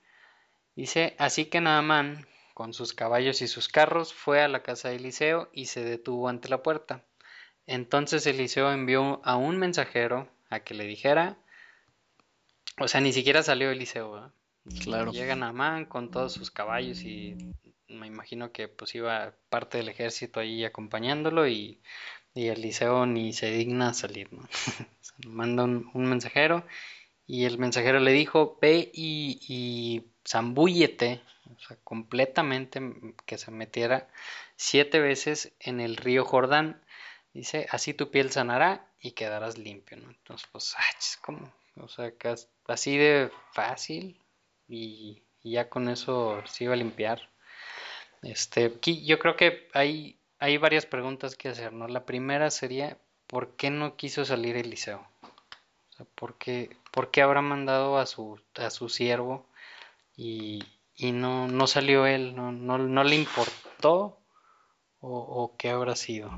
Dice, 0.75 1.15
así 1.17 1.45
que 1.45 1.59
Naamán, 1.59 2.27
con 2.53 2.73
sus 2.73 2.93
caballos 2.93 3.41
y 3.41 3.47
sus 3.47 3.67
carros, 3.67 4.13
fue 4.13 4.41
a 4.41 4.47
la 4.47 4.63
casa 4.63 4.89
de 4.89 4.97
Eliseo 4.97 5.49
y 5.53 5.65
se 5.65 5.83
detuvo 5.83 6.29
ante 6.29 6.49
la 6.49 6.61
puerta. 6.61 7.03
Entonces 7.65 8.25
Eliseo 8.27 8.71
envió 8.71 9.21
a 9.23 9.35
un 9.35 9.57
mensajero 9.57 10.29
a 10.49 10.59
que 10.61 10.73
le 10.73 10.85
dijera, 10.85 11.37
o 12.79 12.87
sea, 12.87 13.01
ni 13.01 13.11
siquiera 13.11 13.43
salió 13.43 13.71
Eliseo, 13.71 14.31
Claro. 14.83 15.11
Llega 15.11 15.35
Naamán 15.35 15.85
con 15.85 16.11
todos 16.11 16.33
sus 16.33 16.51
caballos 16.51 17.03
y 17.03 17.37
me 17.87 18.07
imagino 18.07 18.51
que 18.51 18.67
pues 18.67 18.93
iba 18.95 19.33
parte 19.49 19.77
del 19.77 19.89
ejército 19.89 20.39
ahí 20.39 20.65
acompañándolo 20.65 21.47
y 21.47 21.81
y 22.37 22.49
Eliseo 22.49 23.05
ni 23.05 23.33
se 23.33 23.51
digna 23.51 23.93
salir, 23.93 24.31
¿no? 24.31 24.47
Manda 25.27 25.63
un, 25.63 25.91
mensajero 25.93 26.63
y 27.25 27.45
el 27.45 27.57
mensajero 27.57 27.99
le 27.99 28.11
dijo, 28.11 28.59
ve 28.61 28.91
y, 28.93 29.39
y 29.47 30.11
zambúllete, 30.27 31.21
o 31.45 31.59
sea, 31.59 31.77
completamente 31.83 32.79
que 33.25 33.37
se 33.37 33.49
metiera 33.49 34.07
siete 34.55 34.99
veces 34.99 35.53
en 35.59 35.79
el 35.79 35.97
río 35.97 36.25
Jordán. 36.25 36.81
Dice, 37.33 37.67
así 37.71 37.93
tu 37.93 38.11
piel 38.11 38.31
sanará 38.31 38.87
y 39.01 39.11
quedarás 39.11 39.57
limpio, 39.57 39.97
¿no? 39.97 40.09
Entonces, 40.09 40.47
pues, 40.51 40.75
como, 41.21 41.51
o 41.75 41.87
sea, 41.87 42.13
así 42.67 42.97
de 42.97 43.31
fácil 43.51 44.21
y, 44.67 45.23
y, 45.41 45.51
ya 45.51 45.69
con 45.69 45.89
eso 45.89 46.43
se 46.45 46.65
iba 46.65 46.73
a 46.73 46.77
limpiar. 46.77 47.29
Este, 48.21 48.65
aquí 48.65 49.05
yo 49.05 49.19
creo 49.19 49.35
que 49.35 49.67
hay 49.73 50.16
hay 50.39 50.57
varias 50.57 50.85
preguntas 50.85 51.35
que 51.35 51.49
hacer, 51.49 51.73
¿no? 51.73 51.87
La 51.87 52.05
primera 52.05 52.51
sería, 52.51 52.97
¿por 53.27 53.55
qué 53.55 53.69
no 53.69 53.95
quiso 53.95 54.25
salir 54.25 54.55
Eliseo? 54.55 55.07
O 55.21 55.95
sea, 55.97 56.05
¿por 56.15 56.37
qué, 56.37 56.75
por 56.91 57.11
qué 57.11 57.21
habrá 57.21 57.41
mandado 57.41 57.97
a 57.97 58.05
su, 58.05 58.39
a 58.55 58.69
su 58.69 58.89
siervo 58.89 59.45
y, 60.15 60.63
y 60.95 61.11
no, 61.11 61.47
no 61.47 61.67
salió 61.67 62.05
él? 62.05 62.35
¿No, 62.35 62.51
no, 62.51 63.03
le 63.03 63.15
importó? 63.15 64.19
¿O, 64.99 65.17
¿O 65.19 65.55
qué 65.57 65.69
habrá 65.69 65.95
sido? 65.95 66.31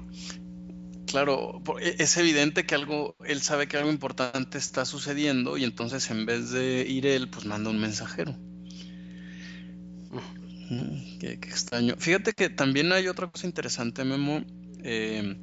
Claro, 1.08 1.62
e, 1.82 1.96
es 2.00 2.18
evidente 2.18 2.66
que 2.66 2.76
algo, 2.76 3.16
él 3.26 3.42
sabe 3.42 3.68
que 3.68 3.78
algo 3.78 3.90
importante 3.90 4.58
está 4.58 4.86
sucediendo 4.86 5.58
y 5.58 5.64
entonces 5.64 6.10
en 6.12 6.26
vez 6.26 6.52
de 6.52 6.86
ir 6.88 7.08
él, 7.08 7.30
pues 7.30 7.46
manda 7.46 7.70
un 7.70 7.80
mensajero. 7.80 8.36
Qué, 11.20 11.32
extraño. 11.32 11.96
Fíjate 11.98 12.34
que 12.34 12.50
también 12.50 12.92
hay 12.92 13.08
otra 13.08 13.28
cosa 13.28 13.48
interesante, 13.48 14.04
Memo. 14.04 14.44
Eh, 14.84 15.38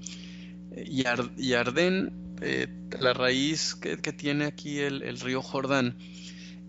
Yarden, 1.37 2.13
eh, 2.43 2.69
la 3.01 3.15
raíz 3.15 3.75
que, 3.75 3.97
tiene 4.13 4.45
aquí 4.45 4.79
el, 4.79 5.19
río 5.21 5.43
Jordán, 5.43 5.97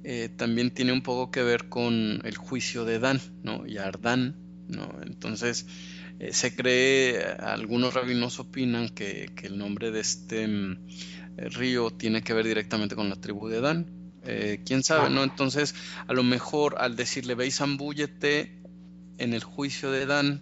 eh, 0.04 0.30
también 0.36 0.72
tiene 0.72 0.94
un 0.94 1.02
poco 1.02 1.30
que 1.30 1.44
ver 1.44 1.68
con 1.70 2.22
el 2.24 2.38
juicio 2.38 2.86
de 2.86 3.00
Dan, 3.00 3.20
¿no? 3.44 3.66
Yardán, 3.66 4.38
¿no? 4.68 4.90
Entonces, 5.06 5.68
eh, 6.20 6.34
se 6.34 6.56
cree, 6.56 7.24
algunos 7.40 7.94
rabinos 7.94 8.40
opinan 8.40 8.90
que, 8.90 9.30
el 9.44 9.58
nombre 9.58 9.92
de 9.92 10.00
este 10.00 10.48
mm, 10.48 10.88
río 11.38 11.92
tiene 11.92 12.24
que 12.24 12.34
ver 12.34 12.48
directamente 12.48 12.96
con 12.96 13.10
la 13.10 13.16
tribu 13.18 13.50
de 13.50 13.62
Dan. 13.62 13.97
Quién 14.66 14.84
sabe, 14.84 15.10
¿no? 15.10 15.24
Entonces, 15.24 15.76
a 16.08 16.14
lo 16.14 16.24
mejor 16.24 16.76
al 16.80 16.96
decirle 16.96 17.36
veis 17.36 17.62
ambúllete 17.62 18.62
en 19.18 19.34
el 19.34 19.44
juicio 19.44 19.92
de 19.92 20.06
Dan 20.06 20.42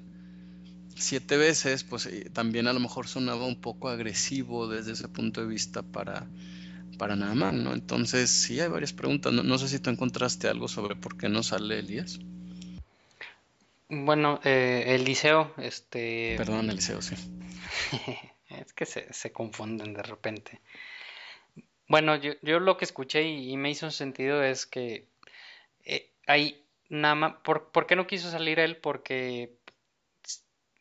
siete 0.96 1.38
veces, 1.38 1.84
pues 1.84 2.06
eh, 2.06 2.30
también 2.32 2.68
a 2.68 2.74
lo 2.74 2.80
mejor 2.80 3.08
sonaba 3.08 3.46
un 3.46 3.60
poco 3.60 3.90
agresivo 3.90 4.68
desde 4.68 4.94
ese 4.94 5.08
punto 5.08 5.42
de 5.42 5.48
vista 5.48 5.84
para, 5.84 6.26
para 6.98 7.16
¿no? 7.16 7.74
Entonces, 7.74 8.30
sí, 8.30 8.60
hay 8.60 8.70
varias 8.70 8.94
preguntas. 8.94 9.32
No, 9.34 9.58
sé 9.58 9.68
si 9.68 9.80
tú 9.80 9.90
encontraste 9.90 10.48
algo 10.48 10.68
sobre 10.68 10.96
por 10.96 11.18
qué 11.18 11.30
no 11.30 11.44
sale 11.44 11.80
Elías. 11.80 12.20
Bueno, 13.90 14.40
eh, 14.44 14.96
Eliseo, 14.96 15.54
este... 15.58 16.36
Perdón, 16.38 16.70
Eliseo, 16.70 17.02
sí. 17.02 17.16
es 18.50 18.74
que 18.74 18.86
se, 18.86 19.32
confunden 19.32 19.94
de 19.94 20.02
repente. 20.02 20.62
Bueno, 21.88 22.16
yo, 22.16 22.34
yo 22.42 22.60
lo 22.60 22.78
que 22.78 22.86
escuché 22.86 23.24
y, 23.24 23.56
me 23.58 23.70
hizo 23.70 23.92
sentido 23.92 24.44
es 24.44 24.66
que 24.66 25.08
eh, 25.84 26.12
hay 26.28 26.66
nada 26.90 27.42
¿por, 27.44 27.86
qué 27.88 27.96
no 27.96 28.08
quiso 28.08 28.32
salir 28.32 28.60
él? 28.60 28.78
Porque 28.78 29.58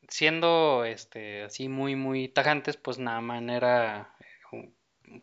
siendo 0.08 0.84
este 0.84 1.44
así 1.44 1.68
muy 1.68 1.96
muy 1.96 2.28
tajantes, 2.28 2.76
pues 2.76 2.98
Naaman 2.98 3.50
era 3.50 4.14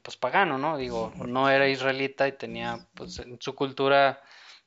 pues 0.03 0.17
pagano, 0.17 0.57
¿no? 0.57 0.77
Digo, 0.77 1.11
no 1.15 1.49
era 1.49 1.67
israelita 1.67 2.27
y 2.27 2.33
tenía 2.33 2.87
pues 2.95 3.19
en 3.19 3.41
su 3.41 3.55
cultura 3.55 4.21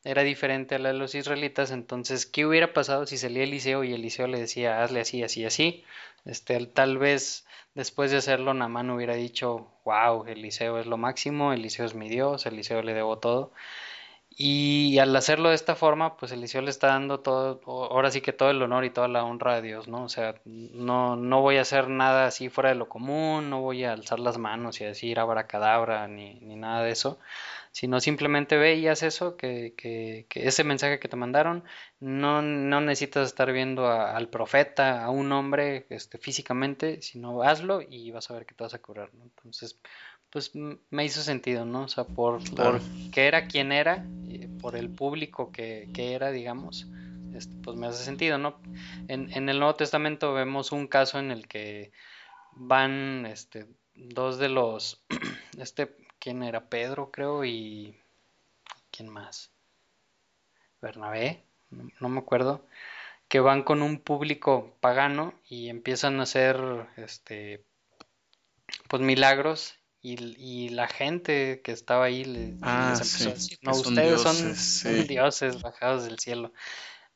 era 0.05 0.23
diferente 0.23 0.75
a 0.75 0.79
la 0.79 0.91
de 0.91 0.95
los 0.95 1.15
israelitas, 1.15 1.71
entonces 1.71 2.27
¿qué 2.27 2.47
hubiera 2.47 2.73
pasado 2.73 3.07
si 3.07 3.17
salía 3.19 3.45
Eliseo 3.45 3.85
y 3.85 3.95
Eliseo 3.95 4.27
le 4.27 4.39
decía, 4.39 4.83
hazle 4.83 5.01
así, 5.01 5.23
así, 5.23 5.45
así? 5.45 5.85
Este, 6.25 6.65
tal 6.67 6.99
vez 6.99 7.47
después 7.75 8.11
de 8.11 8.19
hacerlo 8.19 8.55
Naaman 8.55 8.91
hubiera 8.91 9.15
dicho, 9.15 9.69
wow, 9.85 10.25
Eliseo 10.27 10.79
es 10.79 10.87
lo 10.87 10.97
máximo, 10.97 11.53
Eliseo 11.53 11.87
es 11.87 11.95
mi 11.95 12.09
Dios, 12.09 12.47
Eliseo 12.47 12.83
le 12.83 12.95
debo 12.95 13.19
todo. 13.19 13.53
Y 14.37 14.99
al 14.99 15.15
hacerlo 15.15 15.51
de 15.51 15.55
esta 15.55 15.77
forma, 15.77 16.17
pues 16.17 16.33
Eliseo 16.33 16.61
le 16.61 16.71
está 16.71 16.89
dando 16.89 17.21
todo, 17.21 17.61
ahora 17.67 18.11
sí 18.11 18.21
que 18.21 18.33
todo 18.33 18.51
el 18.51 18.61
honor 18.63 18.85
y 18.85 18.91
toda 18.91 19.07
la 19.07 19.25
honra 19.25 19.55
a 19.55 19.61
Dios, 19.61 19.87
¿no? 19.87 20.05
O 20.05 20.09
sea, 20.09 20.35
no, 20.45 21.15
no 21.15 21.41
voy 21.41 21.59
a 21.59 21.61
hacer 21.63 21.89
nada 21.89 22.27
así 22.27 22.49
fuera 22.49 22.71
de 22.71 22.75
lo 22.75 22.89
común, 22.89 23.49
no 23.49 23.61
voy 23.61 23.85
a 23.85 23.93
alzar 23.93 24.19
las 24.19 24.37
manos 24.39 24.81
y 24.81 24.85
decir 24.85 25.21
abracadabra 25.21 26.09
ni, 26.09 26.35
ni 26.41 26.57
nada 26.57 26.83
de 26.83 26.91
eso, 26.91 27.19
sino 27.75 27.99
simplemente 27.99 28.57
ve 28.57 28.77
y 28.77 28.87
haz 28.87 29.03
eso, 29.03 29.37
que, 29.37 29.75
que, 29.77 30.27
que 30.29 30.47
ese 30.47 30.63
mensaje 30.63 31.01
que 31.01 31.09
te 31.09 31.17
mandaron, 31.17 31.65
no, 31.99 32.41
no 32.41 32.81
necesitas 32.81 33.27
estar 33.27 33.53
viendo 33.53 33.91
al 33.91 34.29
profeta, 34.29 35.05
a 35.05 35.11
un 35.11 35.33
hombre 35.33 35.85
este, 35.91 36.19
físicamente, 36.19 37.03
sino 37.03 37.43
hazlo 37.43 37.83
y 37.83 38.13
vas 38.13 38.31
a 38.31 38.35
ver 38.35 38.47
que 38.47 38.55
te 38.55 38.63
vas 38.63 38.75
a 38.75 38.79
curar, 38.81 39.13
¿no? 39.15 39.25
Entonces, 39.25 39.81
pues 40.31 40.53
me 40.55 41.05
hizo 41.05 41.21
sentido, 41.23 41.65
¿no? 41.65 41.83
O 41.83 41.89
sea, 41.89 42.05
por, 42.05 42.49
por 42.55 42.81
que 43.11 43.27
era 43.27 43.49
quien 43.49 43.73
era, 43.73 44.07
por 44.61 44.77
el 44.77 44.89
público 44.89 45.51
que, 45.51 45.91
era, 45.97 46.31
digamos, 46.31 46.87
este, 47.35 47.57
pues 47.57 47.77
me 47.77 47.89
hace 47.89 48.05
sentido, 48.05 48.39
¿no? 48.39 48.57
En, 49.09 49.33
en, 49.33 49.49
el 49.49 49.59
Nuevo 49.59 49.75
Testamento 49.75 50.33
vemos 50.33 50.71
un 50.71 50.87
caso 50.87 51.19
en 51.19 51.33
el 51.33 51.49
que 51.49 51.91
van 52.53 53.27
este, 53.27 53.67
dos 53.97 54.39
de 54.39 54.49
los, 54.49 55.05
este, 55.59 56.04
¿quién 56.25 56.43
era? 56.43 56.71
Pedro, 56.71 57.11
creo, 57.11 57.45
y 57.45 57.95
¿quién 58.91 59.11
más? 59.11 59.51
Bernabé, 60.81 61.45
no, 62.01 62.09
me 62.09 62.19
acuerdo, 62.19 62.67
que 63.29 63.41
van 63.41 63.63
con 63.63 63.83
un 63.83 63.99
público 63.99 64.75
pagano 64.81 65.35
y 65.47 65.69
empiezan 65.69 66.19
a 66.19 66.23
hacer, 66.23 66.57
este, 66.97 67.63
pues 68.89 69.03
milagros 69.03 69.75
y, 70.01 70.71
la 70.71 70.89
gente 70.89 71.61
que 71.63 71.73
estaba 71.73 72.07
ahí 72.07 72.25
les, 72.25 72.55
ah, 72.63 72.93
empezó 72.95 73.29
a 73.29 73.35
decir, 73.35 73.59
no, 73.61 73.73
ustedes 73.73 74.23
son 74.23 75.07
dioses 75.07 75.61
bajados 75.61 76.05
del 76.05 76.19
cielo. 76.19 76.53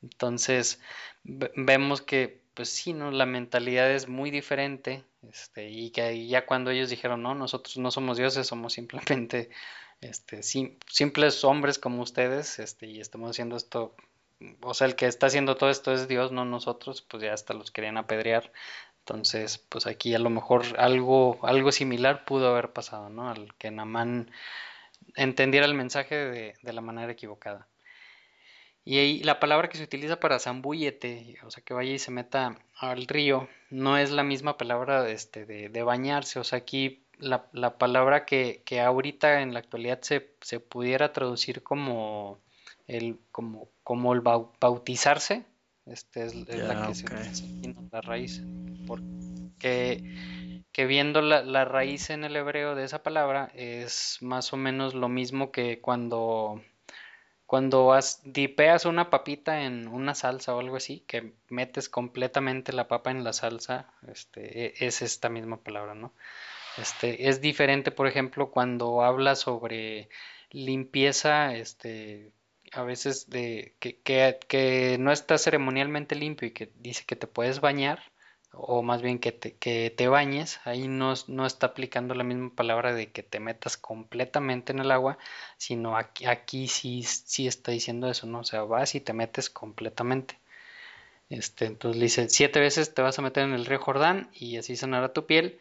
Entonces, 0.03 0.81
vemos 1.25 2.03
que, 2.03 2.43
pues 2.59 2.71
sí, 2.71 2.93
¿no? 2.93 3.13
La 3.13 3.25
mentalidad 3.25 3.89
es 3.89 4.09
muy 4.09 4.33
diferente, 4.33 5.05
este, 5.31 5.71
y 5.71 5.91
que 5.93 6.27
ya 6.27 6.45
cuando 6.45 6.73
ellos 6.73 6.91
dijeron, 6.91 7.23
no, 7.23 7.37
nosotros 7.37 7.77
no 7.77 7.93
somos 7.93 8.17
dioses, 8.19 8.49
somos 8.49 8.73
simplemente, 8.73 9.51
este, 10.01 10.43
simples 10.43 11.45
hombres 11.45 11.79
como 11.79 12.03
ustedes, 12.03 12.59
este, 12.59 12.87
y 12.89 13.01
estamos 13.01 13.31
haciendo 13.31 13.57
esto 13.57 13.95
o 14.61 14.75
sea, 14.75 14.89
el 14.89 14.97
que 14.97 15.07
está 15.07 15.27
haciendo 15.29 15.57
todo 15.57 15.71
esto 15.71 15.93
es 15.93 16.09
Dios, 16.09 16.33
no 16.33 16.45
nosotros, 16.45 17.01
pues 17.03 17.23
ya 17.23 17.33
hasta 17.33 17.55
los 17.55 17.71
querían 17.71 17.97
apedrear. 17.97 18.53
Entonces, 19.01 19.59
pues 19.59 19.87
aquí 19.87 20.15
a 20.17 20.19
lo 20.19 20.31
mejor 20.31 20.65
algo, 20.79 21.39
algo 21.47 21.71
similar 21.71 22.25
pudo 22.25 22.49
haber 22.49 22.73
pasado, 22.73 23.09
¿no? 23.09 23.31
Al 23.31 23.55
que 23.55 23.71
Namán 23.71 24.33
entendiera 25.15 25.65
el 25.65 25.75
mensaje 25.75 26.17
de, 26.17 26.55
de 26.61 26.73
la 26.73 26.81
manera 26.81 27.13
equivocada. 27.13 27.69
Y 28.89 28.97
ahí 28.97 29.22
la 29.22 29.39
palabra 29.39 29.68
que 29.68 29.76
se 29.76 29.84
utiliza 29.84 30.18
para 30.18 30.39
zambullete, 30.39 31.36
o 31.45 31.51
sea, 31.51 31.62
que 31.62 31.74
vaya 31.74 31.93
y 31.93 31.99
se 31.99 32.11
meta 32.11 32.59
al 32.74 33.07
río, 33.07 33.47
no 33.68 33.99
es 33.99 34.11
la 34.11 34.22
misma 34.22 34.57
palabra 34.57 35.07
este, 35.11 35.45
de, 35.45 35.68
de 35.68 35.82
bañarse. 35.82 36.41
O 36.41 36.45
sea, 36.45 36.61
aquí 36.61 37.03
la, 37.18 37.45
la 37.53 37.76
palabra 37.76 38.24
que, 38.24 38.62
que, 38.64 38.80
ahorita 38.80 39.43
en 39.43 39.53
la 39.53 39.59
actualidad 39.59 40.01
se, 40.01 40.30
se 40.41 40.59
pudiera 40.59 41.12
traducir 41.12 41.62
como 41.62 42.39
el, 42.86 43.18
como, 43.30 43.68
como 43.84 44.14
el 44.14 44.22
bautizarse, 44.22 45.45
este 45.84 46.24
es, 46.24 46.34
la 46.34 46.86
que 46.86 46.95
se 46.95 47.05
utiliza 47.05 47.82
la 47.93 48.01
raíz, 48.01 48.43
porque 48.86 50.03
que 50.72 50.86
viendo 50.86 51.20
la, 51.20 51.43
la, 51.43 51.66
raíz 51.66 52.09
en 52.09 52.24
el 52.24 52.34
hebreo 52.36 52.74
de 52.74 52.84
esa 52.84 53.03
palabra 53.03 53.51
es 53.55 54.16
más 54.22 54.55
o 54.55 54.57
menos 54.57 54.95
lo 54.95 55.11
mismo 55.11 55.53
que 55.53 55.78
cuando 55.82 56.62
cuando 57.49 57.99
dipeas 58.24 58.84
una 58.84 59.09
papita 59.09 59.62
en 59.62 59.88
una 59.88 60.14
salsa 60.14 60.55
o 60.55 60.61
algo 60.61 60.76
así, 60.76 61.03
que 61.07 61.32
metes 61.49 61.88
completamente 61.88 62.74
la 62.74 62.88
papa 62.88 63.11
en 63.11 63.24
la 63.24 63.32
salsa, 63.32 63.90
este, 64.07 64.66
e, 64.66 64.74
es 64.80 65.01
esta 65.01 65.30
misma 65.30 65.57
palabra, 65.57 65.94
¿no? 65.94 66.12
Este, 66.76 67.30
es 67.30 67.40
diferente, 67.40 67.90
por 67.90 68.07
ejemplo, 68.07 68.51
cuando 68.51 69.01
habla 69.03 69.34
sobre 69.34 70.11
limpieza, 70.51 71.55
este, 71.55 72.32
a 72.70 72.82
veces 72.82 73.30
de 73.30 73.74
que, 73.78 73.96
que, 74.01 74.38
que 74.46 74.99
no 75.01 75.11
está 75.11 75.38
ceremonialmente 75.38 76.16
limpio 76.16 76.49
y 76.49 76.51
que 76.51 76.70
dice 76.76 77.05
que 77.07 77.16
te 77.16 77.26
puedes 77.26 77.61
bañar, 77.61 78.03
o 78.53 78.82
más 78.82 79.03
bien 79.03 79.18
que 79.18 79.32
te, 79.32 79.55
que 79.57 79.92
te 79.96 80.09
bañes, 80.09 80.61
ahí 80.64 80.88
no, 80.88 81.14
no, 81.26 81.46
está 81.46 81.66
aplicando 81.68 82.14
la 82.14 82.24
misma 82.24 82.51
palabra 82.55 82.94
de 82.94 83.11
que 83.12 83.22
te 83.22 83.40
metas 83.40 83.76
completamente 83.76 84.72
en 84.72 84.80
el 84.80 84.90
agua, 84.90 85.18
sino 85.59 85.96
aquí, 85.96 86.26
aquí 86.26 86.68
sí, 86.68 87.03
sí 87.03 87.46
está 87.46 87.72
diciendo 87.72 88.11
eso, 88.11 88.26
¿no? 88.26 88.40
O 88.40 88.44
sea, 88.44 88.62
vas 88.62 88.94
y 88.94 89.01
te 89.01 89.12
metes 89.12 89.51
completamente. 89.51 90.38
Este, 91.28 91.66
entonces 91.66 92.01
dice, 92.01 92.28
siete 92.30 92.59
veces 92.61 92.94
te 92.94 93.03
vas 93.03 93.18
a 93.18 93.22
meter 93.22 93.44
en 93.44 93.53
el 93.53 93.66
río 93.66 93.80
Jordán 93.80 94.30
y 94.32 94.57
así 94.57 94.76
sanará 94.76 95.12
tu 95.12 95.26
piel. 95.26 95.61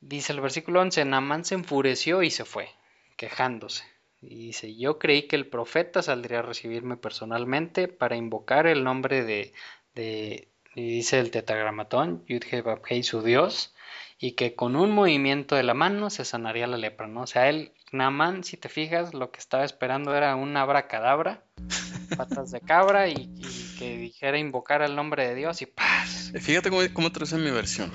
Dice 0.00 0.32
el 0.32 0.40
versículo 0.40 0.80
11, 0.80 1.04
Naamán 1.04 1.44
se 1.44 1.54
enfureció 1.54 2.22
y 2.22 2.30
se 2.30 2.44
fue, 2.44 2.68
quejándose. 3.16 3.84
Y 4.20 4.46
dice, 4.46 4.74
yo 4.74 4.98
creí 4.98 5.28
que 5.28 5.36
el 5.36 5.46
profeta 5.46 6.02
saldría 6.02 6.40
a 6.40 6.42
recibirme 6.42 6.96
personalmente 6.96 7.88
para 7.88 8.16
invocar 8.16 8.66
el 8.66 8.82
nombre 8.82 9.24
de, 9.24 9.52
de 9.94 10.48
y 10.76 10.90
dice 10.90 11.18
el 11.18 11.30
tetragramatón, 11.30 12.22
Yudhe 12.28 12.60
Babhei 12.60 13.02
su 13.02 13.22
Dios, 13.22 13.74
y 14.18 14.32
que 14.32 14.54
con 14.54 14.76
un 14.76 14.90
movimiento 14.90 15.56
de 15.56 15.62
la 15.62 15.72
mano 15.72 16.10
se 16.10 16.26
sanaría 16.26 16.66
la 16.66 16.76
lepra, 16.76 17.06
¿no? 17.06 17.22
O 17.22 17.26
sea, 17.26 17.48
él, 17.48 17.72
Naamán, 17.92 18.44
si 18.44 18.58
te 18.58 18.68
fijas, 18.68 19.14
lo 19.14 19.30
que 19.30 19.40
estaba 19.40 19.64
esperando 19.64 20.14
era 20.14 20.36
un 20.36 20.54
abracadabra, 20.54 21.42
patas 22.18 22.50
de 22.50 22.60
cabra, 22.60 23.08
y, 23.08 23.32
que 23.78 23.96
dijera 23.96 24.38
invocar 24.38 24.82
el 24.82 24.94
nombre 24.94 25.26
de 25.26 25.34
Dios 25.34 25.62
y 25.62 25.66
¡paz! 25.66 26.32
Fíjate 26.38 26.68
cómo, 26.68 26.82
cómo 26.92 27.10
traduce 27.10 27.38
mi 27.38 27.50
versión. 27.50 27.90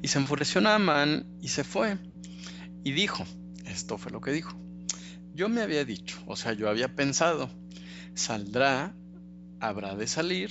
Y 0.00 0.06
se 0.06 0.18
enfureció 0.18 0.60
Naamán 0.60 1.26
y 1.40 1.48
se 1.48 1.64
fue. 1.64 1.98
Y 2.84 2.92
dijo, 2.92 3.24
esto 3.66 3.98
fue 3.98 4.12
lo 4.12 4.20
que 4.20 4.30
dijo. 4.30 4.56
Yo 5.34 5.48
me 5.48 5.62
había 5.62 5.84
dicho, 5.84 6.16
o 6.26 6.36
sea, 6.36 6.52
yo 6.52 6.68
había 6.68 6.94
pensado, 6.94 7.50
saldrá, 8.14 8.94
habrá 9.58 9.96
de 9.96 10.06
salir, 10.06 10.50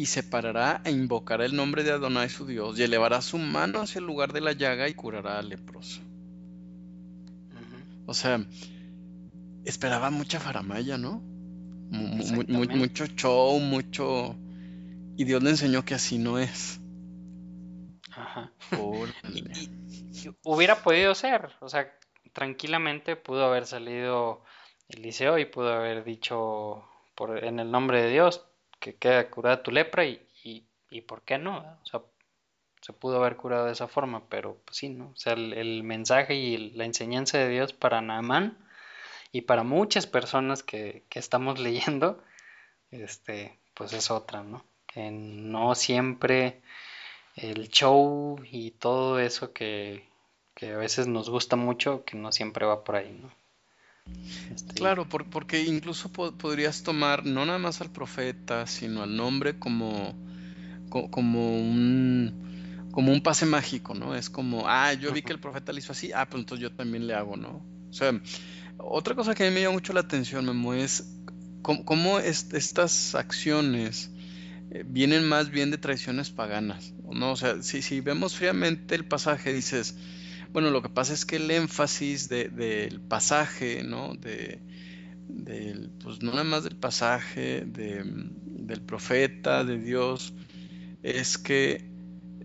y 0.00 0.06
se 0.06 0.22
parará 0.22 0.80
e 0.86 0.90
invocará 0.90 1.44
el 1.44 1.54
nombre 1.54 1.84
de 1.84 1.90
Adonai 1.90 2.30
su 2.30 2.46
Dios 2.46 2.78
y 2.78 2.84
elevará 2.84 3.20
su 3.20 3.36
mano 3.36 3.82
hacia 3.82 3.98
el 3.98 4.06
lugar 4.06 4.32
de 4.32 4.40
la 4.40 4.52
llaga 4.52 4.88
y 4.88 4.94
curará 4.94 5.38
al 5.38 5.50
leproso. 5.50 6.00
O 8.06 8.14
sea, 8.14 8.42
esperaba 9.62 10.08
mucha 10.08 10.40
faramaya, 10.40 10.96
¿no? 10.96 11.20
mucho 11.90 13.04
show, 13.08 13.60
mucho... 13.60 14.36
Y 15.18 15.24
Dios 15.24 15.42
le 15.42 15.50
enseñó 15.50 15.84
que 15.84 15.92
así 15.92 16.16
no 16.16 16.38
es. 16.38 16.80
Ajá. 18.10 18.54
hubiera 20.44 20.82
podido 20.82 21.14
ser, 21.14 21.50
o 21.60 21.68
sea, 21.68 21.92
tranquilamente 22.32 23.16
pudo 23.16 23.44
haber 23.44 23.66
salido 23.66 24.44
Eliseo 24.88 25.38
y 25.38 25.44
pudo 25.44 25.74
haber 25.74 26.04
dicho 26.04 26.88
por, 27.14 27.44
en 27.44 27.60
el 27.60 27.70
nombre 27.70 28.00
de 28.00 28.08
Dios, 28.08 28.49
que 28.80 28.96
queda 28.96 29.30
curada 29.30 29.62
tu 29.62 29.70
lepra 29.70 30.04
y, 30.06 30.20
y, 30.90 31.00
¿por 31.02 31.22
qué 31.22 31.38
no? 31.38 31.58
O 31.82 31.86
sea, 31.86 32.00
se 32.80 32.92
pudo 32.92 33.18
haber 33.18 33.36
curado 33.36 33.66
de 33.66 33.72
esa 33.72 33.86
forma, 33.88 34.24
pero 34.28 34.56
pues 34.64 34.78
sí, 34.78 34.88
¿no? 34.88 35.10
O 35.10 35.16
sea, 35.16 35.34
el, 35.34 35.82
mensaje 35.84 36.34
y 36.34 36.56
la 36.72 36.84
enseñanza 36.84 37.38
de 37.38 37.48
Dios 37.48 37.72
para 37.72 38.00
Naamán 38.00 38.58
y 39.32 39.42
para 39.42 39.62
muchas 39.62 40.06
personas 40.06 40.62
que, 40.62 41.04
que 41.08 41.18
estamos 41.18 41.58
leyendo, 41.60 42.22
este, 42.90 43.58
pues 43.74 43.92
es 43.92 44.10
otra, 44.10 44.42
¿no? 44.42 44.64
Que 44.86 45.10
no 45.10 45.74
siempre 45.74 46.62
el 47.36 47.68
show 47.68 48.40
y 48.50 48.72
todo 48.72 49.20
eso 49.20 49.52
que, 49.52 50.08
que 50.54 50.72
a 50.72 50.76
veces 50.78 51.06
nos 51.06 51.30
gusta 51.30 51.56
mucho, 51.56 52.04
que 52.04 52.16
no 52.16 52.32
siempre 52.32 52.66
va 52.66 52.84
por 52.84 52.96
ahí, 52.96 53.12
¿no? 53.12 53.39
Este, 54.54 54.74
claro, 54.74 55.08
porque 55.08 55.62
incluso 55.62 56.10
podrías 56.10 56.82
tomar 56.82 57.24
no 57.24 57.44
nada 57.44 57.58
más 57.58 57.80
al 57.80 57.90
profeta, 57.90 58.66
sino 58.66 59.02
al 59.02 59.16
nombre 59.16 59.58
como, 59.58 60.14
como 60.88 61.56
un 61.56 62.50
como 62.90 63.12
un 63.12 63.22
pase 63.22 63.46
mágico, 63.46 63.94
¿no? 63.94 64.14
Es 64.14 64.28
como, 64.30 64.64
ah, 64.66 64.92
yo 64.94 65.12
vi 65.12 65.22
que 65.22 65.32
el 65.32 65.38
profeta 65.38 65.72
le 65.72 65.78
hizo 65.78 65.92
así, 65.92 66.10
ah, 66.12 66.28
pues 66.28 66.40
entonces 66.40 66.62
yo 66.62 66.72
también 66.74 67.06
le 67.06 67.14
hago, 67.14 67.36
¿no? 67.36 67.64
O 67.88 67.92
sea, 67.92 68.20
otra 68.78 69.14
cosa 69.14 69.34
que 69.34 69.44
a 69.44 69.48
mí 69.48 69.54
me 69.54 69.62
llama 69.62 69.74
mucho 69.74 69.92
la 69.92 70.00
atención, 70.00 70.44
Memo, 70.44 70.74
es 70.74 71.04
cómo, 71.62 72.18
estas 72.18 73.14
acciones 73.14 74.10
eh, 74.70 74.84
vienen 74.86 75.24
más 75.28 75.50
bien 75.50 75.70
de 75.70 75.78
tradiciones 75.78 76.30
paganas, 76.30 76.92
¿no? 77.08 77.32
O 77.32 77.36
sea, 77.36 77.62
si, 77.62 77.82
si 77.82 78.00
vemos 78.00 78.36
fríamente 78.36 78.94
el 78.94 79.04
pasaje, 79.04 79.52
dices, 79.52 79.94
bueno, 80.52 80.70
lo 80.70 80.82
que 80.82 80.88
pasa 80.88 81.12
es 81.12 81.24
que 81.24 81.36
el 81.36 81.50
énfasis 81.50 82.28
del 82.28 83.00
pasaje, 83.00 83.82
¿no? 83.84 84.14
De, 84.14 84.60
pues 86.02 86.22
no 86.22 86.32
nada 86.32 86.44
más 86.44 86.64
del 86.64 86.76
pasaje, 86.76 87.64
del 87.64 88.82
profeta, 88.82 89.64
de 89.64 89.78
Dios, 89.78 90.34
es 91.02 91.38
que 91.38 91.88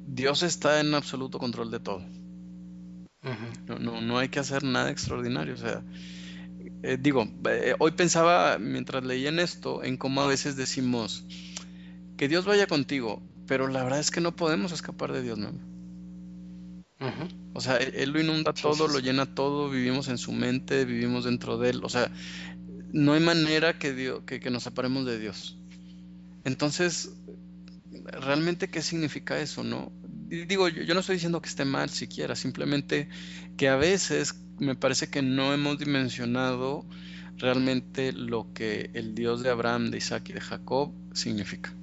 Dios 0.07 0.43
está 0.43 0.79
en 0.79 0.93
absoluto 0.93 1.39
control 1.39 1.71
de 1.71 1.79
todo. 1.79 2.05
no, 3.79 4.01
no, 4.01 4.17
hay 4.19 4.29
que 4.29 4.39
hacer 4.39 4.63
nada 4.63 4.91
extraordinario. 4.91 5.55
O 5.55 5.57
sea, 5.57 5.83
eh, 6.83 6.97
digo, 6.99 7.27
eh, 7.49 7.75
hoy 7.79 7.91
pensaba 7.91 8.59
mientras 8.59 9.03
leía 9.03 9.29
en 9.29 9.39
esto, 9.39 9.83
en 9.83 9.97
cómo 9.97 10.21
a 10.21 10.27
veces 10.27 10.55
decimos 10.55 11.25
que 12.17 12.27
Dios 12.27 12.45
vaya 12.45 12.67
contigo, 12.67 13.23
pero 13.47 13.67
la 13.67 13.83
verdad 13.83 13.99
es 13.99 14.11
que 14.11 14.21
no 14.21 14.35
podemos 14.35 14.71
escapar 14.71 15.11
de 15.11 15.23
Dios, 15.23 15.39
¿no? 15.39 15.74
O 17.53 17.61
sea, 17.61 17.77
él, 17.77 18.11
lo 18.11 18.21
inunda 18.21 18.53
todo, 18.53 18.87
lo 18.87 18.99
llena 18.99 19.25
todo, 19.25 19.69
vivimos 19.69 20.07
en 20.07 20.17
su 20.17 20.31
mente, 20.31 20.85
vivimos 20.85 21.25
dentro 21.25 21.57
de 21.57 21.71
él. 21.71 21.81
O 21.83 21.89
sea, 21.89 22.09
no 22.91 23.13
hay 23.13 23.19
manera 23.19 23.77
que, 23.77 23.93
Dios, 23.93 24.21
que, 24.25 24.49
nos 24.49 24.63
separemos 24.63 25.05
de 25.05 25.19
Dios. 25.19 25.57
Entonces, 26.43 27.11
¿realmente 28.05 28.69
qué 28.69 28.81
significa 28.81 29.39
eso, 29.39 29.63
no? 29.63 29.91
digo, 30.27 30.67
yo, 30.69 30.93
no 30.93 31.01
estoy 31.01 31.15
diciendo 31.15 31.41
que 31.41 31.49
esté 31.49 31.65
mal 31.65 31.89
siquiera, 31.89 32.35
simplemente 32.35 33.07
que 33.57 33.69
a 33.69 33.75
veces 33.75 34.35
me 34.57 34.75
parece 34.75 35.07
que 35.07 35.21
no 35.21 35.53
hemos 35.53 35.77
dimensionado 35.77 36.83
realmente 37.37 38.11
lo 38.11 38.51
que 38.53 38.89
el 38.93 39.13
Dios 39.13 39.43
de 39.43 39.49
Abraham, 39.49 39.91
de 39.91 39.97
Isaac 39.97 40.29
y 40.29 40.33
de 40.33 40.41
Jacob 40.41 40.91
significa. 41.13 41.73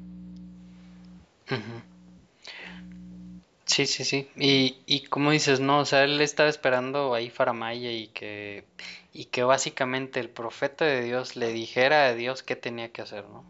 Sí, 3.64 3.86
sí, 3.86 4.04
sí. 4.04 4.28
Y, 4.36 4.78
y 4.86 5.02
como 5.04 5.30
dices, 5.30 5.60
no, 5.60 5.80
o 5.80 5.84
sea, 5.84 6.04
él 6.04 6.20
estaba 6.20 6.48
esperando 6.48 7.14
ahí 7.14 7.30
Faramaya 7.30 7.90
y 7.92 8.08
que, 8.08 8.64
y 9.12 9.26
que 9.26 9.44
básicamente 9.44 10.20
el 10.20 10.30
profeta 10.30 10.84
de 10.84 11.02
Dios 11.02 11.36
le 11.36 11.52
dijera 11.52 12.06
a 12.06 12.14
Dios 12.14 12.42
qué 12.42 12.56
tenía 12.56 12.90
que 12.90 13.02
hacer, 13.02 13.24
¿no? 13.28 13.44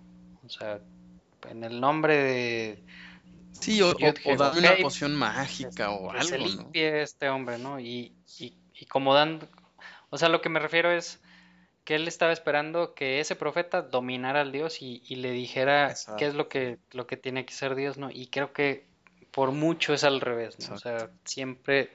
O 0.44 0.48
sea, 0.48 0.80
en 1.48 1.64
el 1.64 1.80
nombre 1.80 2.16
de... 2.16 2.78
Sí, 3.52 3.80
o, 3.80 3.90
o, 3.90 4.36
darle 4.36 4.60
una 4.60 4.76
poción 4.82 5.14
mágica 5.14 5.90
o 5.90 6.10
algo, 6.10 6.24
se 6.24 6.38
limpie 6.38 7.02
este 7.02 7.28
hombre, 7.28 7.58
¿no? 7.58 7.80
Y, 7.80 8.12
y, 8.38 8.54
y 8.74 8.86
como 8.86 9.14
dando... 9.14 9.48
O 10.10 10.18
sea, 10.18 10.28
lo 10.28 10.42
que 10.42 10.48
me 10.48 10.60
refiero 10.60 10.92
es 10.92 11.20
que 11.84 11.94
él 11.94 12.06
estaba 12.06 12.32
esperando 12.32 12.94
que 12.94 13.20
ese 13.20 13.34
profeta 13.34 13.82
dominara 13.82 14.42
al 14.42 14.52
Dios 14.52 14.82
y, 14.82 15.02
y 15.06 15.16
le 15.16 15.32
dijera 15.32 15.94
qué 16.18 16.26
es 16.26 16.34
lo 16.34 16.48
que, 16.48 16.78
lo 16.92 17.06
que 17.06 17.16
tiene 17.16 17.44
que 17.44 17.54
ser 17.54 17.74
Dios, 17.74 17.98
¿no? 17.98 18.10
Y 18.10 18.26
creo 18.28 18.52
que 18.52 18.91
por 19.32 19.50
mucho 19.50 19.94
es 19.94 20.04
al 20.04 20.20
revés, 20.20 20.56
¿no? 20.68 20.76
O 20.76 20.78
sea, 20.78 21.10
siempre 21.24 21.90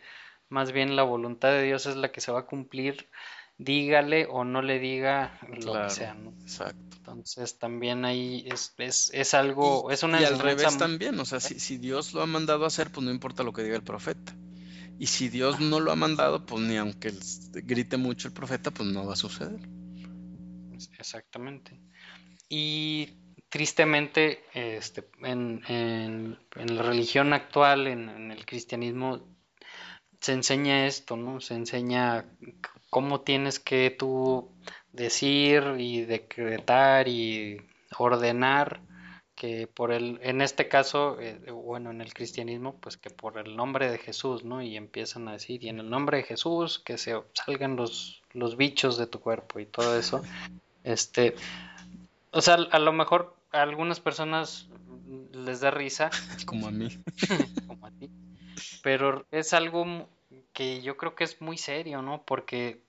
más 0.50 0.72
bien 0.72 0.96
la 0.96 1.04
voluntad 1.04 1.50
de 1.50 1.64
Dios 1.64 1.86
es 1.86 1.96
la 1.96 2.12
que 2.12 2.22
se 2.22 2.32
va 2.32 2.42
a 2.42 2.46
cumplir, 2.46 3.10
dígale 3.58 4.28
o 4.30 4.44
no 4.44 4.62
le 4.62 4.80
diga 4.80 5.40
lo 5.64 5.74
que 5.74 5.90
sea, 5.90 6.14
¿no? 6.14 6.34
Exacto. 6.42 6.98
Entonces 6.98 7.58
también 7.58 8.06
ahí 8.06 8.46
es, 8.52 8.74
es, 8.78 9.12
es 9.14 9.34
algo, 9.34 9.92
es 9.92 10.04
una 10.04 10.22
Y 10.22 10.26
al 10.26 10.40
revés 10.40 10.78
también, 10.78 11.20
o 11.20 11.26
sea, 11.26 11.40
si, 11.40 11.60
si 11.60 11.78
Dios 11.78 12.14
lo 12.14 12.22
ha 12.22 12.26
mandado 12.26 12.66
a 12.66 12.68
hacer, 12.68 12.92
pues 12.92 13.06
no 13.06 13.12
importa 13.12 13.44
lo 13.44 13.54
que 13.54 13.64
diga 13.64 13.76
el 13.76 13.84
profeta. 13.84 14.36
Y 15.00 15.08
si 15.08 15.30
Dios 15.30 15.60
no 15.60 15.80
lo 15.80 15.92
ha 15.92 15.96
mandado, 15.96 16.46
pues 16.46 16.64
ni 16.64 16.76
aunque 16.76 17.14
grite 17.54 17.98
mucho 17.98 18.28
el 18.28 18.34
profeta, 18.34 18.72
pues 18.72 18.90
no 18.90 19.06
va 19.06 19.14
a 19.14 19.18
suceder. 19.18 19.60
Exactamente. 20.98 21.80
Y 22.50 23.10
tristemente 23.50 24.44
este, 24.54 25.08
en, 25.24 26.38
la 26.56 26.82
religión 26.84 27.34
actual, 27.34 27.88
en, 27.88 28.32
el 28.32 28.46
cristianismo, 28.46 29.22
se 30.20 30.34
enseña 30.34 30.88
esto, 30.88 31.16
¿no? 31.16 31.40
Se 31.40 31.54
enseña 31.54 32.26
cómo 32.90 33.22
tienes 33.22 33.60
que 33.60 33.92
tú 33.92 34.52
decir 34.92 35.76
y 35.78 36.02
decretar 36.02 37.08
y 37.08 37.62
ordenar 37.98 38.82
que 39.38 39.68
por 39.68 39.92
el, 39.92 40.20
en 40.24 40.42
este 40.42 40.68
caso, 40.68 41.20
eh, 41.22 41.40
bueno, 41.52 41.92
en 41.92 42.02
el 42.02 42.12
cristianismo, 42.12 42.76
pues 42.80 42.98
que 42.98 43.12
por 43.12 43.38
el 43.38 43.56
nombre 43.56 43.92
de 43.92 44.00
Jesús, 44.00 44.44
¿no? 44.44 44.64
Y 44.64 44.76
empiezan 44.76 45.28
a 45.28 45.34
decir, 45.34 45.64
y 45.64 45.70
en 45.70 45.80
el 45.80 45.92
nombre 45.92 46.18
de 46.18 46.24
Jesús, 46.24 46.80
que 46.80 46.98
se 46.98 47.16
salgan 47.34 47.76
los, 47.76 48.24
los 48.34 48.58
bichos 48.58 48.98
de 48.98 49.06
tu 49.06 49.20
cuerpo 49.20 49.60
y 49.60 49.66
todo 49.66 49.98
eso. 49.98 50.22
Este, 50.84 51.36
o 52.32 52.40
sea, 52.40 52.54
a 52.54 52.80
lo 52.80 52.94
mejor 52.94 53.36
a 53.58 53.64
algunas 53.64 54.00
personas 54.00 54.70
les 55.34 55.62
da 55.62 55.72
risa. 55.72 56.10
Como 56.46 56.68
a 56.68 56.72
mí. 56.72 56.90
como 57.68 57.88
a 57.88 57.92
ti. 57.92 58.10
Pero 58.84 59.26
es 59.32 59.54
algo 59.54 60.10
que 60.54 60.82
yo 60.82 60.98
creo 60.98 61.16
que 61.16 61.24
es 61.24 61.42
muy 61.42 61.58
serio, 61.58 62.02
¿no? 62.02 62.24
Porque 62.24 62.82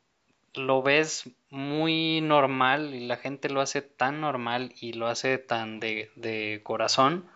lo 0.54 0.82
ves 0.82 1.30
muy 1.50 2.20
normal 2.20 2.94
y 2.94 3.06
la 3.06 3.16
gente 3.16 3.48
lo 3.48 3.60
hace 3.60 3.82
tan 3.82 4.20
normal 4.20 4.74
y 4.80 4.92
lo 4.94 5.06
hace 5.06 5.38
tan 5.38 5.80
de, 5.80 6.60
corazón 6.64 7.28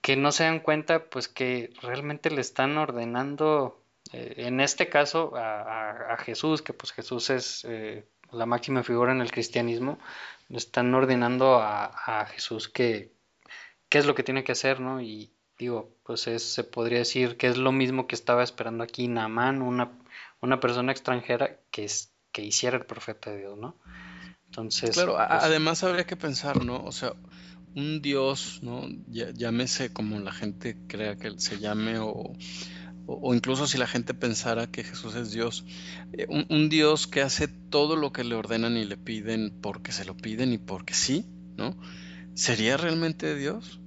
que 0.00 0.16
no 0.16 0.32
se 0.32 0.44
dan 0.44 0.60
cuenta 0.60 1.04
pues 1.04 1.28
que 1.28 1.72
realmente 1.82 2.30
le 2.30 2.40
están 2.40 2.78
ordenando 2.78 3.80
eh, 4.12 4.34
en 4.38 4.60
este 4.60 4.88
caso 4.88 5.32
a, 5.36 6.16
Jesús 6.18 6.62
que 6.62 6.72
pues 6.72 6.92
Jesús 6.92 7.30
es 7.30 7.64
eh, 7.68 8.06
la 8.32 8.46
máxima 8.46 8.82
figura 8.82 9.12
en 9.12 9.20
el 9.20 9.30
cristianismo 9.30 9.98
están 10.50 10.94
ordenando 10.94 11.58
a, 11.60 12.26
Jesús 12.32 12.68
que 12.68 13.12
qué 13.88 13.98
es 13.98 14.06
lo 14.06 14.14
que 14.14 14.22
tiene 14.22 14.44
que 14.44 14.52
hacer 14.52 14.80
no 14.80 15.00
y 15.00 15.30
digo 15.58 15.90
pues 16.04 16.20
se 16.20 16.64
podría 16.64 16.98
decir 16.98 17.36
que 17.36 17.48
es 17.48 17.56
lo 17.56 17.72
mismo 17.72 18.06
que 18.06 18.14
estaba 18.14 18.42
esperando 18.42 18.84
aquí 18.84 19.08
Naamán 19.08 19.62
una 19.62 19.90
una 20.40 20.60
persona 20.60 20.92
extranjera 20.92 21.58
que 21.70 21.84
es 21.84 22.12
que 22.36 22.42
hiciera 22.42 22.76
el 22.76 22.84
profeta 22.84 23.30
de 23.30 23.38
Dios, 23.38 23.56
¿no? 23.56 23.76
Entonces. 24.44 24.90
Claro, 24.90 25.14
pues, 25.14 25.26
además 25.42 25.82
habría 25.82 26.04
que 26.04 26.16
pensar, 26.16 26.62
¿no? 26.62 26.84
O 26.84 26.92
sea, 26.92 27.14
un 27.74 28.02
Dios, 28.02 28.60
¿no? 28.62 28.86
Llámese 29.08 29.90
como 29.90 30.18
la 30.18 30.32
gente 30.32 30.76
crea 30.86 31.16
que 31.16 31.38
se 31.38 31.58
llame 31.58 31.98
o, 31.98 32.34
o, 33.06 33.34
incluso 33.34 33.66
si 33.66 33.78
la 33.78 33.86
gente 33.86 34.14
pensara 34.14 34.66
que 34.66 34.84
Jesús 34.84 35.14
es 35.14 35.30
Dios, 35.30 35.64
eh, 36.12 36.26
un, 36.28 36.68
Dios 36.68 37.06
que 37.06 37.22
hace 37.22 37.48
todo 37.48 37.96
lo 37.96 38.12
que 38.12 38.24
le 38.24 38.34
ordenan 38.34 38.76
y 38.76 38.84
le 38.84 38.96
piden 38.96 39.58
porque 39.60 39.92
se 39.92 40.04
lo 40.04 40.16
piden 40.16 40.52
y 40.52 40.58
porque 40.58 40.94
sí, 40.94 41.26
¿no? 41.56 41.76
¿Sería 42.34 42.76
realmente 42.76 43.34
Dios? 43.36 43.80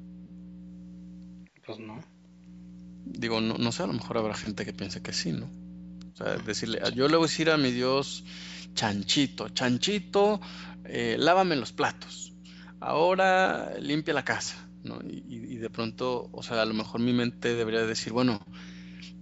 Pues 1.65 1.79
no. 1.79 1.99
Digo, 3.05 3.41
no, 3.41 3.57
no 3.57 3.71
sé, 3.71 3.83
a 3.83 3.87
lo 3.87 3.93
mejor 3.93 4.17
habrá 4.17 4.33
gente 4.33 4.65
que 4.65 4.73
piense 4.73 5.01
que 5.01 5.13
sí, 5.13 5.31
¿no? 5.31 5.49
decirle, 6.45 6.81
yo 6.95 7.07
le 7.07 7.15
voy 7.15 7.25
a 7.25 7.29
decir 7.29 7.49
a 7.49 7.57
mi 7.57 7.71
Dios, 7.71 8.25
chanchito, 8.73 9.49
chanchito, 9.49 10.41
eh, 10.83 11.15
lávame 11.17 11.55
los 11.55 11.71
platos. 11.71 12.33
Ahora 12.79 13.73
limpia 13.79 14.13
la 14.13 14.25
casa. 14.25 14.69
¿no? 14.83 14.99
Y, 15.03 15.57
de 15.57 15.69
pronto, 15.69 16.29
o 16.31 16.43
sea, 16.43 16.61
a 16.61 16.65
lo 16.65 16.73
mejor 16.73 17.01
mi 17.01 17.13
mente 17.13 17.53
debería 17.53 17.85
decir, 17.85 18.13
bueno, 18.13 18.39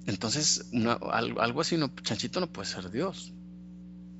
entonces 0.08 0.72
algo, 1.12 1.62
así, 1.62 1.78
no, 1.78 1.93
chanchito 2.01 2.39
no 2.39 2.47
puede 2.47 2.68
ser 2.68 2.89
Dios. 2.89 3.34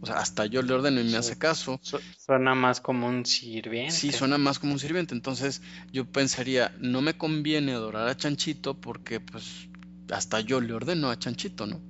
O 0.02 0.06
sea, 0.06 0.18
hasta 0.18 0.46
yo 0.46 0.62
le 0.62 0.74
ordeno 0.74 1.02
y 1.02 1.06
me 1.06 1.18
hace 1.18 1.38
caso. 1.38 1.80
Suena 1.82 2.54
más 2.54 2.82
como 2.82 3.08
un 3.08 3.26
sirviente. 3.26 3.96
Sí, 3.96 4.12
suena 4.12 4.38
más 4.38 4.60
como 4.60 4.74
un 4.74 4.80
sirviente. 4.80 5.16
Entonces 5.16 5.62
yo 5.92 6.06
pensaría, 6.06 6.76
no 6.80 7.02
me 7.02 7.18
conviene 7.18 7.72
adorar 7.72 8.08
a 8.08 8.16
Chanchito 8.16 8.76
porque 8.76 9.20
pues 9.20 9.70
hasta 10.12 10.40
yo 10.42 10.62
le 10.62 10.74
ordeno 10.74 11.10
a 11.10 11.18
Chanchito, 11.18 11.66
¿no? 11.66 11.82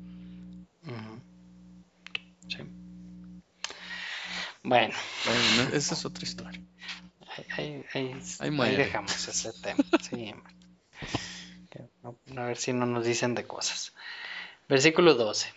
Sí. 2.48 2.60
Bueno. 4.64 4.94
esa 5.74 5.94
es 5.96 6.06
otra 6.06 6.24
historia. 6.24 6.62
Ahí, 7.58 7.84
dejamos 8.76 9.28
ese 9.28 9.52
tema. 9.62 9.84
Sí, 10.02 10.34
a 12.36 12.44
ver 12.44 12.58
si 12.58 12.74
no 12.74 12.86
nos 12.86 13.06
dicen 13.06 13.36
de 13.36 13.46
cosas. 13.46 13.94
Versículo 14.68 15.16
12. 15.16 15.54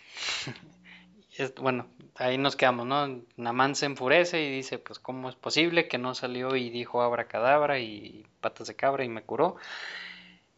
bueno, 1.61 1.87
ahí 2.15 2.37
nos 2.37 2.55
quedamos, 2.55 2.85
¿no? 2.85 3.21
Namán 3.37 3.75
se 3.75 3.85
enfurece 3.85 4.41
y 4.41 4.51
dice, 4.51 4.79
pues, 4.79 4.99
¿cómo 4.99 5.29
es 5.29 5.35
posible 5.35 5.87
que 5.87 5.97
no 5.97 6.15
salió 6.15 6.55
y 6.55 6.69
dijo 6.69 7.01
abracadabra 7.01 7.79
y 7.79 8.25
patas 8.39 8.67
de 8.67 8.75
cabra 8.75 9.03
y 9.03 9.09
me 9.09 9.23
curó? 9.23 9.57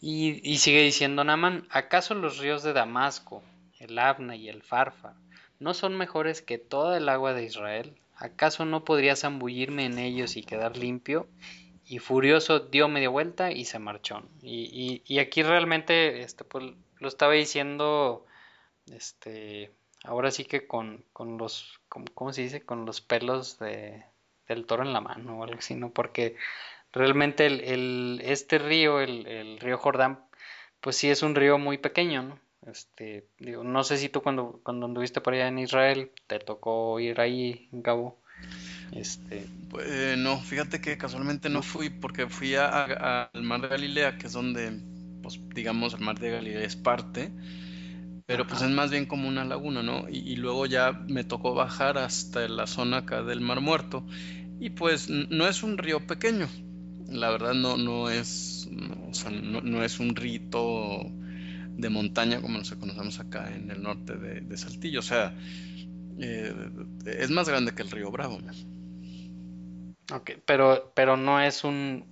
Y, 0.02 0.58
sigue 0.58 0.82
diciendo 0.82 1.24
Namán, 1.24 1.66
¿acaso 1.70 2.14
los 2.14 2.38
ríos 2.38 2.62
de 2.62 2.74
Damasco 2.74 3.42
el 3.84 4.00
Abna 4.00 4.36
y 4.36 4.50
el 4.50 4.64
Farfa, 4.64 5.14
¿no 5.60 5.74
son 5.74 5.98
mejores 5.98 6.42
que 6.42 6.58
toda 6.58 6.98
el 6.98 7.10
agua 7.10 7.34
de 7.34 7.44
Israel? 7.44 7.96
¿Acaso 8.16 8.66
no 8.66 8.86
podría 8.86 9.16
zambullirme 9.16 9.86
en 9.86 10.00
ellos 10.00 10.38
y 10.38 10.44
quedar 10.44 10.78
limpio? 10.78 11.28
Y 11.86 12.00
furioso 12.00 12.60
dio 12.60 12.88
media 12.88 13.10
vuelta 13.10 13.52
y 13.52 13.66
se 13.66 13.80
marchó. 13.80 14.24
Y, 14.42 15.02
y, 15.06 15.20
aquí 15.20 15.44
realmente 15.44 16.22
este, 16.22 16.44
pues, 16.44 16.66
lo 17.00 17.08
estaba 17.08 17.34
diciendo, 17.34 18.26
este, 18.92 19.72
ahora 20.04 20.32
sí 20.32 20.46
que 20.46 20.66
con, 20.66 21.04
con 21.14 21.38
los, 21.38 21.80
¿cómo, 21.90 22.34
se 22.34 22.44
dice? 22.44 22.62
Con 22.62 22.86
los 22.86 23.02
pelos 23.02 23.60
de, 23.60 24.06
del 24.48 24.66
toro 24.66 24.84
en 24.84 24.94
la 24.94 25.02
mano 25.02 25.40
o 25.40 25.44
algo 25.44 25.60
así, 25.60 25.76
¿no? 25.76 25.92
Porque 25.92 26.38
realmente 26.94 27.46
el, 27.46 28.22
este 28.24 28.60
río, 28.60 29.02
el, 29.02 29.28
el 29.28 29.60
río 29.60 29.78
Jordán, 29.78 30.26
pues 30.80 30.98
sí 30.98 31.10
es 31.10 31.24
un 31.24 31.36
río 31.36 31.58
muy 31.58 31.78
pequeño, 31.78 32.24
¿no? 32.24 32.40
Este, 32.68 33.28
digo, 33.40 33.64
no 33.64 33.84
sé 33.84 33.98
si 33.98 34.10
tú 34.10 34.22
cuando, 34.22 34.62
cuando 34.64 34.86
anduviste 34.86 35.22
por 35.22 35.34
allá 35.34 35.48
en 35.48 35.60
Israel 35.60 36.12
te 36.28 36.40
tocó 36.40 37.00
ir 37.00 37.20
ahí, 37.20 37.68
Gabo. 37.72 38.22
Este... 38.96 39.46
Pues, 39.70 40.18
no, 40.18 40.40
fíjate 40.40 40.82
que 40.82 40.98
casualmente 40.98 41.50
no 41.50 41.64
fui 41.64 41.90
porque 41.90 42.28
fui 42.28 42.56
al 42.56 43.30
mar 43.42 43.62
de 43.62 43.68
Galilea, 43.70 44.18
que 44.18 44.28
es 44.28 44.34
donde, 44.34 44.80
pues 45.22 45.40
digamos, 45.56 45.94
el 45.96 46.02
mar 46.02 46.20
de 46.20 46.32
Galilea 46.32 46.64
es 46.64 46.76
parte, 46.76 47.32
pero 48.26 48.46
pues 48.46 48.62
es 48.62 48.70
más 48.70 48.92
bien 48.92 49.06
como 49.06 49.28
una 49.28 49.46
laguna, 49.46 49.82
¿no? 49.82 50.08
Y, 50.10 50.36
luego 50.36 50.68
ya 50.68 50.92
me 51.08 51.24
tocó 51.24 51.56
bajar 51.56 51.98
hasta 51.98 52.48
la 52.48 52.68
zona 52.68 52.98
acá 52.98 53.24
del 53.24 53.42
Mar 53.42 53.62
Muerto 53.62 54.06
y 54.60 54.70
pues 54.70 55.10
no 55.10 55.48
es 55.48 55.64
un 55.64 55.78
río 55.78 56.06
pequeño, 56.06 56.48
la 57.10 57.32
verdad 57.32 57.54
no, 57.54 57.78
no 57.78 58.10
es, 58.10 58.70
o 59.10 59.14
sea, 59.14 59.32
no, 59.32 59.62
no 59.62 59.84
es 59.84 60.00
un 60.00 60.16
rito 60.16 61.12
de 61.78 61.90
montaña 61.90 62.42
como 62.42 62.58
nos 62.60 62.72
conocemos 62.74 63.20
acá 63.20 63.54
en 63.54 63.72
el 63.72 63.82
norte 63.82 64.16
de, 64.16 64.58
Saltillo. 64.58 65.00
O 65.00 65.04
sea, 65.04 65.34
eh, 66.20 66.54
es 67.06 67.30
más 67.32 67.50
grande 67.50 67.74
que 67.74 67.82
el 67.82 67.92
río 67.92 68.12
Bravo. 68.12 68.40
Ok, 70.12 70.32
pero, 70.46 70.92
pero 70.96 71.18
no 71.18 71.42
es 71.42 71.64
un... 71.64 72.06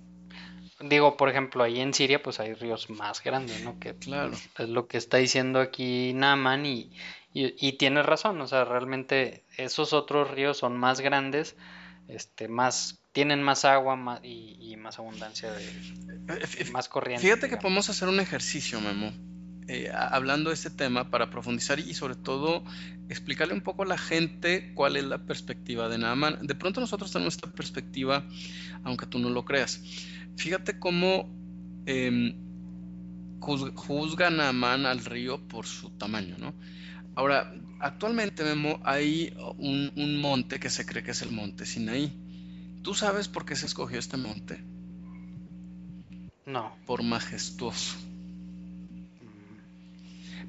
Digo, 0.80 1.16
por 1.16 1.28
ejemplo, 1.28 1.62
ahí 1.62 1.80
en 1.80 1.94
Siria 1.94 2.22
pues 2.22 2.40
hay 2.40 2.54
ríos 2.54 2.90
más 2.90 3.22
grandes, 3.22 3.62
¿no? 3.62 3.78
Que 3.78 3.94
claro. 3.94 4.32
es 4.58 4.68
lo 4.68 4.88
que 4.88 4.98
está 4.98 5.18
diciendo 5.18 5.60
aquí 5.60 6.12
Naman 6.12 6.66
y, 6.66 6.90
y, 7.34 7.72
tiene 7.74 8.02
razón, 8.02 8.40
o 8.40 8.46
sea, 8.46 8.64
realmente 8.64 9.44
esos 9.56 9.92
otros 9.92 10.30
ríos 10.30 10.58
son 10.58 10.76
más 10.76 11.00
grandes, 11.00 11.56
este, 12.08 12.48
más, 12.48 13.00
tienen 13.12 13.42
más 13.42 13.64
agua 13.64 13.94
más, 13.94 14.20
y, 14.24 14.74
más 14.76 14.98
abundancia 14.98 15.52
de, 15.52 15.64
eh, 15.68 16.70
más 16.72 16.88
corriente. 16.88 17.22
Fíjate 17.22 17.48
que 17.48 17.56
podemos 17.56 17.88
hacer 17.88 18.08
un 18.08 18.18
ejercicio, 18.18 18.80
Memo. 18.80 19.12
Eh, 19.68 19.90
hablando 19.94 20.50
de 20.50 20.54
este 20.54 20.70
tema 20.70 21.08
para 21.10 21.30
profundizar 21.30 21.78
y 21.78 21.94
sobre 21.94 22.16
todo 22.16 22.64
explicarle 23.08 23.54
un 23.54 23.60
poco 23.60 23.84
a 23.84 23.86
la 23.86 23.96
gente 23.96 24.72
cuál 24.74 24.96
es 24.96 25.04
la 25.04 25.18
perspectiva 25.18 25.88
de 25.88 25.98
Naaman. 25.98 26.46
De 26.46 26.54
pronto 26.54 26.80
nosotros 26.80 27.12
tenemos 27.12 27.34
esta 27.34 27.50
perspectiva, 27.50 28.26
aunque 28.82 29.06
tú 29.06 29.18
no 29.20 29.30
lo 29.30 29.44
creas. 29.44 29.80
Fíjate 30.36 30.80
cómo 30.80 31.30
eh, 31.86 32.34
juzga 33.38 34.30
Naaman 34.30 34.86
al 34.86 35.04
río 35.04 35.46
por 35.46 35.66
su 35.66 35.90
tamaño, 35.90 36.36
¿no? 36.38 36.54
Ahora, 37.14 37.54
actualmente 37.78 38.42
Memo, 38.42 38.80
hay 38.84 39.32
un, 39.58 39.92
un 39.96 40.20
monte 40.20 40.58
que 40.58 40.70
se 40.70 40.86
cree 40.86 41.04
que 41.04 41.12
es 41.12 41.22
el 41.22 41.30
monte 41.30 41.66
Sinaí. 41.66 42.12
¿Tú 42.82 42.94
sabes 42.94 43.28
por 43.28 43.44
qué 43.44 43.54
se 43.54 43.66
escogió 43.66 43.98
este 43.98 44.16
monte? 44.16 44.64
No. 46.46 46.74
Por 46.86 47.04
majestuoso. 47.04 47.96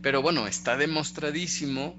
Pero 0.03 0.21
bueno, 0.21 0.45
está 0.47 0.75
demostradísimo 0.77 1.95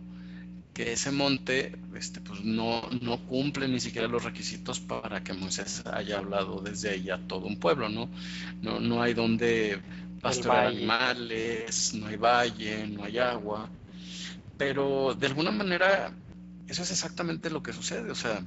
que 0.75 0.93
ese 0.93 1.11
monte 1.11 1.75
este, 1.97 2.21
pues 2.21 2.45
no, 2.45 2.83
no 3.01 3.19
cumple 3.27 3.67
ni 3.67 3.81
siquiera 3.81 4.09
los 4.09 4.23
requisitos 4.23 4.79
para 4.79 5.25
que 5.25 5.33
Moisés 5.33 5.83
haya 5.87 6.19
hablado 6.19 6.61
desde 6.61 6.91
ahí 6.91 7.09
a 7.09 7.19
todo 7.27 7.47
un 7.47 7.59
pueblo, 7.59 7.89
¿no? 7.89 8.11
No, 8.61 8.79
no 8.79 9.03
hay 9.03 9.15
donde 9.15 9.81
pastorear 10.21 10.67
animales, 10.67 11.95
no 11.95 12.09
hay 12.09 12.17
valle, 12.17 12.87
no 12.89 13.05
hay 13.05 13.19
agua. 13.19 13.71
Pero 14.59 15.15
de 15.19 15.27
alguna 15.27 15.51
manera 15.51 16.13
eso 16.69 16.83
es 16.83 16.91
exactamente 16.91 17.49
lo 17.49 17.63
que 17.63 17.73
sucede. 17.73 18.11
O 18.11 18.15
sea, 18.15 18.43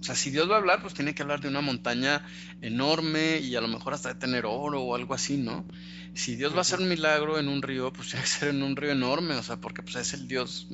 O 0.00 0.02
sea, 0.02 0.14
si 0.14 0.30
Dios 0.30 0.48
va 0.48 0.54
a 0.54 0.58
hablar, 0.58 0.80
pues 0.80 0.94
tiene 0.94 1.14
que 1.14 1.22
hablar 1.22 1.40
de 1.40 1.48
una 1.48 1.60
montaña 1.60 2.24
enorme 2.60 3.38
y 3.38 3.56
a 3.56 3.60
lo 3.60 3.68
mejor 3.68 3.94
hasta 3.94 4.14
de 4.14 4.20
tener 4.20 4.46
oro 4.46 4.82
o 4.82 4.94
algo 4.94 5.14
así, 5.14 5.36
¿no? 5.36 5.66
Si 6.14 6.36
Dios 6.36 6.52
va 6.52 6.58
a 6.58 6.60
hacer 6.60 6.80
un 6.80 6.88
milagro 6.88 7.38
en 7.38 7.48
un 7.48 7.62
río, 7.62 7.92
pues 7.92 8.08
tiene 8.10 8.22
que 8.22 8.30
ser 8.30 8.48
en 8.50 8.62
un 8.62 8.76
río 8.76 8.92
enorme, 8.92 9.34
o 9.34 9.42
sea, 9.42 9.56
porque 9.56 9.82
pues 9.82 9.96
es 9.96 10.14
el 10.14 10.28
Dios. 10.28 10.68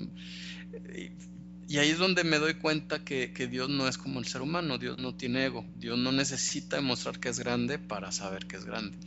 Y 1.66 1.78
ahí 1.78 1.88
es 1.88 1.98
donde 1.98 2.24
me 2.24 2.38
doy 2.38 2.54
cuenta 2.54 3.04
que, 3.04 3.32
que, 3.32 3.46
Dios 3.46 3.70
no 3.70 3.88
es 3.88 3.96
como 3.96 4.20
el 4.20 4.26
ser 4.26 4.42
humano, 4.42 4.76
Dios 4.76 4.98
no 4.98 5.14
tiene 5.14 5.46
ego, 5.46 5.64
Dios 5.76 5.98
no 5.98 6.12
necesita 6.12 6.76
demostrar 6.76 7.18
que 7.18 7.30
es 7.30 7.38
grande 7.38 7.78
para 7.78 8.12
saber 8.12 8.46
que 8.46 8.56
es 8.56 8.66
grande. 8.66 8.98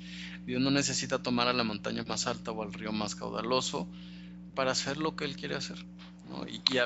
Dios 0.47 0.61
no 0.61 0.71
necesita 0.71 1.21
tomar 1.21 1.47
a 1.47 1.53
la 1.53 1.63
montaña 1.63 2.03
más 2.07 2.25
alta 2.25 2.51
o 2.51 2.63
al 2.63 2.73
río 2.73 2.91
más 2.91 3.13
caudaloso 3.13 3.87
para 4.55 4.71
hacer 4.71 4.97
lo 4.97 5.15
que 5.15 5.25
Él 5.25 5.35
quiere 5.35 5.55
hacer. 5.55 5.77
Y, 6.47 6.77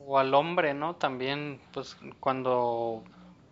o, 0.00 0.18
al, 0.18 0.34
hombre, 0.34 0.74
¿no? 0.74 0.96
También, 0.96 1.60
pues 1.72 1.96
cuando 2.20 3.02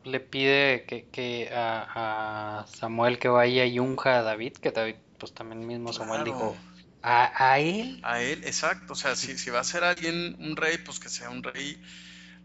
le 0.04 0.20
pide 0.20 0.84
que, 0.86 1.08
que 1.08 1.50
a, 1.54 2.64
Samuel 2.68 3.18
que 3.18 3.28
vaya 3.28 3.64
y 3.64 3.78
unja 3.78 4.18
a 4.18 4.22
David, 4.22 4.54
que 4.54 4.70
David, 4.70 4.96
pues 5.18 5.32
también 5.32 5.66
mismo 5.66 5.92
Samuel 5.92 6.24
dijo, 6.24 6.56
¿A, 7.02 7.58
él? 7.58 8.00
A 8.04 8.22
él, 8.22 8.44
exacto. 8.44 8.92
O 8.92 8.96
sea, 8.96 9.16
si, 9.16 9.36
si 9.36 9.50
va 9.50 9.60
a 9.60 9.64
ser 9.64 9.82
alguien, 9.82 10.36
un 10.38 10.56
rey, 10.56 10.78
pues 10.78 11.00
que 11.00 11.08
sea 11.08 11.30
un 11.30 11.42
rey, 11.42 11.80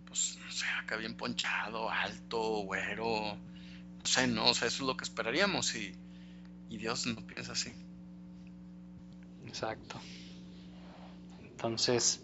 pues, 0.07 0.37
no 0.43 0.51
sé, 0.51 0.65
acá 0.81 0.95
bien 0.95 1.15
ponchado, 1.15 1.89
alto, 1.89 2.39
güero. 2.63 3.35
No 3.35 4.05
sé, 4.05 4.27
no, 4.27 4.49
o 4.49 4.53
sea, 4.55 4.67
eso 4.67 4.83
es 4.83 4.87
lo 4.87 4.97
que 4.97 5.03
esperaríamos 5.03 5.75
y, 5.75 5.95
y 6.69 6.77
Dios 6.77 7.05
no 7.05 7.15
piensa 7.27 7.51
así. 7.51 7.71
Exacto. 9.45 10.01
Entonces, 11.43 12.23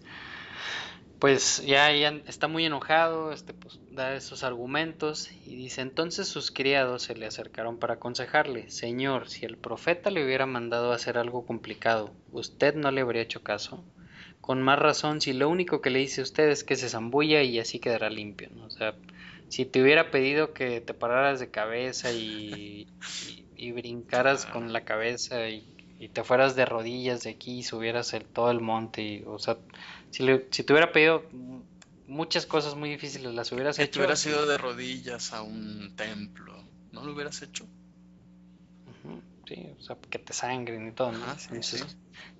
pues 1.23 1.63
ya, 1.65 1.89
está 2.27 2.49
muy 2.49 2.65
enojado, 2.65 3.31
este, 3.31 3.53
pues, 3.53 3.79
da 3.91 4.13
esos 4.13 4.43
argumentos 4.43 5.31
y 5.45 5.55
dice, 5.55 5.79
entonces 5.79 6.27
sus 6.27 6.51
criados 6.51 7.03
se 7.03 7.15
le 7.15 7.25
acercaron 7.25 7.77
para 7.77 7.93
aconsejarle, 7.93 8.69
Señor, 8.69 9.29
si 9.29 9.45
el 9.45 9.55
profeta 9.55 10.11
le 10.11 10.25
hubiera 10.25 10.45
mandado 10.45 10.91
hacer 10.91 11.17
algo 11.17 11.45
complicado, 11.45 12.11
¿usted 12.33 12.75
no 12.75 12.91
le 12.91 12.99
habría 12.99 13.21
hecho 13.21 13.41
caso? 13.41 13.85
Con 14.41 14.61
más 14.61 14.77
razón, 14.77 15.21
si 15.21 15.31
lo 15.31 15.47
único 15.47 15.79
que 15.79 15.91
le 15.91 15.99
dice 15.99 16.19
a 16.19 16.25
usted 16.25 16.49
es 16.49 16.65
que 16.65 16.75
se 16.75 16.89
zambulla 16.89 17.41
y 17.41 17.57
así 17.57 17.79
quedará 17.79 18.09
limpio, 18.09 18.49
¿no? 18.53 18.65
O 18.65 18.69
sea, 18.69 18.93
si 19.47 19.63
te 19.63 19.81
hubiera 19.81 20.11
pedido 20.11 20.51
que 20.51 20.81
te 20.81 20.93
pararas 20.93 21.39
de 21.39 21.49
cabeza 21.49 22.11
y, 22.11 22.89
y, 23.55 23.71
brincaras 23.71 24.45
con 24.45 24.73
la 24.73 24.83
cabeza 24.83 25.47
y, 25.47 25.69
te 26.11 26.25
fueras 26.25 26.57
de 26.57 26.65
rodillas 26.65 27.23
de 27.23 27.29
aquí 27.29 27.59
y 27.59 27.63
subieras 27.63 28.13
el, 28.13 28.25
todo 28.25 28.51
el 28.51 28.59
monte, 28.59 29.01
y, 29.01 29.23
o 29.25 29.39
sea, 29.39 29.55
si, 30.13 30.23
si 30.51 30.63
te 30.63 30.73
hubiera 30.73 30.91
pedido 30.91 31.27
muchas 32.07 32.45
cosas 32.45 32.75
muy 32.75 32.89
difíciles, 32.89 33.33
las 33.33 33.51
hubieras 33.51 33.79
hecho. 33.79 33.93
Si 33.93 33.99
hubieras 33.99 34.25
ido 34.25 34.45
de 34.45 34.57
rodillas 34.57 35.33
a 35.33 35.41
un 35.41 35.95
templo, 35.95 36.55
¿no 36.91 37.03
lo 37.03 37.13
hubieras 37.13 37.41
hecho? 37.41 37.67
sí, 39.47 39.67
o 39.77 39.81
sea, 39.81 39.97
que 40.09 40.19
te 40.19 40.31
sangren 40.31 40.87
y 40.87 40.91
todo, 40.91 41.11
¿no? 41.11 41.25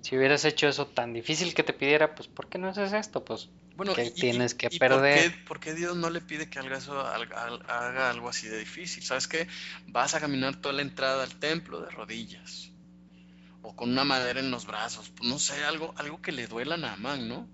Si 0.00 0.16
hubieras 0.16 0.44
hecho 0.44 0.68
eso 0.68 0.86
tan 0.86 1.12
difícil 1.12 1.54
que 1.54 1.62
te 1.62 1.72
pidiera, 1.72 2.14
pues, 2.14 2.28
¿por 2.28 2.48
qué 2.48 2.58
no 2.58 2.68
haces 2.68 2.92
esto? 2.92 3.24
Pues, 3.24 3.50
bueno, 3.76 3.92
que 3.94 4.10
tienes 4.10 4.54
que 4.54 4.70
perder. 4.70 5.30
Por 5.30 5.32
qué, 5.32 5.44
¿por 5.46 5.60
qué, 5.60 5.74
Dios 5.74 5.96
no 5.96 6.08
le 6.08 6.20
pide 6.20 6.48
que 6.48 6.58
haga, 6.58 6.78
eso, 6.78 6.98
haga 6.98 8.10
algo 8.10 8.28
así 8.28 8.48
de 8.48 8.58
difícil? 8.58 9.02
¿Sabes 9.02 9.28
qué? 9.28 9.48
Vas 9.88 10.14
a 10.14 10.20
caminar 10.20 10.56
toda 10.56 10.74
la 10.74 10.82
entrada 10.82 11.24
al 11.24 11.34
templo 11.38 11.80
de 11.80 11.90
rodillas. 11.90 12.70
O 13.62 13.74
con 13.74 13.90
una 13.90 14.04
madera 14.04 14.40
en 14.40 14.50
los 14.50 14.66
brazos. 14.66 15.12
No 15.22 15.38
sé, 15.38 15.64
algo, 15.64 15.92
algo 15.96 16.22
que 16.22 16.32
le 16.32 16.46
duela 16.46 16.76
a 16.76 16.78
Naamán, 16.78 17.28
¿no? 17.28 17.48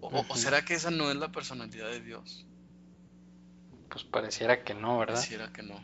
O, 0.00 0.36
será 0.36 0.64
que 0.64 0.74
esa 0.74 0.90
no 0.90 1.10
es 1.10 1.16
la 1.16 1.32
personalidad 1.32 1.88
de 1.90 2.00
Dios? 2.00 2.46
Pues 3.90 4.04
pareciera 4.04 4.62
que 4.64 4.74
no, 4.74 4.98
¿verdad? 4.98 5.14
Pareciera 5.14 5.52
que 5.52 5.62
no. 5.62 5.80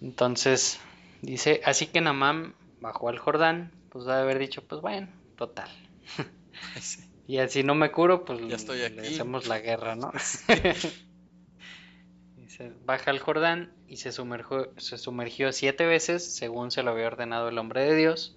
Entonces, 0.00 0.78
dice, 1.22 1.60
así 1.64 1.86
que 1.86 2.00
Namán 2.00 2.54
bajó 2.80 3.08
al 3.08 3.18
Jordán, 3.18 3.72
pues 3.90 4.04
debe 4.04 4.18
haber 4.18 4.38
dicho, 4.38 4.62
pues 4.66 4.80
bueno, 4.80 5.08
total. 5.36 5.68
y 7.26 7.38
así 7.38 7.62
no 7.62 7.74
me 7.74 7.90
curo, 7.90 8.24
pues 8.24 8.40
ya 8.48 8.56
estoy 8.56 8.82
aquí. 8.82 8.96
le 8.96 9.08
hacemos 9.08 9.46
la 9.46 9.58
guerra, 9.58 9.96
¿no? 9.96 10.12
dice, 12.36 12.72
baja 12.84 13.10
al 13.10 13.18
Jordán 13.18 13.72
y 13.88 13.96
se 13.96 14.12
sumergió, 14.12 14.72
se 14.76 14.98
sumergió 14.98 15.52
siete 15.52 15.84
veces, 15.84 16.36
según 16.36 16.70
se 16.70 16.82
lo 16.82 16.92
había 16.92 17.08
ordenado 17.08 17.48
el 17.48 17.58
hombre 17.58 17.82
de 17.82 17.96
Dios, 17.96 18.36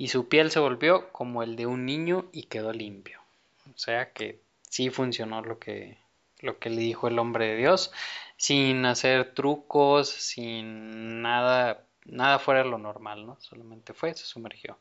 y 0.00 0.08
su 0.08 0.28
piel 0.28 0.50
se 0.50 0.60
volvió 0.60 1.12
como 1.12 1.42
el 1.42 1.56
de 1.56 1.66
un 1.66 1.84
niño 1.84 2.24
y 2.32 2.44
quedó 2.44 2.72
limpio. 2.72 3.20
O 3.66 3.76
sea 3.76 4.14
que 4.14 4.40
sí 4.62 4.88
funcionó 4.88 5.42
lo 5.42 5.58
que, 5.58 5.98
lo 6.38 6.58
que 6.58 6.70
le 6.70 6.80
dijo 6.80 7.06
el 7.06 7.18
hombre 7.18 7.48
de 7.48 7.56
Dios, 7.58 7.92
sin 8.38 8.86
hacer 8.86 9.34
trucos, 9.34 10.08
sin 10.08 11.20
nada, 11.20 11.84
nada 12.06 12.38
fuera 12.38 12.62
de 12.62 12.70
lo 12.70 12.78
normal, 12.78 13.26
¿no? 13.26 13.36
Solamente 13.40 13.92
fue, 13.92 14.14
se 14.14 14.24
sumergió. 14.24 14.78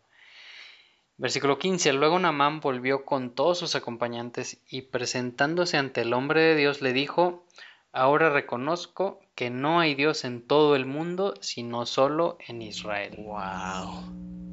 Versículo 1.18 1.60
15. 1.60 1.92
Luego 1.92 2.18
Namán 2.18 2.62
volvió 2.62 3.04
con 3.04 3.32
todos 3.32 3.60
sus 3.60 3.76
acompañantes 3.76 4.62
y 4.70 4.84
presentándose 4.84 5.76
ante 5.76 6.00
el 6.00 6.14
hombre 6.14 6.44
de 6.44 6.56
Dios 6.56 6.82
le 6.82 6.94
dijo, 6.94 7.46
ahora 7.92 8.30
reconozco 8.30 9.20
que 9.36 9.50
no 9.50 9.82
hay 9.82 9.96
Dios 9.96 10.24
en 10.24 10.48
todo 10.48 10.78
el 10.78 10.86
mundo, 10.86 11.34
sino 11.42 11.86
solo 11.86 12.38
en 12.48 12.62
Israel. 12.62 13.16
Wow. 13.18 14.49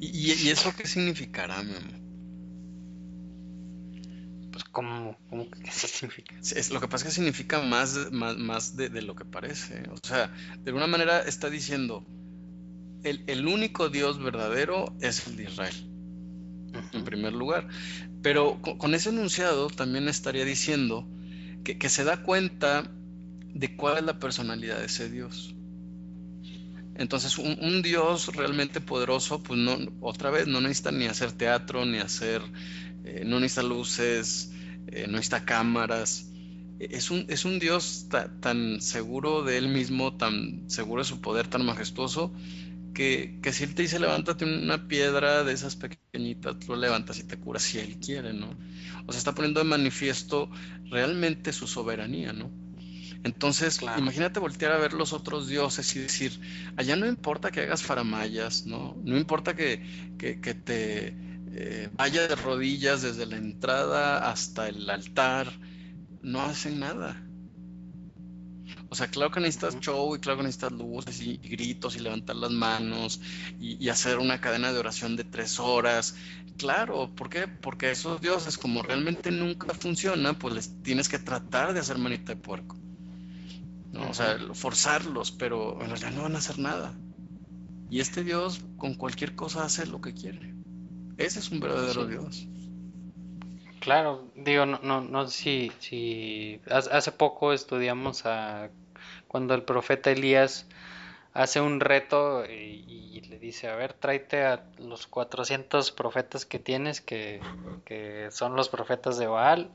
¿Y, 0.00 0.48
eso 0.50 0.72
qué 0.76 0.86
significará, 0.86 1.62
mi 1.62 1.74
amor? 1.74 1.98
Pues, 4.52 4.64
¿cómo, 4.64 5.16
cómo 5.28 5.50
que 5.50 5.60
qué 5.60 5.70
significa? 5.70 6.34
Es, 6.40 6.70
lo 6.70 6.80
que 6.80 6.88
pasa 6.88 7.04
es 7.04 7.10
que 7.10 7.14
significa 7.14 7.62
más, 7.62 8.10
más, 8.12 8.36
más 8.36 8.76
de, 8.76 8.90
lo 9.02 9.14
que 9.14 9.24
parece. 9.24 9.88
O 9.90 10.06
sea, 10.06 10.32
de 10.58 10.70
alguna 10.70 10.86
manera 10.86 11.20
está 11.20 11.50
diciendo, 11.50 12.06
el, 13.02 13.24
el 13.26 13.46
único 13.46 13.88
Dios 13.88 14.22
verdadero 14.22 14.96
es 15.00 15.26
el 15.26 15.36
de 15.36 15.44
Israel, 15.44 15.90
en 16.92 17.04
primer 17.04 17.32
lugar. 17.32 17.68
Pero 18.22 18.60
con, 18.60 18.94
ese 18.94 19.10
enunciado 19.10 19.68
también 19.68 20.08
estaría 20.08 20.44
diciendo 20.44 21.08
que, 21.64 21.78
que 21.78 21.88
se 21.88 22.04
da 22.04 22.22
cuenta 22.22 22.90
de 23.54 23.76
cuál 23.76 23.98
es 23.98 24.04
la 24.04 24.18
personalidad 24.18 24.78
de 24.78 24.86
ese 24.86 25.08
Dios. 25.08 25.54
Entonces, 26.98 27.38
un, 27.38 27.80
Dios 27.80 28.34
realmente 28.34 28.80
poderoso, 28.80 29.40
pues 29.40 29.58
no, 29.58 29.78
otra 30.00 30.30
vez, 30.30 30.48
no 30.48 30.60
necesita 30.60 30.90
ni 30.90 31.06
hacer 31.06 31.30
teatro, 31.30 31.86
ni 31.86 31.98
hacer, 31.98 32.42
eh, 33.04 33.22
no 33.24 33.38
necesita 33.38 33.62
luces, 33.62 34.50
eh, 34.88 35.06
no 35.06 35.12
necesita 35.12 35.44
cámaras. 35.44 36.26
Es 36.80 37.10
un, 37.12 37.24
es 37.28 37.44
un 37.44 37.60
Dios 37.60 38.06
tan 38.40 38.80
seguro 38.80 39.44
de 39.44 39.58
él 39.58 39.68
mismo, 39.68 40.16
tan 40.16 40.68
seguro 40.68 41.02
de 41.02 41.08
su 41.08 41.20
poder, 41.20 41.46
tan 41.46 41.64
majestuoso, 41.64 42.32
que, 42.94 43.38
que 43.42 43.52
si 43.52 43.62
él 43.62 43.76
te 43.76 43.82
dice 43.82 44.00
levántate 44.00 44.44
una 44.44 44.88
piedra 44.88 45.44
de 45.44 45.52
esas 45.52 45.76
pequeñitas, 45.76 46.58
tú 46.58 46.72
lo 46.72 46.76
levantas 46.76 47.20
y 47.20 47.24
te 47.24 47.36
curas 47.36 47.62
si 47.62 47.78
él 47.78 47.98
quiere, 48.00 48.32
¿no? 48.32 48.56
O 49.06 49.12
sea, 49.12 49.18
está 49.18 49.34
poniendo 49.34 49.60
de 49.60 49.66
manifiesto 49.66 50.50
realmente 50.90 51.52
su 51.52 51.68
soberanía, 51.68 52.32
¿no? 52.32 52.50
Entonces, 53.24 53.80
imagínate 53.98 54.38
voltear 54.38 54.72
a 54.72 54.78
ver 54.78 54.92
los 54.92 55.12
otros 55.12 55.48
dioses 55.48 55.94
y 55.96 56.00
decir, 56.00 56.40
allá 56.76 56.96
no 56.96 57.06
importa 57.06 57.50
que 57.50 57.62
hagas 57.62 57.82
faramayas, 57.82 58.64
¿no? 58.64 58.96
No 59.02 59.18
importa 59.18 59.54
que, 59.56 59.82
que, 60.18 60.36
te 60.54 61.14
eh, 61.52 61.90
vaya 61.94 62.28
de 62.28 62.36
rodillas 62.36 63.02
desde 63.02 63.26
la 63.26 63.36
entrada 63.36 64.30
hasta 64.30 64.68
el 64.68 64.88
altar, 64.88 65.52
no 66.22 66.42
hacen 66.42 66.78
nada. 66.78 67.20
O 68.90 68.94
sea, 68.94 69.08
claro 69.08 69.30
que 69.30 69.40
necesitas 69.40 69.78
show 69.80 70.14
y 70.14 70.20
claro 70.20 70.38
que 70.38 70.44
necesitas 70.44 70.72
luces 70.72 71.20
y, 71.20 71.36
gritos 71.36 71.96
y 71.96 71.98
levantar 71.98 72.36
las 72.36 72.52
manos 72.52 73.20
y, 73.60 73.84
y, 73.84 73.88
hacer 73.90 74.18
una 74.18 74.40
cadena 74.40 74.72
de 74.72 74.78
oración 74.78 75.16
de 75.16 75.24
tres 75.24 75.58
horas. 75.58 76.14
Claro, 76.56 77.10
¿por 77.14 77.28
qué? 77.28 77.48
Porque 77.48 77.90
esos 77.90 78.20
dioses, 78.20 78.56
como 78.56 78.82
realmente 78.82 79.30
nunca 79.30 79.74
funcionan, 79.74 80.36
pues 80.36 80.54
les 80.54 80.82
tienes 80.82 81.08
que 81.08 81.18
tratar 81.18 81.74
de 81.74 81.80
hacer 81.80 81.98
manita 81.98 82.34
de 82.34 82.40
puerco. 82.40 82.76
¿No? 83.98 84.10
O 84.10 84.14
sea, 84.14 84.38
forzarlos, 84.54 85.30
pero 85.32 85.80
en 85.82 85.90
realidad 85.90 86.12
no 86.12 86.22
van 86.22 86.36
a 86.36 86.38
hacer 86.38 86.58
nada. 86.58 86.94
Y 87.90 88.00
este 88.00 88.24
Dios 88.24 88.60
con 88.76 88.94
cualquier 88.94 89.34
cosa 89.34 89.64
hace 89.64 89.86
lo 89.86 90.00
que 90.00 90.14
quiere. 90.14 90.54
Ese 91.16 91.40
es 91.40 91.50
un 91.50 91.60
verdadero 91.60 92.06
Dios. 92.06 92.46
Claro, 93.80 94.30
digo, 94.34 94.66
no, 94.66 94.80
no, 94.82 95.00
no 95.00 95.26
sé 95.28 95.32
si, 95.32 95.72
si 95.80 96.60
hace 96.70 97.12
poco 97.12 97.52
estudiamos 97.52 98.26
a 98.26 98.70
cuando 99.28 99.54
el 99.54 99.62
profeta 99.62 100.10
Elías 100.10 100.66
hace 101.32 101.60
un 101.60 101.80
reto 101.80 102.44
y, 102.44 103.20
le 103.28 103.38
dice, 103.38 103.68
a 103.68 103.76
ver, 103.76 103.92
tráete 103.92 104.44
a 104.44 104.64
los 104.78 105.06
400 105.06 105.92
profetas 105.92 106.46
que 106.46 106.58
tienes, 106.58 107.00
que, 107.00 107.40
que 107.84 108.28
son 108.30 108.56
los 108.56 108.68
profetas 108.68 109.18
de 109.18 109.26
Baal, 109.26 109.70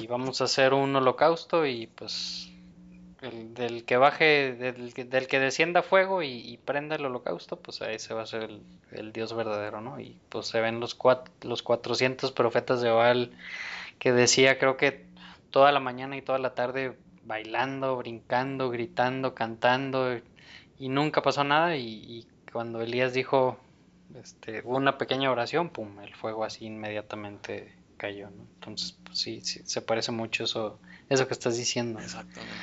y 0.00 0.06
vamos 0.06 0.40
a 0.40 0.44
hacer 0.44 0.72
un 0.72 0.94
holocausto 0.96 1.66
y 1.66 1.88
pues 1.88 2.50
el, 3.22 3.54
del 3.54 3.84
que 3.84 3.96
baje, 3.96 4.54
del, 4.54 4.92
del 4.92 5.26
que 5.26 5.40
descienda 5.40 5.82
fuego 5.82 6.22
y, 6.22 6.58
prenda 6.64 6.96
el 6.96 7.04
holocausto, 7.04 7.56
pues 7.56 7.82
ahí 7.82 7.98
se 7.98 8.14
va 8.14 8.22
a 8.22 8.26
ser 8.26 8.50
el, 8.92 9.12
Dios 9.12 9.34
verdadero, 9.34 9.80
¿no? 9.80 10.00
Y 10.00 10.18
pues 10.28 10.46
se 10.46 10.60
ven 10.60 10.80
los, 10.80 10.94
cuatro, 10.94 11.32
los 11.42 11.62
400 11.62 12.32
profetas 12.32 12.80
de 12.80 12.90
Baal 12.90 13.32
que 13.98 14.12
decía, 14.12 14.58
creo 14.58 14.76
que 14.76 15.04
toda 15.50 15.72
la 15.72 15.80
mañana 15.80 16.16
y 16.16 16.22
toda 16.22 16.38
la 16.38 16.54
tarde 16.54 16.96
bailando, 17.24 17.96
brincando, 17.96 18.70
gritando, 18.70 19.34
cantando 19.34 20.18
y 20.78 20.88
nunca 20.88 21.22
pasó 21.22 21.44
nada 21.44 21.76
y, 21.76 21.86
y 21.86 22.26
cuando 22.50 22.80
Elías 22.80 23.12
dijo 23.12 23.58
este, 24.14 24.62
una 24.64 24.98
pequeña 24.98 25.30
oración, 25.30 25.70
pum, 25.70 26.00
el 26.00 26.14
fuego 26.14 26.44
así 26.44 26.66
inmediatamente 26.66 27.72
cayó, 27.96 28.30
¿no? 28.30 28.46
Entonces, 28.54 28.96
pues 29.04 29.18
sí, 29.18 29.40
sí, 29.42 29.60
se 29.64 29.82
parece 29.82 30.10
mucho 30.10 30.44
eso, 30.44 30.78
eso 31.08 31.28
que 31.28 31.34
estás 31.34 31.56
diciendo. 31.56 32.00
Exactamente. 32.00 32.54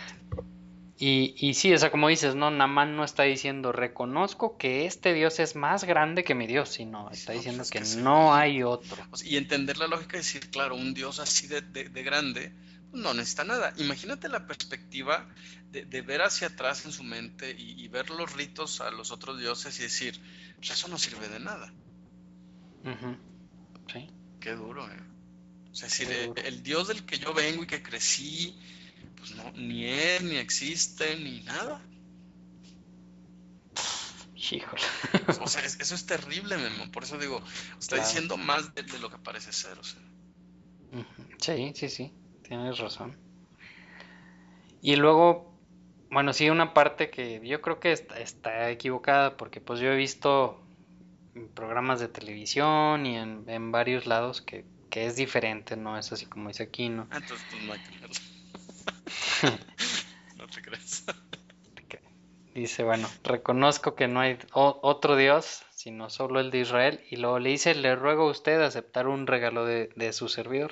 Y, 1.00 1.36
y 1.38 1.54
sí, 1.54 1.74
o 1.74 1.78
sea, 1.78 1.92
como 1.92 2.08
dices, 2.10 2.36
no, 2.36 2.50
Namán 2.52 2.96
no 2.96 3.04
está 3.04 3.24
diciendo, 3.24 3.72
reconozco 3.72 4.58
que 4.58 4.86
este 4.86 5.14
Dios 5.14 5.40
es 5.40 5.56
más 5.56 5.84
grande 5.84 6.24
que 6.24 6.36
mi 6.36 6.48
Dios, 6.48 6.70
sino 6.70 7.10
está 7.12 7.34
No, 7.34 7.38
diciendo 7.38 7.62
pues 7.62 7.68
es 7.68 7.72
que 7.72 7.80
que 7.80 7.86
sí. 7.86 8.00
no 8.02 8.34
hay 8.34 8.64
otro. 8.64 9.08
Y 9.24 9.38
entender 9.38 9.78
la 9.78 9.88
lógica 9.88 10.18
y 10.18 10.20
decir, 10.20 10.50
claro, 10.50 10.76
un 10.76 10.94
Dios 10.94 11.20
así 11.20 11.48
de, 11.48 11.62
de- 11.62 11.90
de 11.90 12.04
grande 12.04 12.54
pues, 12.92 13.02
no 13.04 13.14
necesita 13.14 13.44
nada. 13.44 13.74
Imagínate 13.78 14.30
la 14.30 14.48
perspectiva 14.48 15.28
de, 15.72 15.86
de 15.86 16.02
ver 16.02 16.22
hacia 16.22 16.48
atrás 16.48 16.86
en 16.86 16.92
su 16.92 17.04
mente 17.04 17.56
y, 17.58 17.82
y 17.84 17.88
ver 17.90 18.10
los 18.10 18.34
ritos 18.34 18.82
a 18.82 18.92
los 18.92 19.12
otros 19.12 19.40
dioses 19.40 19.80
y 19.80 19.84
decir, 19.84 20.20
pues 20.58 20.72
eso 20.72 20.88
no 20.88 20.98
sirve 20.98 21.28
de 21.30 21.40
nada. 21.40 21.74
Sí, 23.92 24.08
Qué 24.40 24.52
duro, 24.56 24.88
¿eh? 24.92 25.00
O 25.72 25.76
sea, 25.76 25.88
es 25.88 25.98
decir, 26.00 26.32
el 26.36 26.64
Dios 26.64 26.88
del 26.88 27.06
que 27.06 27.20
yo 27.20 27.34
vengo 27.34 27.64
y 27.64 27.68
que 27.68 27.84
crecí, 27.84 28.58
pues 29.28 29.36
no, 29.38 29.52
ni 29.54 29.86
él, 29.86 30.30
ni 30.30 30.38
existe, 30.38 31.16
ni 31.18 31.42
nada. 31.42 31.82
híjole. 34.52 34.82
O 35.42 35.48
sea, 35.48 35.64
es- 35.64 35.80
eso 35.80 35.96
es 35.96 36.06
terrible, 36.06 36.58
Memo. 36.58 36.92
Por 36.92 37.04
eso 37.04 37.18
digo, 37.18 37.42
está 37.80 37.96
Claro. 37.96 38.08
diciendo 38.08 38.38
más 38.38 38.74
de, 38.76 38.84
de 38.84 39.00
lo 39.00 39.10
que 39.10 39.18
parece 39.18 39.52
ser, 39.52 39.78
o 39.78 39.84
sea. 39.84 40.02
Sí, 41.40 41.74
sí, 41.76 41.90
sí, 41.90 42.14
tienes 42.44 42.78
razón. 42.80 43.16
Y 44.82 44.96
luego, 44.96 45.54
bueno, 46.10 46.34
sí, 46.34 46.50
una 46.50 46.74
parte 46.74 47.10
que 47.10 47.46
yo 47.46 47.62
creo 47.62 47.80
que 47.80 47.92
está, 47.92 48.20
está 48.20 48.70
equivocada, 48.70 49.36
porque 49.38 49.60
pues 49.60 49.80
yo 49.80 49.92
he 49.92 49.96
visto 49.96 50.62
en 51.36 51.50
programas 51.50 52.00
de 52.00 52.08
televisión 52.08 53.06
y 53.06 53.18
en, 53.18 53.44
en 53.48 53.72
varios 53.72 54.06
lados 54.06 54.42
que, 54.42 54.66
que 54.90 55.06
es 55.06 55.16
diferente, 55.16 55.76
no 55.76 55.98
es 55.98 56.12
así 56.12 56.26
como 56.26 56.50
dice 56.50 56.64
aquí, 56.64 56.90
¿no? 56.90 57.08
Ah, 57.12 57.18
entonces 57.18 57.46
pues 57.50 57.62
no 57.64 57.74
hay 57.74 57.80
que 57.80 57.92
verlo. 58.00 58.16
No 60.38 60.48
te 60.48 60.62
creas. 60.62 61.06
Dice, 62.54 62.84
bueno, 62.84 63.08
reconozco 63.24 63.94
que 63.94 64.08
no 64.08 64.20
hay 64.20 64.40
otro 64.52 65.16
Dios, 65.16 65.64
sino 65.70 66.10
solo 66.10 66.40
el 66.40 66.50
de 66.50 66.60
Israel, 66.62 67.04
y 67.08 67.18
luego 67.18 67.38
le 67.38 67.52
dice, 67.52 67.76
le 67.76 67.96
ruego 67.96 68.28
a 68.28 68.32
usted 68.32 68.60
aceptar 68.62 69.08
un 69.08 69.28
regalo 69.28 69.64
de, 69.64 69.92
de 69.96 70.12
su 70.12 70.28
servidor. 70.28 70.72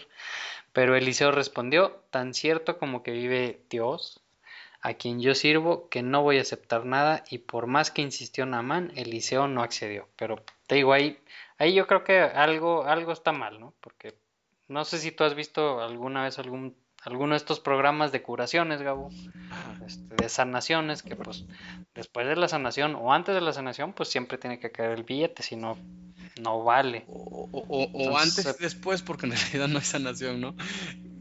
Pero 0.74 0.96
Eliseo 0.96 1.32
respondió, 1.32 2.04
tan 2.10 2.34
cierto 2.34 2.80
como 2.80 3.04
que 3.04 3.12
vive 3.12 3.62
Dios, 3.70 4.20
a 4.82 4.96
quien 4.96 5.22
yo 5.22 5.36
sirvo, 5.36 5.88
que 5.90 6.02
no 6.02 6.24
voy 6.24 6.40
a 6.40 6.42
aceptar 6.42 6.86
nada, 6.86 7.24
y 7.30 7.38
por 7.38 7.68
más 7.68 7.92
que 7.92 8.02
insistió 8.02 8.48
Naamán, 8.48 8.92
Eliseo 8.96 9.48
no 9.48 9.62
accedió. 9.62 10.08
Pero 10.16 10.44
te 10.66 10.76
digo, 10.76 10.92
ahí, 10.92 11.20
ahí 11.60 11.76
yo 11.76 11.86
creo 11.86 12.04
que 12.04 12.20
algo, 12.20 12.86
algo 12.86 13.12
está 13.12 13.32
mal, 13.32 13.60
¿no? 13.60 13.76
Porque 13.80 14.16
no 14.68 14.86
sé 14.86 14.98
si 14.98 15.12
tú 15.12 15.24
has 15.24 15.36
visto 15.36 15.82
alguna 15.82 16.24
vez 16.24 16.40
algún, 16.40 16.76
alguno 17.06 17.32
de 17.32 17.38
estos 17.38 17.60
programas 17.60 18.12
de 18.12 18.22
curaciones, 18.22 18.82
Gabo, 18.82 19.10
este, 19.86 20.16
de 20.16 20.30
sanaciones, 20.30 21.04
que 21.04 21.16
pues 21.16 21.46
después 21.94 22.28
de 22.28 22.36
la 22.36 22.48
sanación 22.48 22.96
o 22.96 23.14
antes 23.14 23.36
de 23.36 23.42
la 23.42 23.54
sanación, 23.54 23.94
pues 23.94 24.10
siempre 24.10 24.38
tiene 24.38 24.60
que 24.60 24.72
caer 24.72 24.92
el 24.92 25.04
billete, 25.04 25.44
si 25.44 25.56
no, 25.56 25.78
no 26.42 26.64
vale. 26.64 27.06
O, 27.08 27.50
o- 27.52 27.60
o- 27.60 27.84
o 27.84 28.00
Entonces, 28.00 28.46
antes 28.46 28.60
y 28.60 28.64
después, 28.64 29.02
porque 29.02 29.28
en 29.28 29.32
realidad 29.54 29.68
no 29.68 29.78
hay 29.80 29.86
sanación, 29.86 30.42
¿no? 30.42 30.56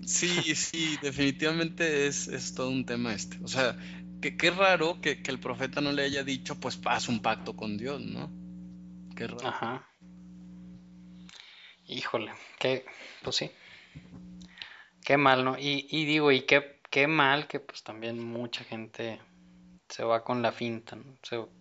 Sí, 0.07 0.55
sí, 0.55 0.97
definitivamente 1.03 2.07
es, 2.07 2.28
es 2.28 2.55
todo 2.55 2.68
un 2.68 2.85
tema 2.85 3.14
este. 3.14 3.39
O 3.43 3.49
sea, 3.49 3.76
que, 4.20 4.37
qué 4.37 4.51
raro 4.51 5.01
que, 5.01 5.22
que 5.22 5.30
el 5.30 5.39
profeta 5.41 5.80
no 5.80 5.93
le 5.93 6.03
haya 6.03 6.24
dicho, 6.24 6.59
pues 6.61 6.78
haz 6.85 7.09
un 7.09 7.20
pacto 7.20 7.57
con 7.57 7.78
Dios, 7.78 8.01
¿no? 8.03 8.30
Qué 9.16 9.26
raro. 9.26 9.47
Ajá. 9.47 9.87
Híjole, 11.87 12.32
qué, 12.59 12.85
pues 13.22 13.37
sí, 13.37 13.51
qué 15.05 15.17
mal, 15.17 15.45
¿no? 15.45 15.57
Y, 15.59 16.05
digo, 16.07 16.33
y 16.33 16.43
qué, 16.43 16.81
qué 16.91 17.07
mal 17.07 17.47
que 17.47 17.61
pues 17.61 17.85
también 17.85 18.23
mucha 18.25 18.65
gente 18.65 19.21
se 19.89 20.03
va 20.05 20.25
con 20.25 20.43
la 20.43 20.53
finta, 20.53 20.97
¿no? 20.97 21.15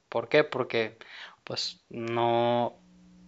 ¿por 0.09 0.29
qué? 0.29 0.43
Porque 0.43 0.97
pues 1.43 1.83
no, 1.89 2.75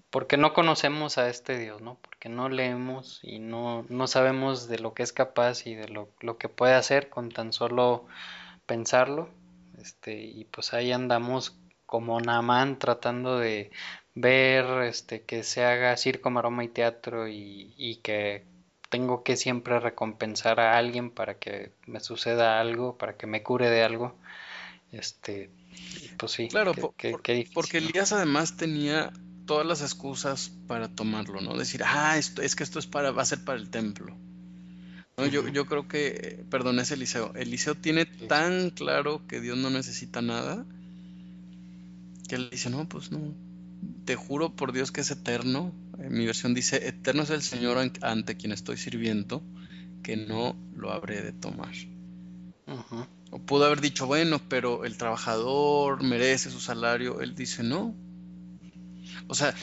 porque 0.10 0.38
no 0.38 0.54
conocemos 0.54 1.18
a 1.18 1.30
este 1.30 1.60
Dios, 1.60 1.82
¿no? 1.82 2.00
Porque 2.02 2.30
no 2.30 2.50
leemos 2.50 3.20
y 3.24 3.40
no, 3.40 3.86
no 3.90 4.08
sabemos 4.08 4.68
de 4.70 4.80
lo 4.80 4.94
que 4.94 5.04
es 5.04 5.14
capaz 5.14 5.68
y 5.68 5.76
de 5.76 5.90
lo, 5.90 6.10
lo 6.22 6.38
que 6.38 6.50
puede 6.50 6.74
hacer 6.74 7.10
con 7.10 7.30
tan 7.30 7.54
solo 7.54 8.08
pensarlo. 8.66 9.30
Este, 9.80 10.24
y 10.24 10.46
pues 10.46 10.74
ahí 10.74 10.92
andamos 10.92 11.60
como 11.86 12.20
Naamán 12.20 12.80
tratando 12.80 13.38
de 13.40 13.72
ver 14.16 14.84
este 14.84 15.24
que 15.24 15.44
se 15.44 15.66
haga 15.66 15.98
circo, 15.98 16.30
maroma 16.32 16.64
y 16.64 16.70
teatro 16.70 17.28
y, 17.28 17.74
y 17.78 17.98
que 17.98 18.46
tengo 18.96 19.24
que 19.24 19.36
siempre 19.36 19.80
recompensar 19.80 20.60
a 20.60 20.78
alguien 20.78 21.10
para 21.12 21.38
que 21.38 21.74
me 21.86 22.00
suceda 22.00 22.60
algo, 22.60 22.98
para 22.98 23.18
que 23.18 23.28
me 23.28 23.44
cure 23.44 23.70
de 23.70 23.84
algo. 23.84 24.16
Este, 24.92 25.50
pues 26.18 26.32
sí, 26.32 26.48
Claro, 26.48 26.74
qué, 26.74 26.82
po- 26.82 26.94
qué- 26.98 27.12
por- 27.12 27.22
qué 27.22 27.34
difícil, 27.34 27.54
porque 27.56 27.82
¿no? 27.82 27.88
Elías 27.90 28.12
además 28.14 28.56
tenía 28.58 29.12
todas 29.46 29.66
las 29.66 29.82
excusas 29.82 30.52
para 30.68 30.88
tomarlo, 30.88 31.42
¿no? 31.42 31.58
Decir, 31.58 31.82
ah, 31.86 32.18
esto, 32.18 32.42
es 32.42 32.56
que 32.56 32.64
esto 32.64 32.80
es 32.80 32.88
para, 32.88 33.12
va 33.12 33.22
a 33.22 33.26
ser 33.26 33.44
para 33.44 33.60
el 33.60 33.70
templo. 33.70 34.16
No, 35.18 35.26
yo, 35.28 35.48
yo 35.48 35.66
creo 35.66 35.88
que, 35.88 36.46
perdón, 36.50 36.80
es 36.80 36.92
Eliseo. 36.92 37.34
Eliseo 37.36 37.76
tiene 37.76 38.06
Sí. 38.06 38.28
tan 38.28 38.70
claro 38.70 39.22
que 39.28 39.40
Dios 39.42 39.58
no 39.58 39.70
necesita 39.70 40.22
nada, 40.22 40.66
que 42.28 42.36
él 42.36 42.50
dice, 42.52 42.70
no, 42.70 42.88
pues 42.90 43.12
no, 43.12 43.20
te 44.06 44.16
juro 44.16 44.56
por 44.56 44.72
Dios 44.72 44.92
que 44.92 45.02
es 45.02 45.12
eterno. 45.12 45.72
Mi 46.10 46.26
versión 46.26 46.54
dice, 46.54 46.88
eterno 46.88 47.24
es 47.24 47.30
el 47.30 47.42
Señor 47.42 47.78
an- 47.78 47.94
ante 48.02 48.36
quien 48.38 48.52
estoy 48.52 48.78
sirviendo, 48.78 49.44
que 50.04 50.18
no 50.18 50.56
lo 50.76 50.92
habré 50.92 51.22
de 51.22 51.32
tomar. 51.34 51.74
O 53.32 53.40
pudo 53.40 53.66
haber 53.66 53.82
dicho, 53.82 54.06
bueno, 54.08 54.40
pero 54.50 54.86
el 54.86 54.98
trabajador 54.98 56.04
merece 56.04 56.50
su 56.52 56.60
salario. 56.60 57.22
Él 57.22 57.36
dice, 57.36 57.64
no. 57.64 57.96
O 59.28 59.36
sea, 59.36 59.54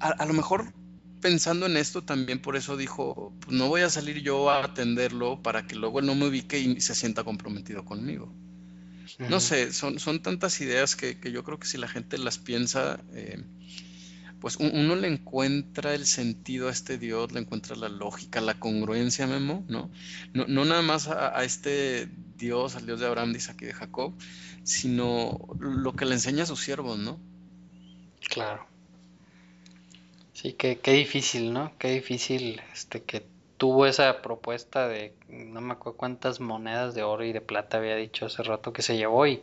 a, 0.00 0.08
a 0.10 0.26
lo 0.26 0.32
mejor 0.34 0.72
pensando 1.20 1.66
en 1.66 1.76
esto 1.76 2.02
también 2.02 2.40
por 2.40 2.56
eso 2.56 2.76
dijo, 2.76 3.32
pues 3.40 3.56
no 3.56 3.68
voy 3.68 3.80
a 3.82 3.90
salir 3.90 4.20
yo 4.22 4.50
a 4.50 4.64
atenderlo 4.64 5.42
para 5.42 5.66
que 5.66 5.74
luego 5.74 5.98
él 6.00 6.06
no 6.06 6.14
me 6.14 6.26
ubique 6.26 6.58
y 6.60 6.80
se 6.80 6.94
sienta 6.94 7.24
comprometido 7.24 7.84
conmigo. 7.84 8.32
No 9.30 9.40
sé, 9.40 9.72
son, 9.72 9.98
son 9.98 10.20
tantas 10.22 10.60
ideas 10.60 10.94
que, 10.96 11.18
que 11.18 11.32
yo 11.32 11.42
creo 11.42 11.58
que 11.58 11.66
si 11.66 11.78
la 11.78 11.88
gente 11.88 12.18
las 12.18 12.38
piensa, 12.38 13.00
eh, 13.14 13.42
pues 14.40 14.56
un- 14.56 14.72
uno 14.76 14.96
le 14.96 15.08
encuentra 15.08 15.94
el 15.94 16.06
sentido 16.06 16.68
a 16.68 16.72
este 16.72 16.98
Dios, 16.98 17.32
le 17.32 17.40
encuentra 17.40 17.76
la 17.76 17.88
lógica, 17.88 18.40
la 18.40 18.58
congruencia, 18.58 19.26
Memo, 19.26 19.64
¿no? 19.68 19.90
No, 20.34 20.46
nada 20.64 20.82
más 20.82 21.08
a, 21.08 21.36
a 21.38 21.44
este 21.44 22.08
Dios, 22.36 22.76
al 22.76 22.86
Dios 22.86 23.00
de 23.00 23.06
Abraham, 23.06 23.32
de 23.32 23.38
Isaac 23.38 23.62
y 23.62 23.66
de 23.66 23.74
Jacob, 23.74 24.16
sino 24.62 25.38
lo 25.58 25.96
que 25.96 26.04
le 26.06 26.14
enseña 26.14 26.44
a 26.44 26.46
sus 26.46 26.60
siervos, 26.62 26.98
¿no? 26.98 27.20
Claro. 28.28 28.66
Sí, 30.32 30.52
qué, 30.52 30.78
qué 30.80 30.92
difícil, 30.92 31.52
¿no? 31.52 31.72
Qué 31.78 31.88
difícil 31.88 32.60
este 32.72 33.02
que 33.04 33.26
tuvo 33.56 33.86
esa 33.86 34.20
propuesta 34.22 34.86
de 34.88 35.16
no 35.28 35.60
me 35.60 35.72
acuerdo 35.72 35.96
cuántas 35.96 36.40
monedas 36.40 36.94
de 36.94 37.02
oro 37.02 37.24
y 37.24 37.32
de 37.32 37.40
plata 37.40 37.78
había 37.78 37.96
dicho 37.96 38.26
hace 38.26 38.42
rato 38.42 38.72
que 38.72 38.82
se 38.82 38.96
llevó 38.96 39.26
y, 39.26 39.42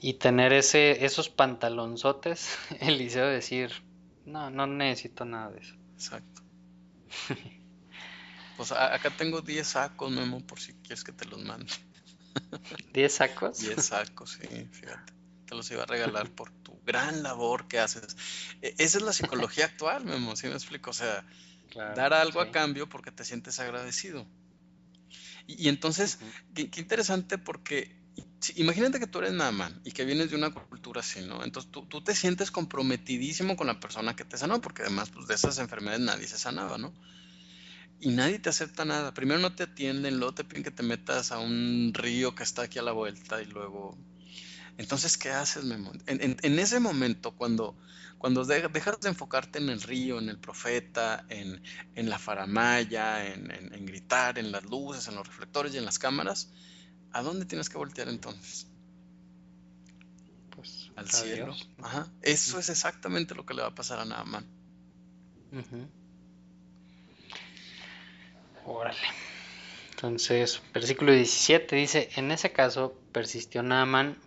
y 0.00 0.14
tener 0.14 0.52
ese, 0.52 1.04
esos 1.04 1.28
pantalonzotes, 1.28 2.56
Eliseo 2.80 3.26
decir, 3.26 3.72
no, 4.24 4.50
no 4.50 4.66
necesito 4.66 5.24
nada 5.24 5.50
de 5.50 5.60
eso. 5.60 5.74
Exacto. 5.94 6.42
Pues 8.56 8.72
acá 8.72 9.10
tengo 9.16 9.40
10 9.40 9.68
sacos, 9.68 10.10
Memo, 10.10 10.44
por 10.44 10.58
si 10.58 10.72
quieres 10.82 11.04
que 11.04 11.12
te 11.12 11.24
los 11.26 11.40
mande. 11.44 11.72
¿Diez 12.92 13.14
sacos? 13.14 13.60
10 13.60 13.84
sacos, 13.84 14.32
sí, 14.32 14.48
fíjate. 14.72 15.12
Te 15.46 15.54
los 15.54 15.70
iba 15.70 15.84
a 15.84 15.86
regalar 15.86 16.28
por 16.34 16.50
tu 16.62 16.80
gran 16.84 17.22
labor 17.22 17.68
que 17.68 17.78
haces. 17.78 18.16
E- 18.60 18.74
Esa 18.78 18.98
es 18.98 19.04
la 19.04 19.12
psicología 19.12 19.66
actual, 19.66 20.04
Memo, 20.04 20.34
¿sí 20.34 20.48
me 20.48 20.54
explico? 20.54 20.90
O 20.90 20.92
sea, 20.94 21.24
Claro, 21.70 21.94
dar 21.94 22.12
algo 22.14 22.42
sí. 22.42 22.48
a 22.48 22.50
cambio 22.50 22.88
porque 22.88 23.12
te 23.12 23.24
sientes 23.24 23.60
agradecido. 23.60 24.26
Y, 25.46 25.66
y 25.66 25.68
entonces, 25.68 26.18
qué 26.54 26.80
interesante 26.80 27.38
porque 27.38 27.97
imagínate 28.56 29.00
que 29.00 29.06
tú 29.06 29.18
eres 29.18 29.32
Naaman 29.32 29.80
y 29.84 29.92
que 29.92 30.04
vienes 30.04 30.30
de 30.30 30.36
una 30.36 30.50
cultura 30.50 31.00
así, 31.00 31.20
¿no? 31.22 31.44
Entonces 31.44 31.70
tú, 31.70 31.86
tú 31.86 32.02
te 32.02 32.14
sientes 32.14 32.50
comprometidísimo 32.50 33.56
con 33.56 33.66
la 33.66 33.80
persona 33.80 34.14
que 34.14 34.24
te 34.24 34.38
sanó, 34.38 34.60
porque 34.60 34.82
además 34.82 35.10
pues, 35.10 35.26
de 35.26 35.34
esas 35.34 35.58
enfermedades 35.58 36.00
nadie 36.00 36.26
se 36.26 36.38
sanaba, 36.38 36.78
¿no? 36.78 36.92
Y 38.00 38.10
nadie 38.10 38.38
te 38.38 38.48
acepta 38.48 38.84
nada. 38.84 39.12
Primero 39.12 39.40
no 39.40 39.54
te 39.54 39.64
atienden, 39.64 40.18
luego 40.18 40.34
te 40.34 40.44
piden 40.44 40.62
que 40.62 40.70
te 40.70 40.82
metas 40.82 41.32
a 41.32 41.38
un 41.38 41.92
río 41.94 42.34
que 42.34 42.44
está 42.44 42.62
aquí 42.62 42.78
a 42.78 42.82
la 42.82 42.92
vuelta 42.92 43.42
y 43.42 43.46
luego 43.46 43.98
Entonces, 44.76 45.18
¿qué 45.18 45.30
haces, 45.30 45.64
Memo? 45.64 45.92
En, 46.06 46.58
ese 46.60 46.78
momento, 46.78 47.32
cuando, 47.32 47.76
cuando 48.18 48.44
dejas 48.44 49.00
de 49.00 49.08
enfocarte 49.08 49.58
en 49.58 49.68
el 49.68 49.82
río, 49.82 50.20
en 50.20 50.28
el 50.28 50.38
profeta, 50.38 51.26
en, 51.28 51.60
la 51.96 52.18
faramaya, 52.20 53.26
en, 53.26 53.84
gritar, 53.86 54.38
en 54.38 54.52
las 54.52 54.64
luces, 54.64 55.08
en 55.08 55.16
los 55.16 55.26
reflectores 55.26 55.74
y 55.74 55.78
en 55.78 55.84
las 55.84 55.98
cámaras, 55.98 56.52
¿a 57.12 57.22
dónde 57.22 57.46
tienes 57.46 57.68
que 57.68 57.78
voltear 57.78 58.08
entonces? 58.08 58.66
Pues 60.54 60.90
al 60.96 61.10
cielo. 61.10 61.54
Ajá. 61.82 62.08
Eso 62.22 62.58
es 62.58 62.68
exactamente 62.68 63.34
lo 63.34 63.46
que 63.46 63.54
le 63.54 63.62
va 63.62 63.68
a 63.68 63.74
pasar 63.74 64.00
a 64.00 64.04
Naaman. 64.04 64.46
Órale. 68.64 68.98
Entonces, 69.90 70.62
versículo 70.72 71.12
17 71.12 71.74
dice, 71.76 72.10
en 72.16 72.30
ese 72.30 72.52
caso 72.52 73.00
persistió 73.12 73.62
Naaman 73.62 74.18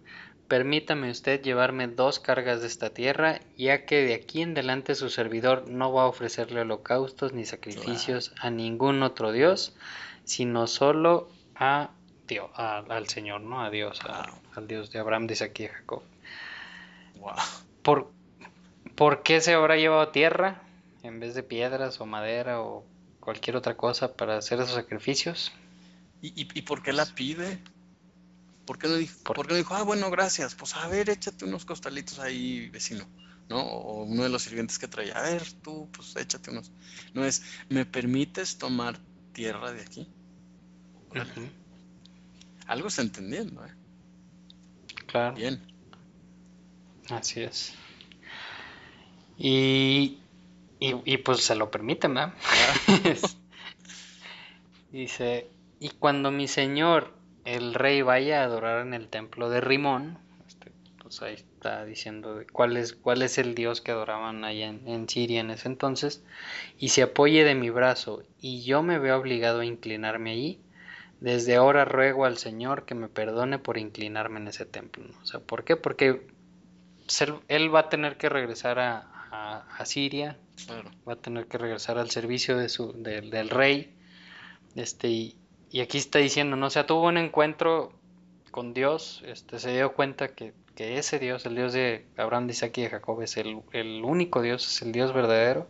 Permítame 0.52 1.10
usted 1.10 1.42
llevarme 1.42 1.88
dos 1.88 2.20
cargas 2.20 2.60
de 2.60 2.68
esta 2.68 2.90
tierra, 2.90 3.40
ya 3.56 3.86
que 3.86 4.04
de 4.04 4.14
aquí 4.14 4.42
en 4.42 4.52
adelante 4.52 4.96
su 4.96 5.10
servidor 5.10 5.70
no 5.70 5.94
va 5.94 6.04
a 6.04 6.08
ofrecerle 6.08 6.60
holocaustos 6.60 7.32
ni 7.32 7.46
sacrificios 7.46 8.34
a 8.38 8.50
ningún 8.50 9.02
otro 9.02 9.32
Dios, 9.32 9.74
sino 10.26 10.68
solo 10.68 11.30
a 11.56 11.92
Al 12.38 13.08
Señor, 13.08 13.42
¿no? 13.42 13.62
A 13.62 13.70
Dios, 13.70 14.00
al 14.56 14.68
Dios 14.68 14.92
de 14.92 15.00
Abraham, 15.00 15.28
de 15.28 15.34
Isaac 15.34 15.60
y 15.60 15.68
Jacob. 15.68 16.04
¿Por, 17.82 18.12
¿Por 18.96 19.24
qué 19.24 19.42
se 19.42 19.54
habrá 19.54 19.78
llevado 19.78 20.10
tierra 20.10 20.62
en 21.04 21.20
vez 21.20 21.34
de 21.36 21.44
piedras 21.44 22.00
o 22.00 22.06
madera 22.06 22.62
o 22.62 22.86
cualquier 23.20 23.56
otra 23.56 23.76
cosa 23.76 24.14
para 24.14 24.38
hacer 24.38 24.60
esos 24.60 24.76
sacrificios? 24.76 25.52
¿Y, 26.22 26.34
y 26.36 26.62
por 26.62 26.84
qué 26.84 26.94
la 26.94 27.06
pide? 27.06 27.60
¿Por 28.66 28.78
qué 28.78 28.88
no 28.88 28.96
dijo, 28.96 29.18
¿Por 29.24 29.48
qué 29.48 29.54
no 29.54 29.58
dijo, 29.58 29.74
ah, 29.74 29.84
bueno, 29.84 30.10
gracias, 30.12 30.56
pues 30.56 30.76
a 30.76 30.88
ver, 30.88 31.10
échate 31.10 31.46
unos 31.46 31.66
costalitos 31.66 32.20
ahí, 32.20 32.70
vecino? 32.70 33.06
¿no? 33.50 33.60
O 33.60 34.04
uno 34.04 34.24
de 34.24 34.30
los 34.30 34.44
sirvientes 34.44 34.80
que 34.80 34.88
traía, 34.88 35.18
a 35.18 35.24
ver, 35.24 35.44
tú, 35.62 35.90
pues 35.92 36.16
échate 36.16 36.52
unos. 36.52 36.72
No 37.14 37.26
es, 37.26 37.44
¿me 37.70 37.86
permites 37.86 38.58
tomar 38.58 38.98
tierra 39.34 39.74
de 39.74 39.82
aquí? 39.82 40.08
Algo 42.68 42.88
está 42.88 43.02
entendiendo, 43.02 43.66
¿eh? 43.66 43.72
Claro. 45.08 45.36
Bien. 45.36 45.62
Así 47.10 47.42
es. 47.42 47.74
Y, 49.38 50.20
y, 50.80 51.18
pues 51.18 51.44
se 51.44 51.56
lo 51.56 51.72
permiten, 51.72 52.14
¿verdad? 52.14 52.34
Dice, 54.92 55.50
y 55.80 55.90
cuando 55.90 56.32
mi 56.32 56.48
señor 56.48 57.14
el 57.46 57.74
rey 57.74 58.02
vaya 58.02 58.42
a 58.42 58.46
adorar 58.46 58.86
en 58.86 58.94
el 58.94 59.08
templo 59.08 59.50
de 59.50 59.62
Rimón, 59.62 60.20
este, 60.48 60.72
pues 61.02 61.22
ahí 61.22 61.34
está 61.34 61.86
diciendo 61.86 62.42
cuál 62.52 62.78
es, 62.78 62.94
cuál 62.94 63.22
es 63.22 63.38
el 63.38 63.56
dios 63.56 63.82
que 63.82 63.92
adoraban 63.92 64.44
allá 64.44 64.68
en, 64.68 65.10
Siria 65.10 65.40
en 65.40 65.50
ese 65.50 65.68
entonces, 65.68 66.24
y 66.78 66.90
se 66.90 67.04
apoye 67.04 67.44
de 67.44 67.56
mi 67.56 67.70
brazo, 67.70 68.24
y 68.40 68.64
yo 68.64 68.84
me 68.84 69.00
veo 69.00 69.18
obligado 69.18 69.62
a 69.62 69.66
inclinarme 69.66 70.32
allí, 70.32 70.60
desde 71.22 71.56
ahora 71.56 71.86
ruego 71.86 72.26
al 72.26 72.38
Señor 72.38 72.84
que 72.84 72.96
me 72.96 73.08
perdone 73.08 73.60
por 73.60 73.78
inclinarme 73.78 74.40
en 74.40 74.50
ese 74.50 74.66
templo. 74.66 75.06
O 75.22 75.26
sea, 75.26 75.40
¿por 75.40 75.64
qué? 75.64 75.78
Porque 75.78 76.28
él 77.48 77.74
va 77.74 77.80
a 77.82 77.90
tener 77.90 78.18
que 78.18 78.28
regresar 78.28 78.80
a, 78.80 79.08
Siria, 79.86 80.38
va 81.08 81.14
a 81.14 81.16
tener 81.16 81.48
que 81.48 81.58
regresar 81.58 81.98
al 81.98 82.10
servicio 82.12 82.58
de 82.58 82.70
su, 82.70 82.94
del 82.94 83.50
rey, 83.50 83.96
este, 84.76 85.08
y, 85.08 85.38
y 85.72 85.80
aquí 85.80 85.98
está 85.98 86.20
diciendo, 86.20 86.56
no 86.58 86.68
o 86.68 86.70
sea, 86.70 86.86
tuvo 86.86 87.08
un 87.08 87.18
encuentro 87.18 87.94
con 88.52 88.74
Dios, 88.74 89.24
este, 89.26 89.58
se 89.58 89.74
dio 89.74 89.94
cuenta 89.94 90.36
que, 90.36 90.54
ese 90.78 91.20
Dios, 91.20 91.46
el 91.46 91.56
Dios 91.56 91.74
de 91.74 92.08
Abraham, 92.18 92.48
de 92.48 92.54
Isaac 92.54 92.76
y 92.80 92.82
de 92.82 92.90
Jacob, 92.90 93.22
es 93.22 93.38
el, 93.38 93.62
único 94.04 94.42
Dios, 94.42 94.68
es 94.68 94.82
el 94.82 94.92
Dios 94.92 95.14
verdadero. 95.14 95.70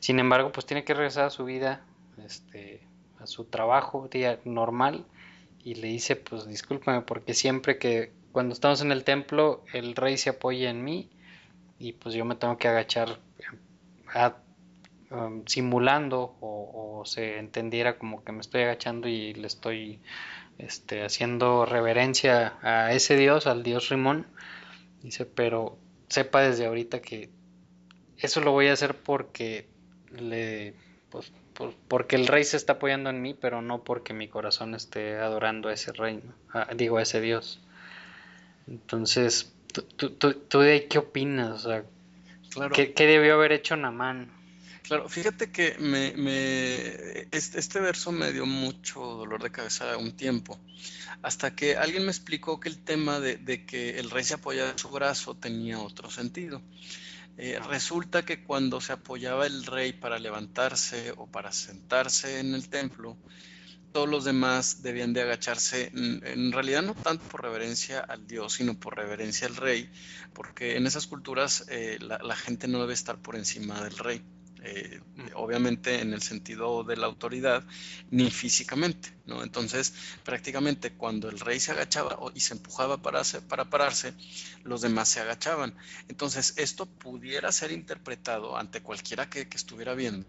Sin 0.00 0.18
embargo, 0.18 0.50
pues 0.50 0.66
tiene 0.66 0.82
que 0.82 0.94
regresar 0.94 1.26
a 1.26 1.30
su 1.30 1.44
vida, 1.44 1.84
este, 2.24 2.80
a 3.20 3.26
su 3.26 3.44
trabajo 3.44 4.08
día 4.10 4.40
normal, 4.44 5.04
y 5.62 5.74
le 5.74 5.88
dice, 5.88 6.16
pues 6.16 6.46
discúlpame, 6.46 7.02
porque 7.02 7.34
siempre 7.34 7.78
que 7.78 8.12
cuando 8.32 8.54
estamos 8.54 8.80
en 8.80 8.92
el 8.92 9.04
templo, 9.04 9.64
el 9.72 9.96
rey 9.96 10.16
se 10.16 10.30
apoya 10.30 10.70
en 10.70 10.84
mí, 10.84 11.10
y 11.78 11.92
pues 11.92 12.14
yo 12.14 12.24
me 12.24 12.34
tengo 12.34 12.58
que 12.58 12.68
agachar 12.68 13.18
a 14.14 14.36
Um, 15.10 15.46
simulando 15.46 16.36
o, 16.40 17.02
se 17.06 17.38
entendiera 17.38 17.96
como 17.98 18.22
que 18.22 18.32
me 18.32 18.40
estoy 18.40 18.62
agachando 18.62 19.08
y 19.08 19.32
le 19.32 19.46
estoy 19.46 20.00
este, 20.58 21.02
haciendo 21.02 21.64
reverencia 21.64 22.58
a 22.60 22.92
ese 22.92 23.16
dios, 23.16 23.46
al 23.46 23.62
dios 23.62 23.88
Rimón. 23.88 24.26
Dice, 25.02 25.24
pero 25.24 25.78
sepa 26.08 26.42
desde 26.42 26.66
ahorita 26.66 27.00
que 27.00 27.30
eso 28.18 28.40
lo 28.42 28.52
voy 28.52 28.66
a 28.66 28.74
hacer 28.74 28.96
porque 28.96 29.66
le 30.10 30.74
pues, 31.10 31.32
pues, 31.58 31.74
porque 31.88 32.14
el 32.14 32.28
rey 32.28 32.44
se 32.44 32.56
está 32.56 32.74
apoyando 32.74 33.10
en 33.10 33.20
mí, 33.20 33.34
pero 33.34 33.62
no 33.62 33.82
porque 33.82 34.14
mi 34.14 34.28
corazón 34.28 34.76
esté 34.76 35.16
adorando 35.16 35.68
a 35.68 35.72
ese 35.72 35.92
rey, 35.92 36.22
ah, 36.54 36.68
digo 36.76 36.98
a 36.98 37.02
ese 37.02 37.20
dios. 37.20 37.60
Entonces, 38.68 39.52
¿tú, 39.96 40.10
tú, 40.10 40.60
de 40.60 40.86
qué 40.86 40.98
opinas? 40.98 41.66
¿qué, 42.72 42.92
¿qué, 42.94 43.06
debió 43.06 43.34
haber 43.34 43.50
hecho 43.50 43.76
Namán? 43.76 44.30
Claro, 44.84 45.08
fíjate 45.08 45.50
que 45.50 45.74
me, 45.80 46.14
este, 47.32 47.80
verso 47.80 48.12
me 48.12 48.30
dio 48.30 48.46
mucho 48.46 49.00
dolor 49.00 49.42
de 49.42 49.50
cabeza 49.50 49.96
un 49.96 50.12
tiempo, 50.12 50.60
hasta 51.22 51.56
que 51.56 51.76
alguien 51.76 52.04
me 52.04 52.12
explicó 52.12 52.60
que 52.60 52.68
el 52.68 52.78
tema 52.78 53.18
de, 53.18 53.66
que 53.66 53.98
el 53.98 54.10
rey 54.10 54.22
se 54.22 54.34
apoyaba 54.34 54.70
en 54.70 54.78
su 54.78 54.90
brazo 54.90 55.34
tenía 55.34 55.80
otro 55.80 56.08
sentido. 56.08 56.62
Eh, 57.40 57.60
resulta 57.68 58.24
que 58.24 58.42
cuando 58.42 58.80
se 58.80 58.92
apoyaba 58.92 59.46
el 59.46 59.64
rey 59.64 59.92
para 59.92 60.18
levantarse 60.18 61.12
o 61.16 61.28
para 61.28 61.52
sentarse 61.52 62.40
en 62.40 62.52
el 62.54 62.68
templo, 62.68 63.16
todos 63.92 64.08
los 64.08 64.24
demás 64.24 64.82
debían 64.82 65.12
de 65.12 65.22
agacharse, 65.22 65.90
en 65.94 66.52
realidad 66.52 66.82
no 66.82 66.94
tanto 66.94 67.24
por 67.28 67.42
reverencia 67.42 68.00
al 68.00 68.26
Dios, 68.26 68.54
sino 68.54 68.78
por 68.78 68.96
reverencia 68.96 69.46
al 69.46 69.56
rey, 69.56 69.88
porque 70.34 70.76
en 70.76 70.86
esas 70.86 71.06
culturas 71.06 71.64
eh, 71.68 71.98
la 72.00 72.36
gente 72.36 72.68
no 72.68 72.80
debe 72.80 72.94
estar 72.94 73.18
por 73.18 73.36
encima 73.36 73.82
del 73.82 73.96
rey. 73.96 74.22
Eh, 74.62 75.00
obviamente 75.34 76.00
en 76.00 76.12
el 76.12 76.22
sentido 76.22 76.82
de 76.82 76.96
la 76.96 77.06
autoridad, 77.06 77.64
ni 78.10 78.30
físicamente, 78.30 79.12
¿no? 79.26 79.42
Entonces, 79.42 79.94
prácticamente 80.24 80.92
cuando 80.92 81.28
el 81.28 81.38
rey 81.38 81.60
se 81.60 81.72
agachaba 81.72 82.18
y 82.34 82.40
se 82.40 82.54
empujaba 82.54 83.00
para, 83.00 83.22
para 83.48 83.66
pararse, 83.66 84.14
los 84.64 84.80
demás 84.80 85.08
se 85.08 85.20
agachaban. 85.20 85.74
Entonces, 86.08 86.54
esto 86.56 86.86
pudiera 86.86 87.52
ser 87.52 87.70
interpretado 87.70 88.56
ante 88.56 88.82
cualquiera 88.82 89.30
que, 89.30 89.48
estuviera 89.54 89.94
viendo, 89.94 90.26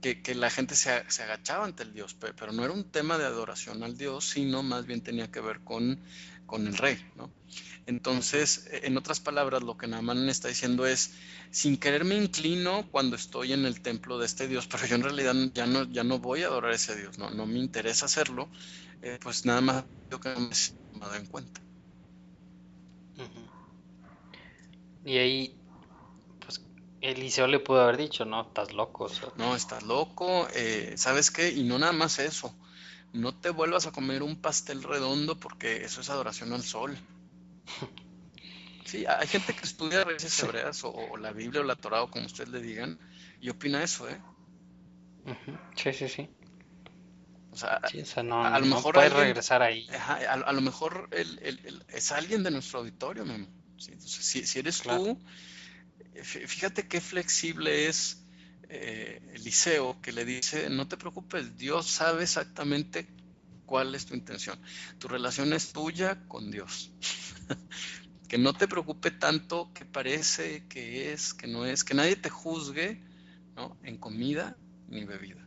que, 0.00 0.34
la 0.34 0.50
gente 0.50 0.74
se, 0.74 1.04
se, 1.10 1.22
agachaba 1.22 1.64
ante 1.64 1.82
el 1.82 1.92
Dios, 1.92 2.16
pero 2.18 2.52
no 2.52 2.64
era 2.64 2.72
un 2.72 2.90
tema 2.90 3.18
de 3.18 3.24
adoración 3.24 3.82
al 3.82 3.96
Dios, 3.96 4.24
sino 4.26 4.62
más 4.62 4.86
bien 4.86 5.02
tenía 5.02 5.30
que 5.30 5.40
ver 5.40 5.60
con, 5.60 6.00
con 6.46 6.66
el 6.66 6.76
rey, 6.76 6.98
¿no? 7.16 7.30
Entonces, 7.86 8.66
e, 8.70 8.86
en 8.86 8.96
otras 8.96 9.20
palabras, 9.20 9.62
lo 9.62 9.76
que 9.76 9.86
Naaman 9.86 10.28
está 10.28 10.48
diciendo 10.48 10.86
es, 10.86 11.12
sin 11.50 11.76
querer 11.78 12.04
me 12.04 12.16
inclino 12.16 12.88
cuando 12.90 13.16
estoy 13.16 13.52
en 13.52 13.66
el 13.66 13.80
templo 13.80 14.18
de 14.18 14.26
este 14.26 14.48
Dios, 14.48 14.66
pero 14.66 14.86
yo 14.86 14.96
en 14.96 15.02
realidad 15.02 15.34
ya 15.52 15.66
no, 15.66 15.84
ya 15.84 16.04
no 16.04 16.18
voy 16.18 16.42
a 16.42 16.46
adorar 16.46 16.72
a 16.72 16.74
ese 16.74 16.96
Dios, 16.96 17.18
no, 17.18 17.30
no 17.30 17.46
me 17.46 17.58
interesa 17.58 18.06
hacerlo, 18.06 18.50
eh, 19.02 19.18
pues 19.22 19.44
nada 19.44 19.60
más 19.60 19.84
yo 20.10 20.18
que 20.20 20.30
no 20.30 20.40
me 20.40 20.48
he 20.48 20.92
tomado 20.92 21.14
en 21.14 21.26
cuenta. 21.26 21.60
Y 25.04 25.18
ahí, 25.18 25.60
pues 26.44 26.60
Eliseo 27.00 27.46
le 27.46 27.60
pudo 27.60 27.82
haber 27.82 27.98
dicho, 27.98 28.24
no, 28.24 28.48
estás 28.48 28.72
loco. 28.72 29.10
No, 29.36 29.54
estás 29.54 29.82
loco, 29.82 30.48
eh, 30.54 30.94
¿sabes 30.96 31.30
qué? 31.30 31.50
Y 31.50 31.64
no 31.64 31.78
nada 31.78 31.92
más 31.92 32.18
eso, 32.18 32.54
no 33.12 33.34
te 33.34 33.50
vuelvas 33.50 33.86
a 33.86 33.92
comer 33.92 34.22
un 34.22 34.40
pastel 34.40 34.82
redondo 34.82 35.38
porque 35.38 35.84
eso 35.84 36.00
es 36.00 36.08
adoración 36.08 36.52
al 36.52 36.64
sol. 36.64 36.98
Sí, 38.84 39.04
hay 39.06 39.26
gente 39.26 39.54
que 39.54 39.64
estudia 39.64 40.04
raíces 40.04 40.38
hebreas 40.42 40.82
o, 40.84 41.16
la 41.16 41.32
Biblia 41.32 41.62
o 41.62 41.64
la 41.64 41.74
Torah 41.74 42.02
o 42.02 42.10
como 42.10 42.26
ustedes 42.26 42.50
le 42.50 42.60
digan 42.60 42.98
y 43.40 43.48
opina 43.48 43.82
eso, 43.82 44.08
¿eh? 44.08 44.20
Sí, 45.74 45.92
sí, 45.92 46.08
sí. 46.08 46.28
O 47.50 47.56
sea, 47.56 47.80
no, 48.22 48.44
a, 48.44 48.58
lo 48.58 48.66
mejor 48.66 48.94
puedes 48.94 49.12
regresar 49.12 49.62
ahí. 49.62 49.86
a, 49.88 50.52
lo 50.52 50.60
mejor 50.60 51.08
es 51.12 52.12
alguien 52.12 52.42
de 52.42 52.50
nuestro 52.50 52.80
auditorio, 52.80 53.24
Memo. 53.24 53.46
si, 53.78 54.58
eres 54.58 54.82
tú, 54.82 55.18
fíjate 56.22 56.88
qué 56.88 57.00
flexible 57.00 57.86
es 57.86 58.24
eh, 58.68 59.20
Eliseo 59.34 60.00
que 60.00 60.12
le 60.12 60.24
dice, 60.24 60.68
no 60.68 60.88
te 60.88 60.96
preocupes, 60.96 61.56
Dios 61.56 61.86
sabe 61.86 62.24
exactamente 62.24 63.06
cuál 63.64 63.94
es 63.94 64.06
tu 64.06 64.14
intención. 64.14 64.58
Tu 64.98 65.08
relación 65.08 65.52
es 65.52 65.72
tuya 65.72 66.26
con 66.28 66.50
Dios. 66.50 66.92
que 68.28 68.38
no 68.38 68.52
te 68.52 68.68
preocupe 68.68 69.10
tanto 69.10 69.72
que 69.72 69.84
parece, 69.84 70.66
que 70.68 71.12
es, 71.12 71.34
que 71.34 71.46
no 71.46 71.66
es, 71.66 71.84
que 71.84 71.94
nadie 71.94 72.16
te 72.16 72.30
juzgue 72.30 73.02
¿no? 73.56 73.76
en 73.82 73.98
comida 73.98 74.56
ni 74.88 75.04
bebida. 75.04 75.46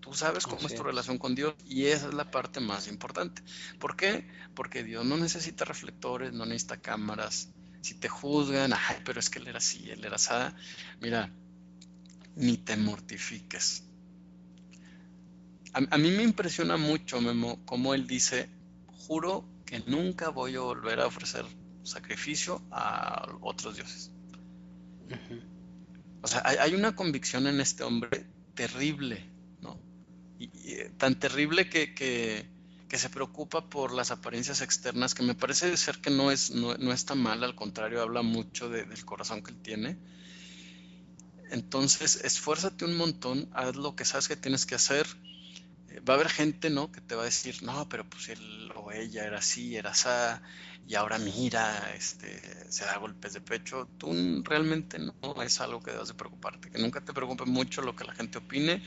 Tú 0.00 0.12
sabes 0.12 0.44
cómo 0.44 0.66
es 0.66 0.74
tu 0.74 0.82
relación 0.82 1.16
con 1.16 1.34
Dios 1.34 1.54
y 1.64 1.86
esa 1.86 2.08
es 2.08 2.14
la 2.14 2.30
parte 2.30 2.60
más 2.60 2.88
importante. 2.88 3.42
¿Por 3.78 3.96
qué? 3.96 4.28
Porque 4.54 4.84
Dios 4.84 5.06
no 5.06 5.16
necesita 5.16 5.64
reflectores, 5.64 6.34
no 6.34 6.44
necesita 6.44 6.76
cámaras. 6.76 7.48
Si 7.80 7.94
te 7.94 8.10
juzgan, 8.10 8.74
ay, 8.74 8.98
pero 9.02 9.18
es 9.18 9.30
que 9.30 9.38
él 9.38 9.48
era 9.48 9.58
así, 9.58 9.90
él 9.90 10.04
era 10.04 10.16
así. 10.16 10.34
Mira, 11.00 11.32
ni 12.36 12.58
te 12.58 12.76
mortifiques. 12.76 13.84
A, 15.74 15.98
mí 15.98 16.12
me 16.12 16.22
impresiona 16.22 16.76
mucho, 16.76 17.20
Memo, 17.20 17.60
cómo 17.64 17.94
él 17.94 18.06
dice, 18.06 18.48
juro 18.86 19.44
que 19.66 19.80
nunca 19.80 20.28
voy 20.28 20.54
a 20.54 20.60
volver 20.60 21.00
a 21.00 21.06
ofrecer 21.06 21.44
sacrificio 21.82 22.62
a 22.70 23.26
otros 23.40 23.74
dioses. 23.74 24.12
O 26.22 26.28
sea, 26.28 26.42
hay, 26.44 26.74
una 26.74 26.94
convicción 26.94 27.48
en 27.48 27.60
este 27.60 27.82
hombre 27.82 28.24
terrible, 28.54 29.28
¿no? 29.60 29.80
Y, 30.38 30.44
eh, 30.74 30.92
tan 30.96 31.18
terrible 31.18 31.68
que, 31.68 31.92
que, 31.92 32.48
se 32.96 33.10
preocupa 33.10 33.68
por 33.68 33.92
las 33.92 34.12
apariencias 34.12 34.60
externas, 34.60 35.14
que 35.14 35.24
me 35.24 35.34
parece 35.34 35.76
ser 35.76 35.98
que 35.98 36.10
no, 36.10 36.30
es, 36.30 36.52
no, 36.52 36.76
no 36.76 36.92
está 36.92 37.16
mal, 37.16 37.42
al 37.42 37.56
contrario, 37.56 38.00
habla 38.00 38.22
mucho 38.22 38.68
del 38.68 39.04
corazón 39.04 39.42
que 39.42 39.50
él 39.50 39.60
tiene. 39.60 39.98
Entonces, 41.50 42.20
esfuérzate 42.22 42.84
un 42.84 42.96
montón, 42.96 43.48
haz 43.52 43.74
lo 43.74 43.96
que 43.96 44.04
sabes 44.04 44.28
que 44.28 44.36
tienes 44.36 44.64
que 44.64 44.76
hacer, 44.76 45.08
va 46.00 46.14
a 46.14 46.16
haber 46.16 46.28
gente, 46.28 46.70
¿no? 46.70 46.90
Que 46.90 47.00
te 47.00 47.14
va 47.14 47.22
a 47.22 47.26
decir, 47.26 47.62
no, 47.62 47.88
pero 47.88 48.08
pues 48.08 48.28
él 48.28 48.70
o 48.74 48.92
ella 48.92 49.24
era 49.24 49.38
así, 49.38 49.76
era 49.76 49.90
así, 49.90 50.08
y 50.86 50.94
ahora 50.96 51.18
mira, 51.18 51.92
este, 51.94 52.70
se 52.70 52.84
da 52.84 52.98
golpes 52.98 53.32
de 53.32 53.40
pecho. 53.40 53.88
Tú 53.98 54.42
realmente 54.44 54.98
no 54.98 55.42
es 55.42 55.60
algo 55.60 55.80
que 55.80 55.92
debas 55.92 56.08
de 56.08 56.14
preocuparte, 56.14 56.70
que 56.70 56.78
nunca 56.78 57.00
te 57.00 57.12
preocupe 57.12 57.44
mucho 57.44 57.82
lo 57.82 57.96
que 57.96 58.04
la 58.04 58.14
gente 58.14 58.38
opine, 58.38 58.82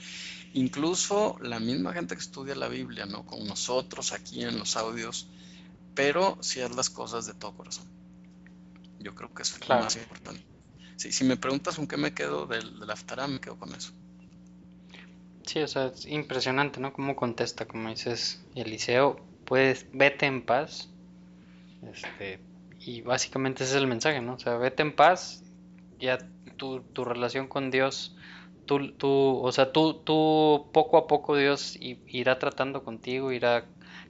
incluso 0.53 1.37
la 1.41 1.59
misma 1.59 1.93
gente 1.93 2.15
que 2.15 2.21
estudia 2.21 2.55
la 2.55 2.67
Biblia, 2.67 3.05
¿no? 3.05 3.25
Con 3.25 3.45
nosotros 3.47 4.11
aquí 4.11 4.43
en 4.43 4.59
los 4.59 4.77
audios, 4.77 5.29
pero 5.95 6.37
si 6.41 6.61
haz 6.61 6.75
las 6.75 6.89
cosas 6.89 7.25
de 7.25 7.33
todo 7.33 7.55
corazón. 7.55 7.87
Yo 8.99 9.15
creo 9.15 9.33
que 9.33 9.43
eso 9.43 9.57
es 9.59 9.67
lo 9.67 9.75
más 9.75 9.95
importante. 9.95 10.43
Sí, 10.97 11.11
si 11.11 11.23
me 11.23 11.37
preguntas 11.37 11.75
con 11.75 11.87
qué 11.87 11.97
me 11.97 12.13
quedo 12.13 12.47
del, 12.47 12.79
del 12.79 12.89
Aftará, 12.89 13.27
me 13.27 13.39
quedo 13.39 13.57
con 13.57 13.73
eso. 13.73 13.93
Sí, 15.47 15.61
o 15.61 15.67
sea, 15.67 15.85
es 15.85 16.05
impresionante, 16.05 16.81
¿no? 16.81 16.91
Cómo 16.91 17.15
contesta, 17.15 17.65
como 17.65 17.87
dices, 17.87 18.43
Eliseo, 18.53 19.17
pues 19.45 19.85
vete 19.93 20.25
en 20.25 20.45
paz. 20.45 20.89
Este, 21.89 22.39
y 22.81 22.99
básicamente 23.01 23.63
ese 23.63 23.77
es 23.77 23.81
el 23.81 23.87
mensaje, 23.87 24.19
¿no? 24.19 24.33
O 24.33 24.39
sea, 24.39 24.57
vete 24.57 24.83
en 24.83 24.93
paz, 24.93 25.43
ya 25.99 26.17
tu, 26.57 26.81
tu 26.81 27.05
relación 27.05 27.47
con 27.47 27.71
Dios, 27.71 28.17
tú, 28.65 28.91
tú, 28.91 29.39
o 29.41 29.49
sea, 29.53 29.71
tú, 29.71 29.93
tú 29.93 30.67
poco 30.73 30.97
a 30.97 31.07
poco 31.07 31.37
Dios 31.37 31.79
irá 31.79 32.39
tratando 32.39 32.83
contigo, 32.83 33.31
irá 33.31 33.63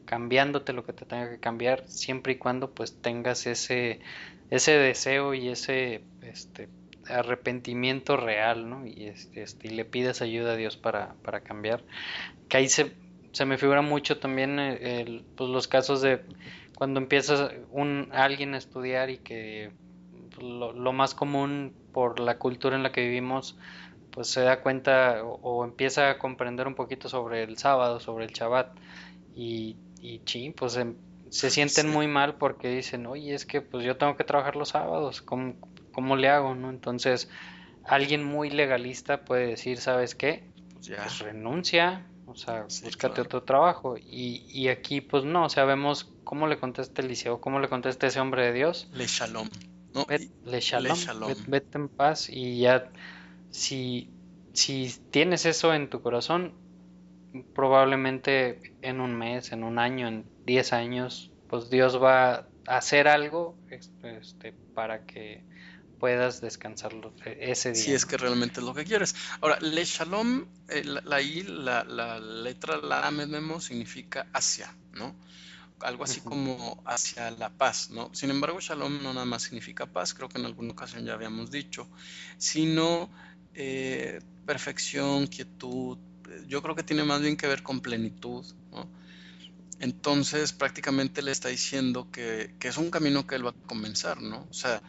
cambiándote 0.06 0.74
lo 0.74 0.86
que 0.86 0.94
te 0.94 1.06
tenga 1.06 1.30
que 1.30 1.40
cambiar, 1.40 1.84
siempre 1.88 2.34
y 2.34 2.38
cuando 2.38 2.72
pues 2.72 3.00
tengas 3.00 3.46
ese, 3.46 4.00
ese 4.50 4.72
deseo 4.72 5.36
y 5.36 5.50
ese, 5.50 6.02
este, 6.24 6.68
arrepentimiento 7.10 8.18
real, 8.18 8.70
¿no? 8.70 8.86
Y, 8.86 9.14
este, 9.34 9.68
y 9.68 9.70
le 9.70 9.86
pides 9.86 10.22
ayuda 10.22 10.54
a 10.54 10.56
Dios 10.56 10.78
para, 10.78 11.16
para 11.24 11.42
cambiar. 11.42 11.84
Que 12.50 12.58
ahí 12.58 12.70
se, 12.70 12.94
se 13.32 13.46
me 13.46 13.58
figura 13.58 13.82
mucho 13.82 14.20
también 14.20 14.60
eh, 14.60 15.02
el, 15.02 15.24
pues 15.36 15.50
los 15.50 15.68
casos 15.68 16.02
de 16.02 16.22
cuando 16.76 17.00
empiezas 17.00 17.52
un, 17.72 18.10
alguien 18.12 18.54
a 18.54 18.58
estudiar 18.58 19.10
y 19.10 19.18
que 19.18 19.72
pues, 20.36 20.46
lo, 20.46 20.94
más 20.94 21.16
común 21.16 21.74
por 21.92 22.20
la 22.20 22.38
cultura 22.38 22.76
en 22.76 22.84
la 22.84 22.92
que 22.92 23.02
vivimos, 23.02 23.58
pues 24.12 24.28
se 24.28 24.42
da 24.42 24.62
cuenta 24.62 25.24
o, 25.24 25.66
empieza 25.66 26.12
a 26.12 26.20
comprender 26.20 26.68
un 26.68 26.76
poquito 26.76 27.10
sobre 27.10 27.44
el 27.44 27.58
sábado, 27.58 28.00
sobre 28.00 28.26
el 28.26 28.32
Shabbat. 28.32 28.78
Y, 29.36 29.76
y 30.02 30.22
sí, 30.26 30.54
pues 30.56 30.78
em, 30.78 30.96
se 31.30 31.50
sienten 31.50 31.90
muy 31.90 32.08
mal 32.08 32.36
porque 32.36 32.70
dicen, 32.70 33.06
oye, 33.08 33.34
es 33.34 33.46
que 33.46 33.62
pues 33.62 33.84
yo 33.84 33.98
tengo 33.98 34.16
que 34.16 34.24
trabajar 34.24 34.56
los 34.56 34.70
sábados, 34.70 35.22
¿cómo, 35.22 35.56
¿cómo 35.98 36.16
le 36.16 36.30
hago? 36.30 36.54
¿no? 36.54 36.70
Entonces, 36.70 37.28
alguien 37.84 38.24
muy 38.24 38.52
legalista 38.52 39.26
puede 39.26 39.48
decir, 39.48 39.80
¿sabes 39.80 40.14
qué? 40.14 40.44
Pues, 40.76 40.90
pues 40.90 41.20
renuncia, 41.22 42.06
o 42.28 42.36
sea, 42.36 42.66
búscate 42.84 43.20
otro 43.20 43.42
trabajo. 43.42 43.98
Y, 43.98 44.46
y, 44.48 44.68
aquí, 44.68 45.02
pues 45.02 45.24
no, 45.24 45.46
o 45.46 45.50
sea, 45.50 45.66
vemos 45.66 46.14
cómo 46.24 46.46
le 46.46 46.60
contesta 46.60 47.02
Eliseo, 47.02 47.42
cómo 47.42 47.60
le 47.60 47.68
contesta 47.68 48.06
ese 48.06 48.20
hombre 48.20 48.46
de 48.46 48.54
Dios. 48.54 48.88
Le 48.94 49.08
shalom. 49.08 49.50
le 50.46 50.60
shalom. 50.60 50.96
Vete, 51.48 51.80
en 51.80 51.90
paz 51.90 52.30
y 52.30 52.60
ya, 52.60 52.92
si, 53.50 54.12
si 54.54 54.94
tienes 55.10 55.48
eso 55.48 55.74
en 55.74 55.90
tu 55.90 56.04
corazón, 56.04 56.54
probablemente 57.56 58.76
en 58.84 59.02
un 59.02 59.16
mes, 59.16 59.52
en 59.52 59.64
un 59.64 59.80
año, 59.80 60.08
en 60.08 60.26
diez 60.46 60.74
años, 60.74 61.32
pues 61.50 61.72
Dios 61.72 62.00
va 62.00 62.36
a 62.36 62.78
hacer 62.78 63.08
algo 63.08 63.56
este, 63.72 64.54
para 64.76 65.08
que 65.08 65.42
puedas 66.00 66.42
descansar 66.42 66.94
e, 67.26 67.52
ese 67.52 67.74
día. 67.74 67.84
Si 67.84 67.94
es 67.94 68.06
que 68.06 68.18
realmente 68.18 68.60
es 68.60 68.66
lo 68.66 68.74
que 68.74 68.86
quieres. 68.86 69.16
Ahora, 69.42 69.60
le 69.60 69.84
shalom, 69.84 70.46
eh, 70.70 70.84
la, 70.84 71.02
la, 71.02 71.84
la, 71.84 72.20
letra 72.20 72.78
la 72.78 73.10
memo 73.12 73.60
significa 73.60 74.28
hacia, 74.34 74.74
¿no? 74.94 75.16
Algo 75.82 76.04
así 76.04 76.22
como 76.22 76.82
hacia 76.86 77.30
la 77.32 77.50
paz, 77.50 77.92
¿no? 77.92 78.10
Sin 78.14 78.32
embargo, 78.32 78.60
shalom 78.60 79.04
no 79.04 79.14
nada 79.14 79.26
más 79.26 79.44
significa 79.44 79.86
paz, 79.86 80.14
creo 80.14 80.28
que 80.28 80.40
en 80.40 80.46
alguna 80.46 80.72
ocasión 80.72 81.06
ya 81.06 81.14
habíamos 81.14 81.52
dicho, 81.52 81.88
sino 82.38 83.12
eh, 83.54 84.20
perfección, 84.46 85.28
quietud, 85.28 86.00
yo 86.48 86.62
creo 86.62 86.76
que 86.76 86.84
tiene 86.84 87.04
más 87.04 87.22
bien 87.22 87.38
que 87.38 87.48
ver 87.48 87.64
con 87.64 87.80
plenitud, 87.80 88.46
¿no? 88.72 88.90
Entonces 89.80 90.54
prácticamente 90.54 91.22
le 91.22 91.32
está 91.32 91.50
diciendo 91.50 92.10
que, 92.12 92.56
que 92.60 92.70
es 92.70 92.78
un 92.78 92.90
camino 92.90 93.28
que 93.28 93.36
él 93.36 93.46
va 93.46 93.52
a 93.52 93.68
comenzar, 93.68 94.22
¿no? 94.22 94.48
O 94.50 94.54
sea, 94.54 94.82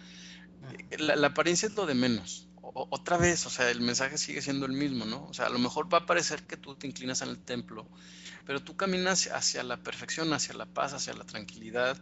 la, 0.98 1.26
apariencia 1.26 1.68
es 1.68 1.74
lo 1.74 1.86
de 1.86 1.94
menos. 1.94 2.48
otra 2.62 3.16
vez, 3.16 3.46
o 3.46 3.50
sea, 3.50 3.70
el 3.70 3.80
mensaje 3.80 4.18
sigue 4.18 4.42
siendo 4.42 4.66
el 4.66 4.72
mismo, 4.72 5.04
¿no? 5.04 5.24
O 5.26 5.34
sea, 5.34 5.46
a 5.46 5.50
lo 5.50 5.58
mejor 5.58 5.92
va 5.92 5.98
a 5.98 6.06
parecer 6.06 6.42
que 6.44 6.56
tú 6.56 6.74
te 6.74 6.86
inclinas 6.86 7.22
en 7.22 7.30
el 7.30 7.38
templo, 7.38 7.86
pero 8.46 8.62
tú 8.62 8.76
caminas 8.76 9.28
hacia 9.32 9.62
la 9.62 9.78
perfección, 9.78 10.32
hacia 10.32 10.54
la 10.54 10.66
paz, 10.66 10.92
hacia 10.92 11.12
la 11.14 11.24
tranquilidad, 11.24 11.98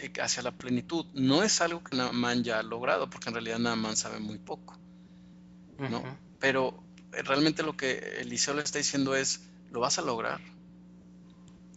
eh, 0.00 0.12
hacia 0.20 0.42
la 0.42 0.52
plenitud. 0.52 1.06
No 1.14 1.42
es 1.42 1.60
algo 1.60 1.82
que 1.82 1.96
Naaman 1.96 2.44
ya 2.44 2.58
ha 2.58 2.62
logrado, 2.62 3.08
porque 3.08 3.28
en 3.28 3.34
realidad 3.34 3.58
Naaman 3.58 3.96
sabe 3.96 4.18
muy 4.18 4.38
poco, 4.38 4.78
¿no? 5.78 6.02
Pero 6.40 6.82
eh, 7.12 7.22
realmente 7.22 7.62
lo 7.62 7.76
que 7.76 8.20
Eliseo 8.20 8.54
le 8.54 8.62
está 8.62 8.78
diciendo 8.78 9.14
es, 9.14 9.42
lo 9.70 9.80
vas 9.80 9.98
a 9.98 10.02
lograr. 10.02 10.40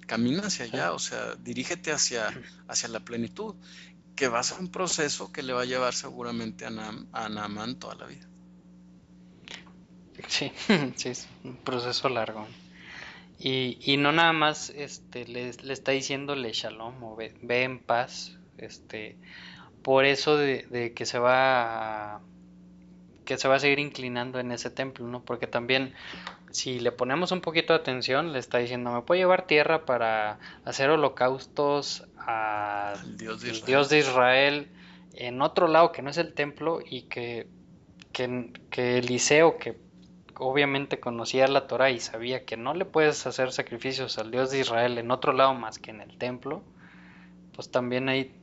Camina 0.08 0.48
hacia 0.48 0.66
allá, 0.66 0.94
o 0.94 1.00
sea, 1.00 1.36
dirígete 1.36 1.92
hacia, 1.92 2.34
hacia 2.68 2.90
la 2.90 3.02
plenitud 3.02 3.56
que 4.18 4.28
va 4.28 4.40
a 4.40 4.44
ser 4.44 4.60
un 4.60 4.70
proceso 4.70 5.32
que 5.32 5.44
le 5.44 5.54
va 5.54 5.62
a 5.62 5.66
llevar 5.66 5.94
seguramente 5.94 6.66
a, 6.66 6.72
Naaman 6.72 7.80
toda 7.80 7.96
la 7.96 8.08
vida. 8.08 8.28
Sí, 10.28 10.52
sí, 10.96 11.10
es 11.10 11.30
un 11.44 11.56
proceso 11.58 12.10
largo. 12.10 12.46
Y, 13.40 13.78
y 13.80 13.98
no 13.98 14.12
nada 14.12 14.34
más 14.34 14.72
este, 14.72 15.28
le, 15.28 15.54
le 15.54 15.74
está 15.74 15.92
diciéndole 15.92 16.52
shalom 16.52 17.04
o 17.04 17.16
ve, 17.16 17.34
en 17.64 17.78
paz, 17.78 18.36
este, 18.58 19.16
por 19.84 20.06
eso 20.06 20.36
de, 20.36 20.66
de, 20.72 20.94
que 20.94 21.06
se 21.06 21.20
va 21.20 22.16
a, 22.16 22.22
que 23.24 23.38
se 23.38 23.48
va 23.48 23.58
a 23.58 23.60
seguir 23.60 23.78
inclinando 23.78 24.40
en 24.40 24.52
ese 24.52 24.72
templo, 24.72 25.06
¿no? 25.06 25.24
Porque 25.24 25.46
también 25.46 25.94
si 26.50 26.80
le 26.80 26.92
ponemos 26.92 27.32
un 27.32 27.42
poquito 27.42 27.74
de 27.74 27.80
atención, 27.80 28.34
le 28.34 28.40
está 28.40 28.58
diciendo, 28.58 28.92
me 28.92 29.04
puedo 29.04 29.20
llevar 29.20 29.46
tierra 29.46 29.86
para 29.86 30.40
hacer 30.66 30.90
holocaustos 30.90 32.08
al 32.28 33.18
Dios 33.18 33.42
de, 33.42 33.52
Dios 33.66 33.90
de 33.90 34.00
Israel 34.00 34.68
en 35.14 35.42
otro 35.42 35.68
lado 35.68 35.92
que 35.92 36.02
no 36.02 36.10
es 36.10 36.18
el 36.18 36.34
templo 36.34 36.80
y 36.86 37.04
que, 37.04 37.48
que, 38.12 38.52
que 38.70 38.98
Eliseo, 39.00 39.58
que 39.58 39.78
obviamente 40.36 41.00
conocía 41.00 41.48
la 41.48 41.68
Torah 41.68 41.90
y 41.90 42.00
sabía 42.00 42.46
que 42.46 42.58
no 42.58 42.74
le 42.74 42.86
puedes 42.86 43.26
hacer 43.26 43.52
sacrificios 43.52 44.20
al 44.20 44.30
Dios 44.30 44.52
de 44.52 44.60
Israel 44.60 44.98
en 44.98 45.10
otro 45.10 45.34
lado 45.34 45.54
más 45.54 45.80
que 45.80 45.92
en 45.92 46.02
el 46.02 46.18
templo, 46.18 46.64
pues 47.54 47.72
también 47.72 48.10
ahí 48.10 48.36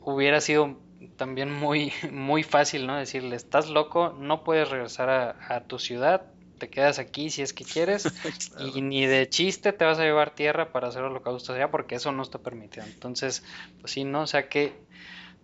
hubiera 0.00 0.40
sido 0.40 0.76
también 1.16 1.52
muy, 1.52 1.92
muy 2.12 2.42
fácil, 2.42 2.86
¿no? 2.86 2.96
Decirle, 2.96 3.34
estás 3.34 3.70
loco, 3.70 4.14
no 4.18 4.44
puedes 4.44 4.68
regresar 4.68 5.08
a, 5.10 5.36
a 5.48 5.64
tu 5.64 5.78
ciudad, 5.78 6.26
te 6.56 6.68
quedas 6.68 6.98
aquí 6.98 7.30
si 7.30 7.42
es 7.42 7.52
que 7.52 7.64
quieres 7.64 8.04
y 8.74 8.82
ni 8.82 9.06
de 9.06 9.28
chiste 9.28 9.72
te 9.72 9.84
vas 9.84 9.98
a 9.98 10.02
llevar 10.02 10.34
tierra 10.34 10.72
para 10.72 10.88
hacer 10.88 11.02
holocaustos 11.02 11.56
allá 11.56 11.70
porque 11.70 11.94
eso 11.96 12.12
no 12.12 12.22
está 12.22 12.38
permitido. 12.38 12.86
Entonces, 12.86 13.44
pues 13.80 13.92
sí, 13.92 14.04
¿no? 14.04 14.22
O 14.22 14.26
sea, 14.26 14.48
qué, 14.48 14.74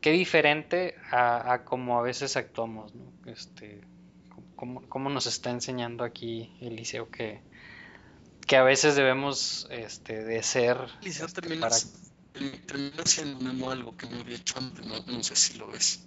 qué 0.00 0.10
diferente 0.10 0.96
a, 1.10 1.52
a 1.52 1.64
como 1.64 1.98
a 1.98 2.02
veces 2.02 2.36
actuamos, 2.36 2.94
¿no? 2.94 3.12
Este, 3.26 3.80
cómo, 4.88 5.10
nos 5.10 5.26
está 5.26 5.50
enseñando 5.50 6.04
aquí 6.04 6.52
Eliseo 6.60 7.10
que, 7.10 7.40
que 8.46 8.56
a 8.56 8.62
veces 8.62 8.94
debemos 8.94 9.66
este, 9.70 10.22
de 10.22 10.42
ser... 10.42 10.76
Eliseo 11.00 11.26
este, 11.26 11.40
termina, 11.40 11.68
termina 12.66 13.04
siendo 13.04 13.70
algo 13.70 13.96
que 13.96 14.06
no 14.08 14.20
había 14.20 14.36
hecho 14.36 14.58
antes, 14.58 14.86
no, 14.86 15.00
no 15.00 15.22
sé 15.22 15.36
si 15.36 15.58
lo 15.58 15.68
ves. 15.68 16.06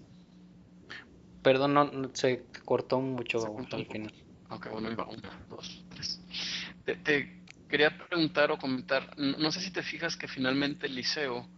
Perdón, 1.42 1.74
no, 1.74 2.10
se 2.14 2.46
cortó 2.64 3.00
mucho 3.00 3.46
al 3.72 3.86
final. 3.86 4.14
Ok, 4.50 4.70
bueno, 4.70 4.92
iba 4.92 5.08
dos, 5.50 5.84
tres. 5.90 6.20
Te, 6.86 7.44
quería 7.68 7.98
preguntar 7.98 8.52
o 8.52 8.58
comentar, 8.58 9.18
no, 9.18 9.52
sé 9.52 9.60
si 9.60 9.72
te 9.72 9.84
fijas 9.84 10.16
que 10.16 10.28
finalmente 10.28 10.86
Eliseo 10.86 11.50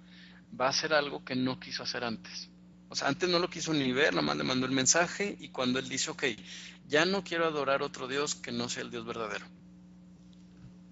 va 0.60 0.68
a 0.68 0.70
hacer 0.70 0.94
algo 0.94 1.24
que 1.24 1.36
no 1.36 1.60
quiso 1.60 1.84
hacer 1.84 2.04
antes. 2.04 2.50
O 2.90 2.96
sea, 2.96 3.10
antes 3.10 3.30
no 3.30 3.40
lo 3.40 3.50
quiso 3.50 3.74
ni 3.74 3.92
ver, 3.92 4.14
nada 4.14 4.26
más 4.26 4.38
le 4.38 4.44
mandó 4.44 4.66
el 4.66 4.72
mensaje 4.72 5.36
y 5.40 5.50
cuando 5.50 5.80
él 5.80 5.90
dice, 5.90 6.12
ok, 6.12 6.24
ya 6.88 7.06
no 7.06 7.24
quiero 7.24 7.46
adorar 7.46 7.82
otro 7.82 8.08
Dios 8.08 8.36
que 8.36 8.54
no 8.54 8.70
sea 8.70 8.84
el 8.84 8.92
Dios 8.92 9.06
verdadero. 9.06 9.46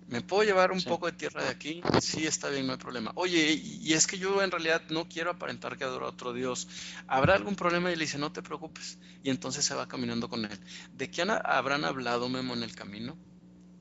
¿Me 0.08 0.22
puedo 0.22 0.44
llevar 0.44 0.72
un 0.72 0.82
poco 0.84 1.08
de 1.08 1.14
tierra 1.14 1.44
de 1.44 1.50
aquí? 1.50 1.82
Sí, 2.00 2.28
está 2.28 2.50
bien, 2.50 2.68
no 2.68 2.74
hay 2.74 2.78
problema. 2.78 3.12
Oye, 3.16 3.54
y 3.54 3.94
es 3.94 4.06
que 4.06 4.20
yo 4.20 4.44
en 4.44 4.52
realidad 4.52 4.84
no 4.90 5.10
quiero 5.10 5.32
aparentar 5.32 5.78
que 5.78 5.84
adoro 5.84 6.06
a 6.06 6.10
otro 6.10 6.32
Dios. 6.32 6.68
¿Habrá 7.08 7.34
algún 7.34 7.56
problema? 7.56 7.92
Y 7.92 7.96
le 7.96 8.06
dice, 8.06 8.20
no 8.20 8.32
te 8.32 8.44
preocupes. 8.44 9.00
Y 9.24 9.32
entonces 9.32 9.66
se 9.66 9.74
va 9.74 9.88
caminando 9.88 10.30
con 10.30 10.46
él. 10.46 10.60
¿De 10.94 11.10
qué 11.10 11.24
habrán 11.24 11.86
hablado 11.86 12.30
Memo 12.30 12.54
en 12.54 12.62
el 12.62 12.76
camino? 12.76 13.18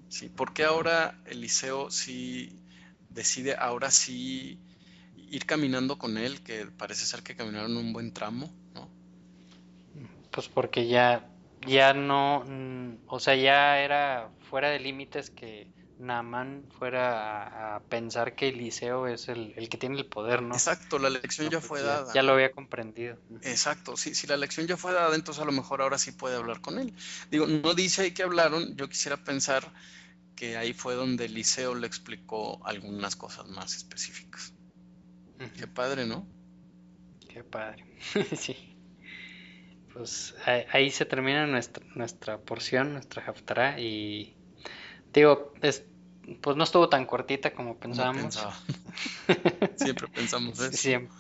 ¿Sí? 0.09 0.31
¿Por 0.31 0.55
qué 0.55 0.65
ahora 0.65 1.21
Eliseo 1.27 1.91
sí 1.91 2.59
decide 3.11 3.55
ahora 3.59 3.91
sí 3.91 4.59
ir 5.17 5.47
caminando 5.47 5.99
con 5.99 6.17
él, 6.17 6.43
que 6.43 6.67
parece 6.67 7.05
ser 7.05 7.23
que 7.23 7.37
caminaron 7.37 7.77
un 7.77 7.93
buen 7.93 8.13
tramo, 8.13 8.51
¿no? 8.75 8.89
Pues 10.31 10.49
porque 10.49 10.87
ya, 10.87 11.29
ya 11.67 11.93
no, 11.93 12.45
mm, 12.47 13.05
o 13.07 13.21
sea, 13.21 13.35
ya 13.35 13.81
era 13.81 14.31
fuera 14.51 14.71
de 14.71 14.81
límites 14.81 15.31
que 15.31 15.69
Naamán 15.99 16.66
fuera 16.79 17.77
a, 17.77 17.81
pensar 17.85 18.35
que 18.35 18.49
Eliseo 18.49 19.07
es 19.07 19.29
el, 19.29 19.55
que 19.69 19.79
tiene 19.79 19.97
el 19.97 20.07
poder, 20.07 20.43
¿no? 20.43 20.55
Exacto, 20.55 20.99
la 20.99 21.11
lección 21.11 21.49
ya 21.51 21.59
pues 21.59 21.69
fue 21.69 21.83
dada. 21.83 22.12
Ya, 22.12 22.23
lo 22.23 22.33
había 22.33 22.51
comprendido. 22.51 23.19
Exacto, 23.43 23.97
sí, 23.97 24.15
si 24.15 24.27
la 24.27 24.37
lección 24.37 24.66
ya 24.66 24.77
fue 24.77 24.93
dada, 24.93 25.15
entonces 25.15 25.43
a 25.43 25.47
lo 25.47 25.53
mejor 25.53 25.83
ahora 25.83 25.99
sí 25.99 26.12
puede 26.12 26.37
hablar 26.37 26.61
con 26.61 26.79
él. 26.79 26.93
Digo, 27.31 27.47
no 27.47 27.75
dice 27.75 28.03
ahí 28.03 28.11
que 28.12 28.25
hablaron, 28.25 28.77
yo 28.77 28.89
quisiera 28.89 29.23
pensar 29.23 29.73
que 30.35 30.57
ahí 30.57 30.73
fue 30.73 30.95
donde 30.95 31.27
Eliseo 31.27 31.75
le 31.75 31.87
explicó 31.87 32.65
algunas 32.66 33.15
cosas 33.15 33.47
más 33.49 33.77
específicas. 33.77 34.53
Qué 35.57 35.66
padre, 35.66 36.07
¿no? 36.07 36.27
Qué 37.29 37.45
padre, 37.45 37.85
sí. 38.37 38.57
Pues 39.93 40.35
ahí, 40.73 40.91
se 40.91 41.05
termina 41.05 41.47
nuestra, 41.47 41.87
nuestra 41.95 42.39
porción, 42.39 42.95
nuestra 42.95 43.25
haftará 43.25 43.79
y 43.79 44.37
digo, 45.15 45.53
es, 45.62 45.85
pues 46.41 46.57
no 46.57 46.65
estuvo 46.65 46.89
tan 46.89 47.07
cortita 47.07 47.53
como 47.53 47.77
pensábamos. 47.77 48.39
Siempre 49.77 50.09
pensamos 50.09 50.61
eso. 50.61 50.73
Siempre, 50.77 51.16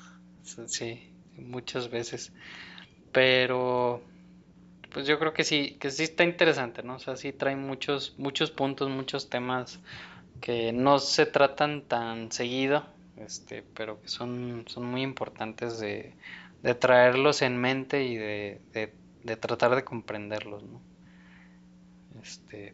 sí, 0.66 1.10
muchas 1.36 1.90
veces. 1.90 2.32
Pero, 3.12 4.02
pues 4.92 5.06
yo 5.06 5.18
creo 5.18 5.32
que 5.32 5.44
sí, 5.44 5.76
que 5.78 5.90
sí 5.90 6.04
está 6.04 6.24
interesante, 6.24 6.82
¿no? 6.82 6.96
O 6.96 6.98
sea, 6.98 7.16
sí 7.16 7.32
trae 7.32 7.56
muchos, 7.56 8.14
muchos 8.18 8.50
puntos, 8.50 8.90
muchos 8.90 9.30
temas 9.30 9.80
que 10.40 10.72
no 10.72 10.98
se 10.98 11.26
tratan 11.26 11.82
tan 11.82 12.32
seguido, 12.32 12.84
este, 13.16 13.62
pero 13.74 14.00
que 14.00 14.08
son, 14.08 14.64
son 14.66 14.84
muy 14.86 15.02
importantes 15.02 15.78
de, 15.78 16.14
de 16.62 16.74
traerlos 16.74 17.42
en 17.42 17.56
mente 17.56 18.04
y 18.04 18.16
de, 18.16 18.60
de, 18.72 18.92
de 19.22 19.36
tratar 19.36 19.76
de 19.76 19.84
comprenderlos, 19.84 20.64
¿no? 20.64 20.80
Este, 22.22 22.72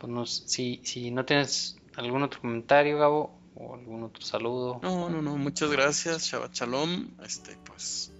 pues 0.00 0.44
si, 0.46 0.80
si 0.82 1.10
no 1.10 1.24
tienes 1.24 1.76
algún 1.96 2.22
otro 2.22 2.40
comentario, 2.40 2.98
Gabo, 2.98 3.38
o 3.54 3.74
algún 3.74 4.04
otro 4.04 4.22
saludo. 4.22 4.80
No, 4.82 5.10
no, 5.10 5.20
no, 5.20 5.36
muchas 5.36 5.70
gracias, 5.70 6.24
Shabbat 6.24 6.54
Shalom. 6.54 7.08
Este, 7.22 7.56
pues, 7.64 8.12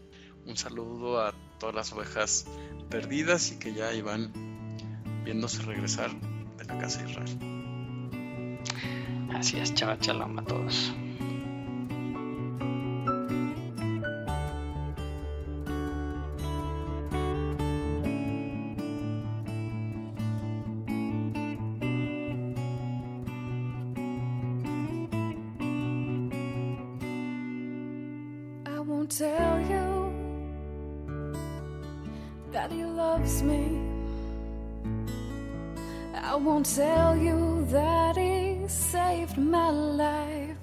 un 0.46 0.56
saludo 0.56 1.20
a 1.20 1.34
todas 1.58 1.74
las 1.74 1.92
ovejas 1.92 2.46
perdidas 2.90 3.52
y 3.52 3.58
que 3.58 3.72
ya 3.72 3.92
iban 3.94 4.32
viéndose 5.24 5.62
regresar 5.62 6.10
de 6.58 6.64
la 6.64 6.78
casa 6.78 7.02
de 7.02 7.10
Israel. 7.10 7.38
Así 9.34 9.58
es, 9.58 9.74
Shabbat 9.74 10.02
Shalom 10.02 10.38
a 10.38 10.44
todos. 10.44 10.92
Won't 36.60 36.76
tell 36.76 37.16
you 37.16 37.64
that 37.70 38.16
he 38.18 38.68
saved 38.68 39.38
my 39.38 39.70
life. 39.70 40.56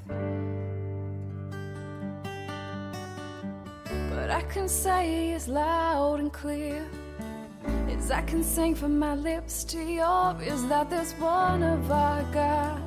But 4.11 4.29
I 4.29 4.43
can 4.53 4.69
say 4.69 5.33
as 5.33 5.47
loud 5.47 6.19
and 6.19 6.31
clear. 6.31 6.85
As 7.89 8.11
I 8.11 8.21
can 8.21 8.43
sing 8.43 8.75
from 8.75 8.99
my 8.99 9.15
lips 9.15 9.63
to 9.71 9.79
yours 9.79 10.61
that 10.69 10.91
there's 10.91 11.13
one 11.13 11.63
of 11.63 11.91
our 11.91 12.21
God. 12.31 12.81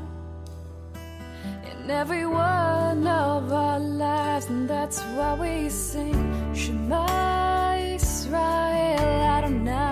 In 1.71 1.91
every 1.91 2.27
one 2.27 3.09
of 3.09 3.53
our 3.53 3.81
lives, 3.81 4.47
and 4.47 4.71
that's 4.71 5.03
why 5.17 5.35
we 5.35 5.69
sing 5.69 6.55
Shema 6.55 7.75
Israel 7.75 9.01
Adonai 9.37 9.90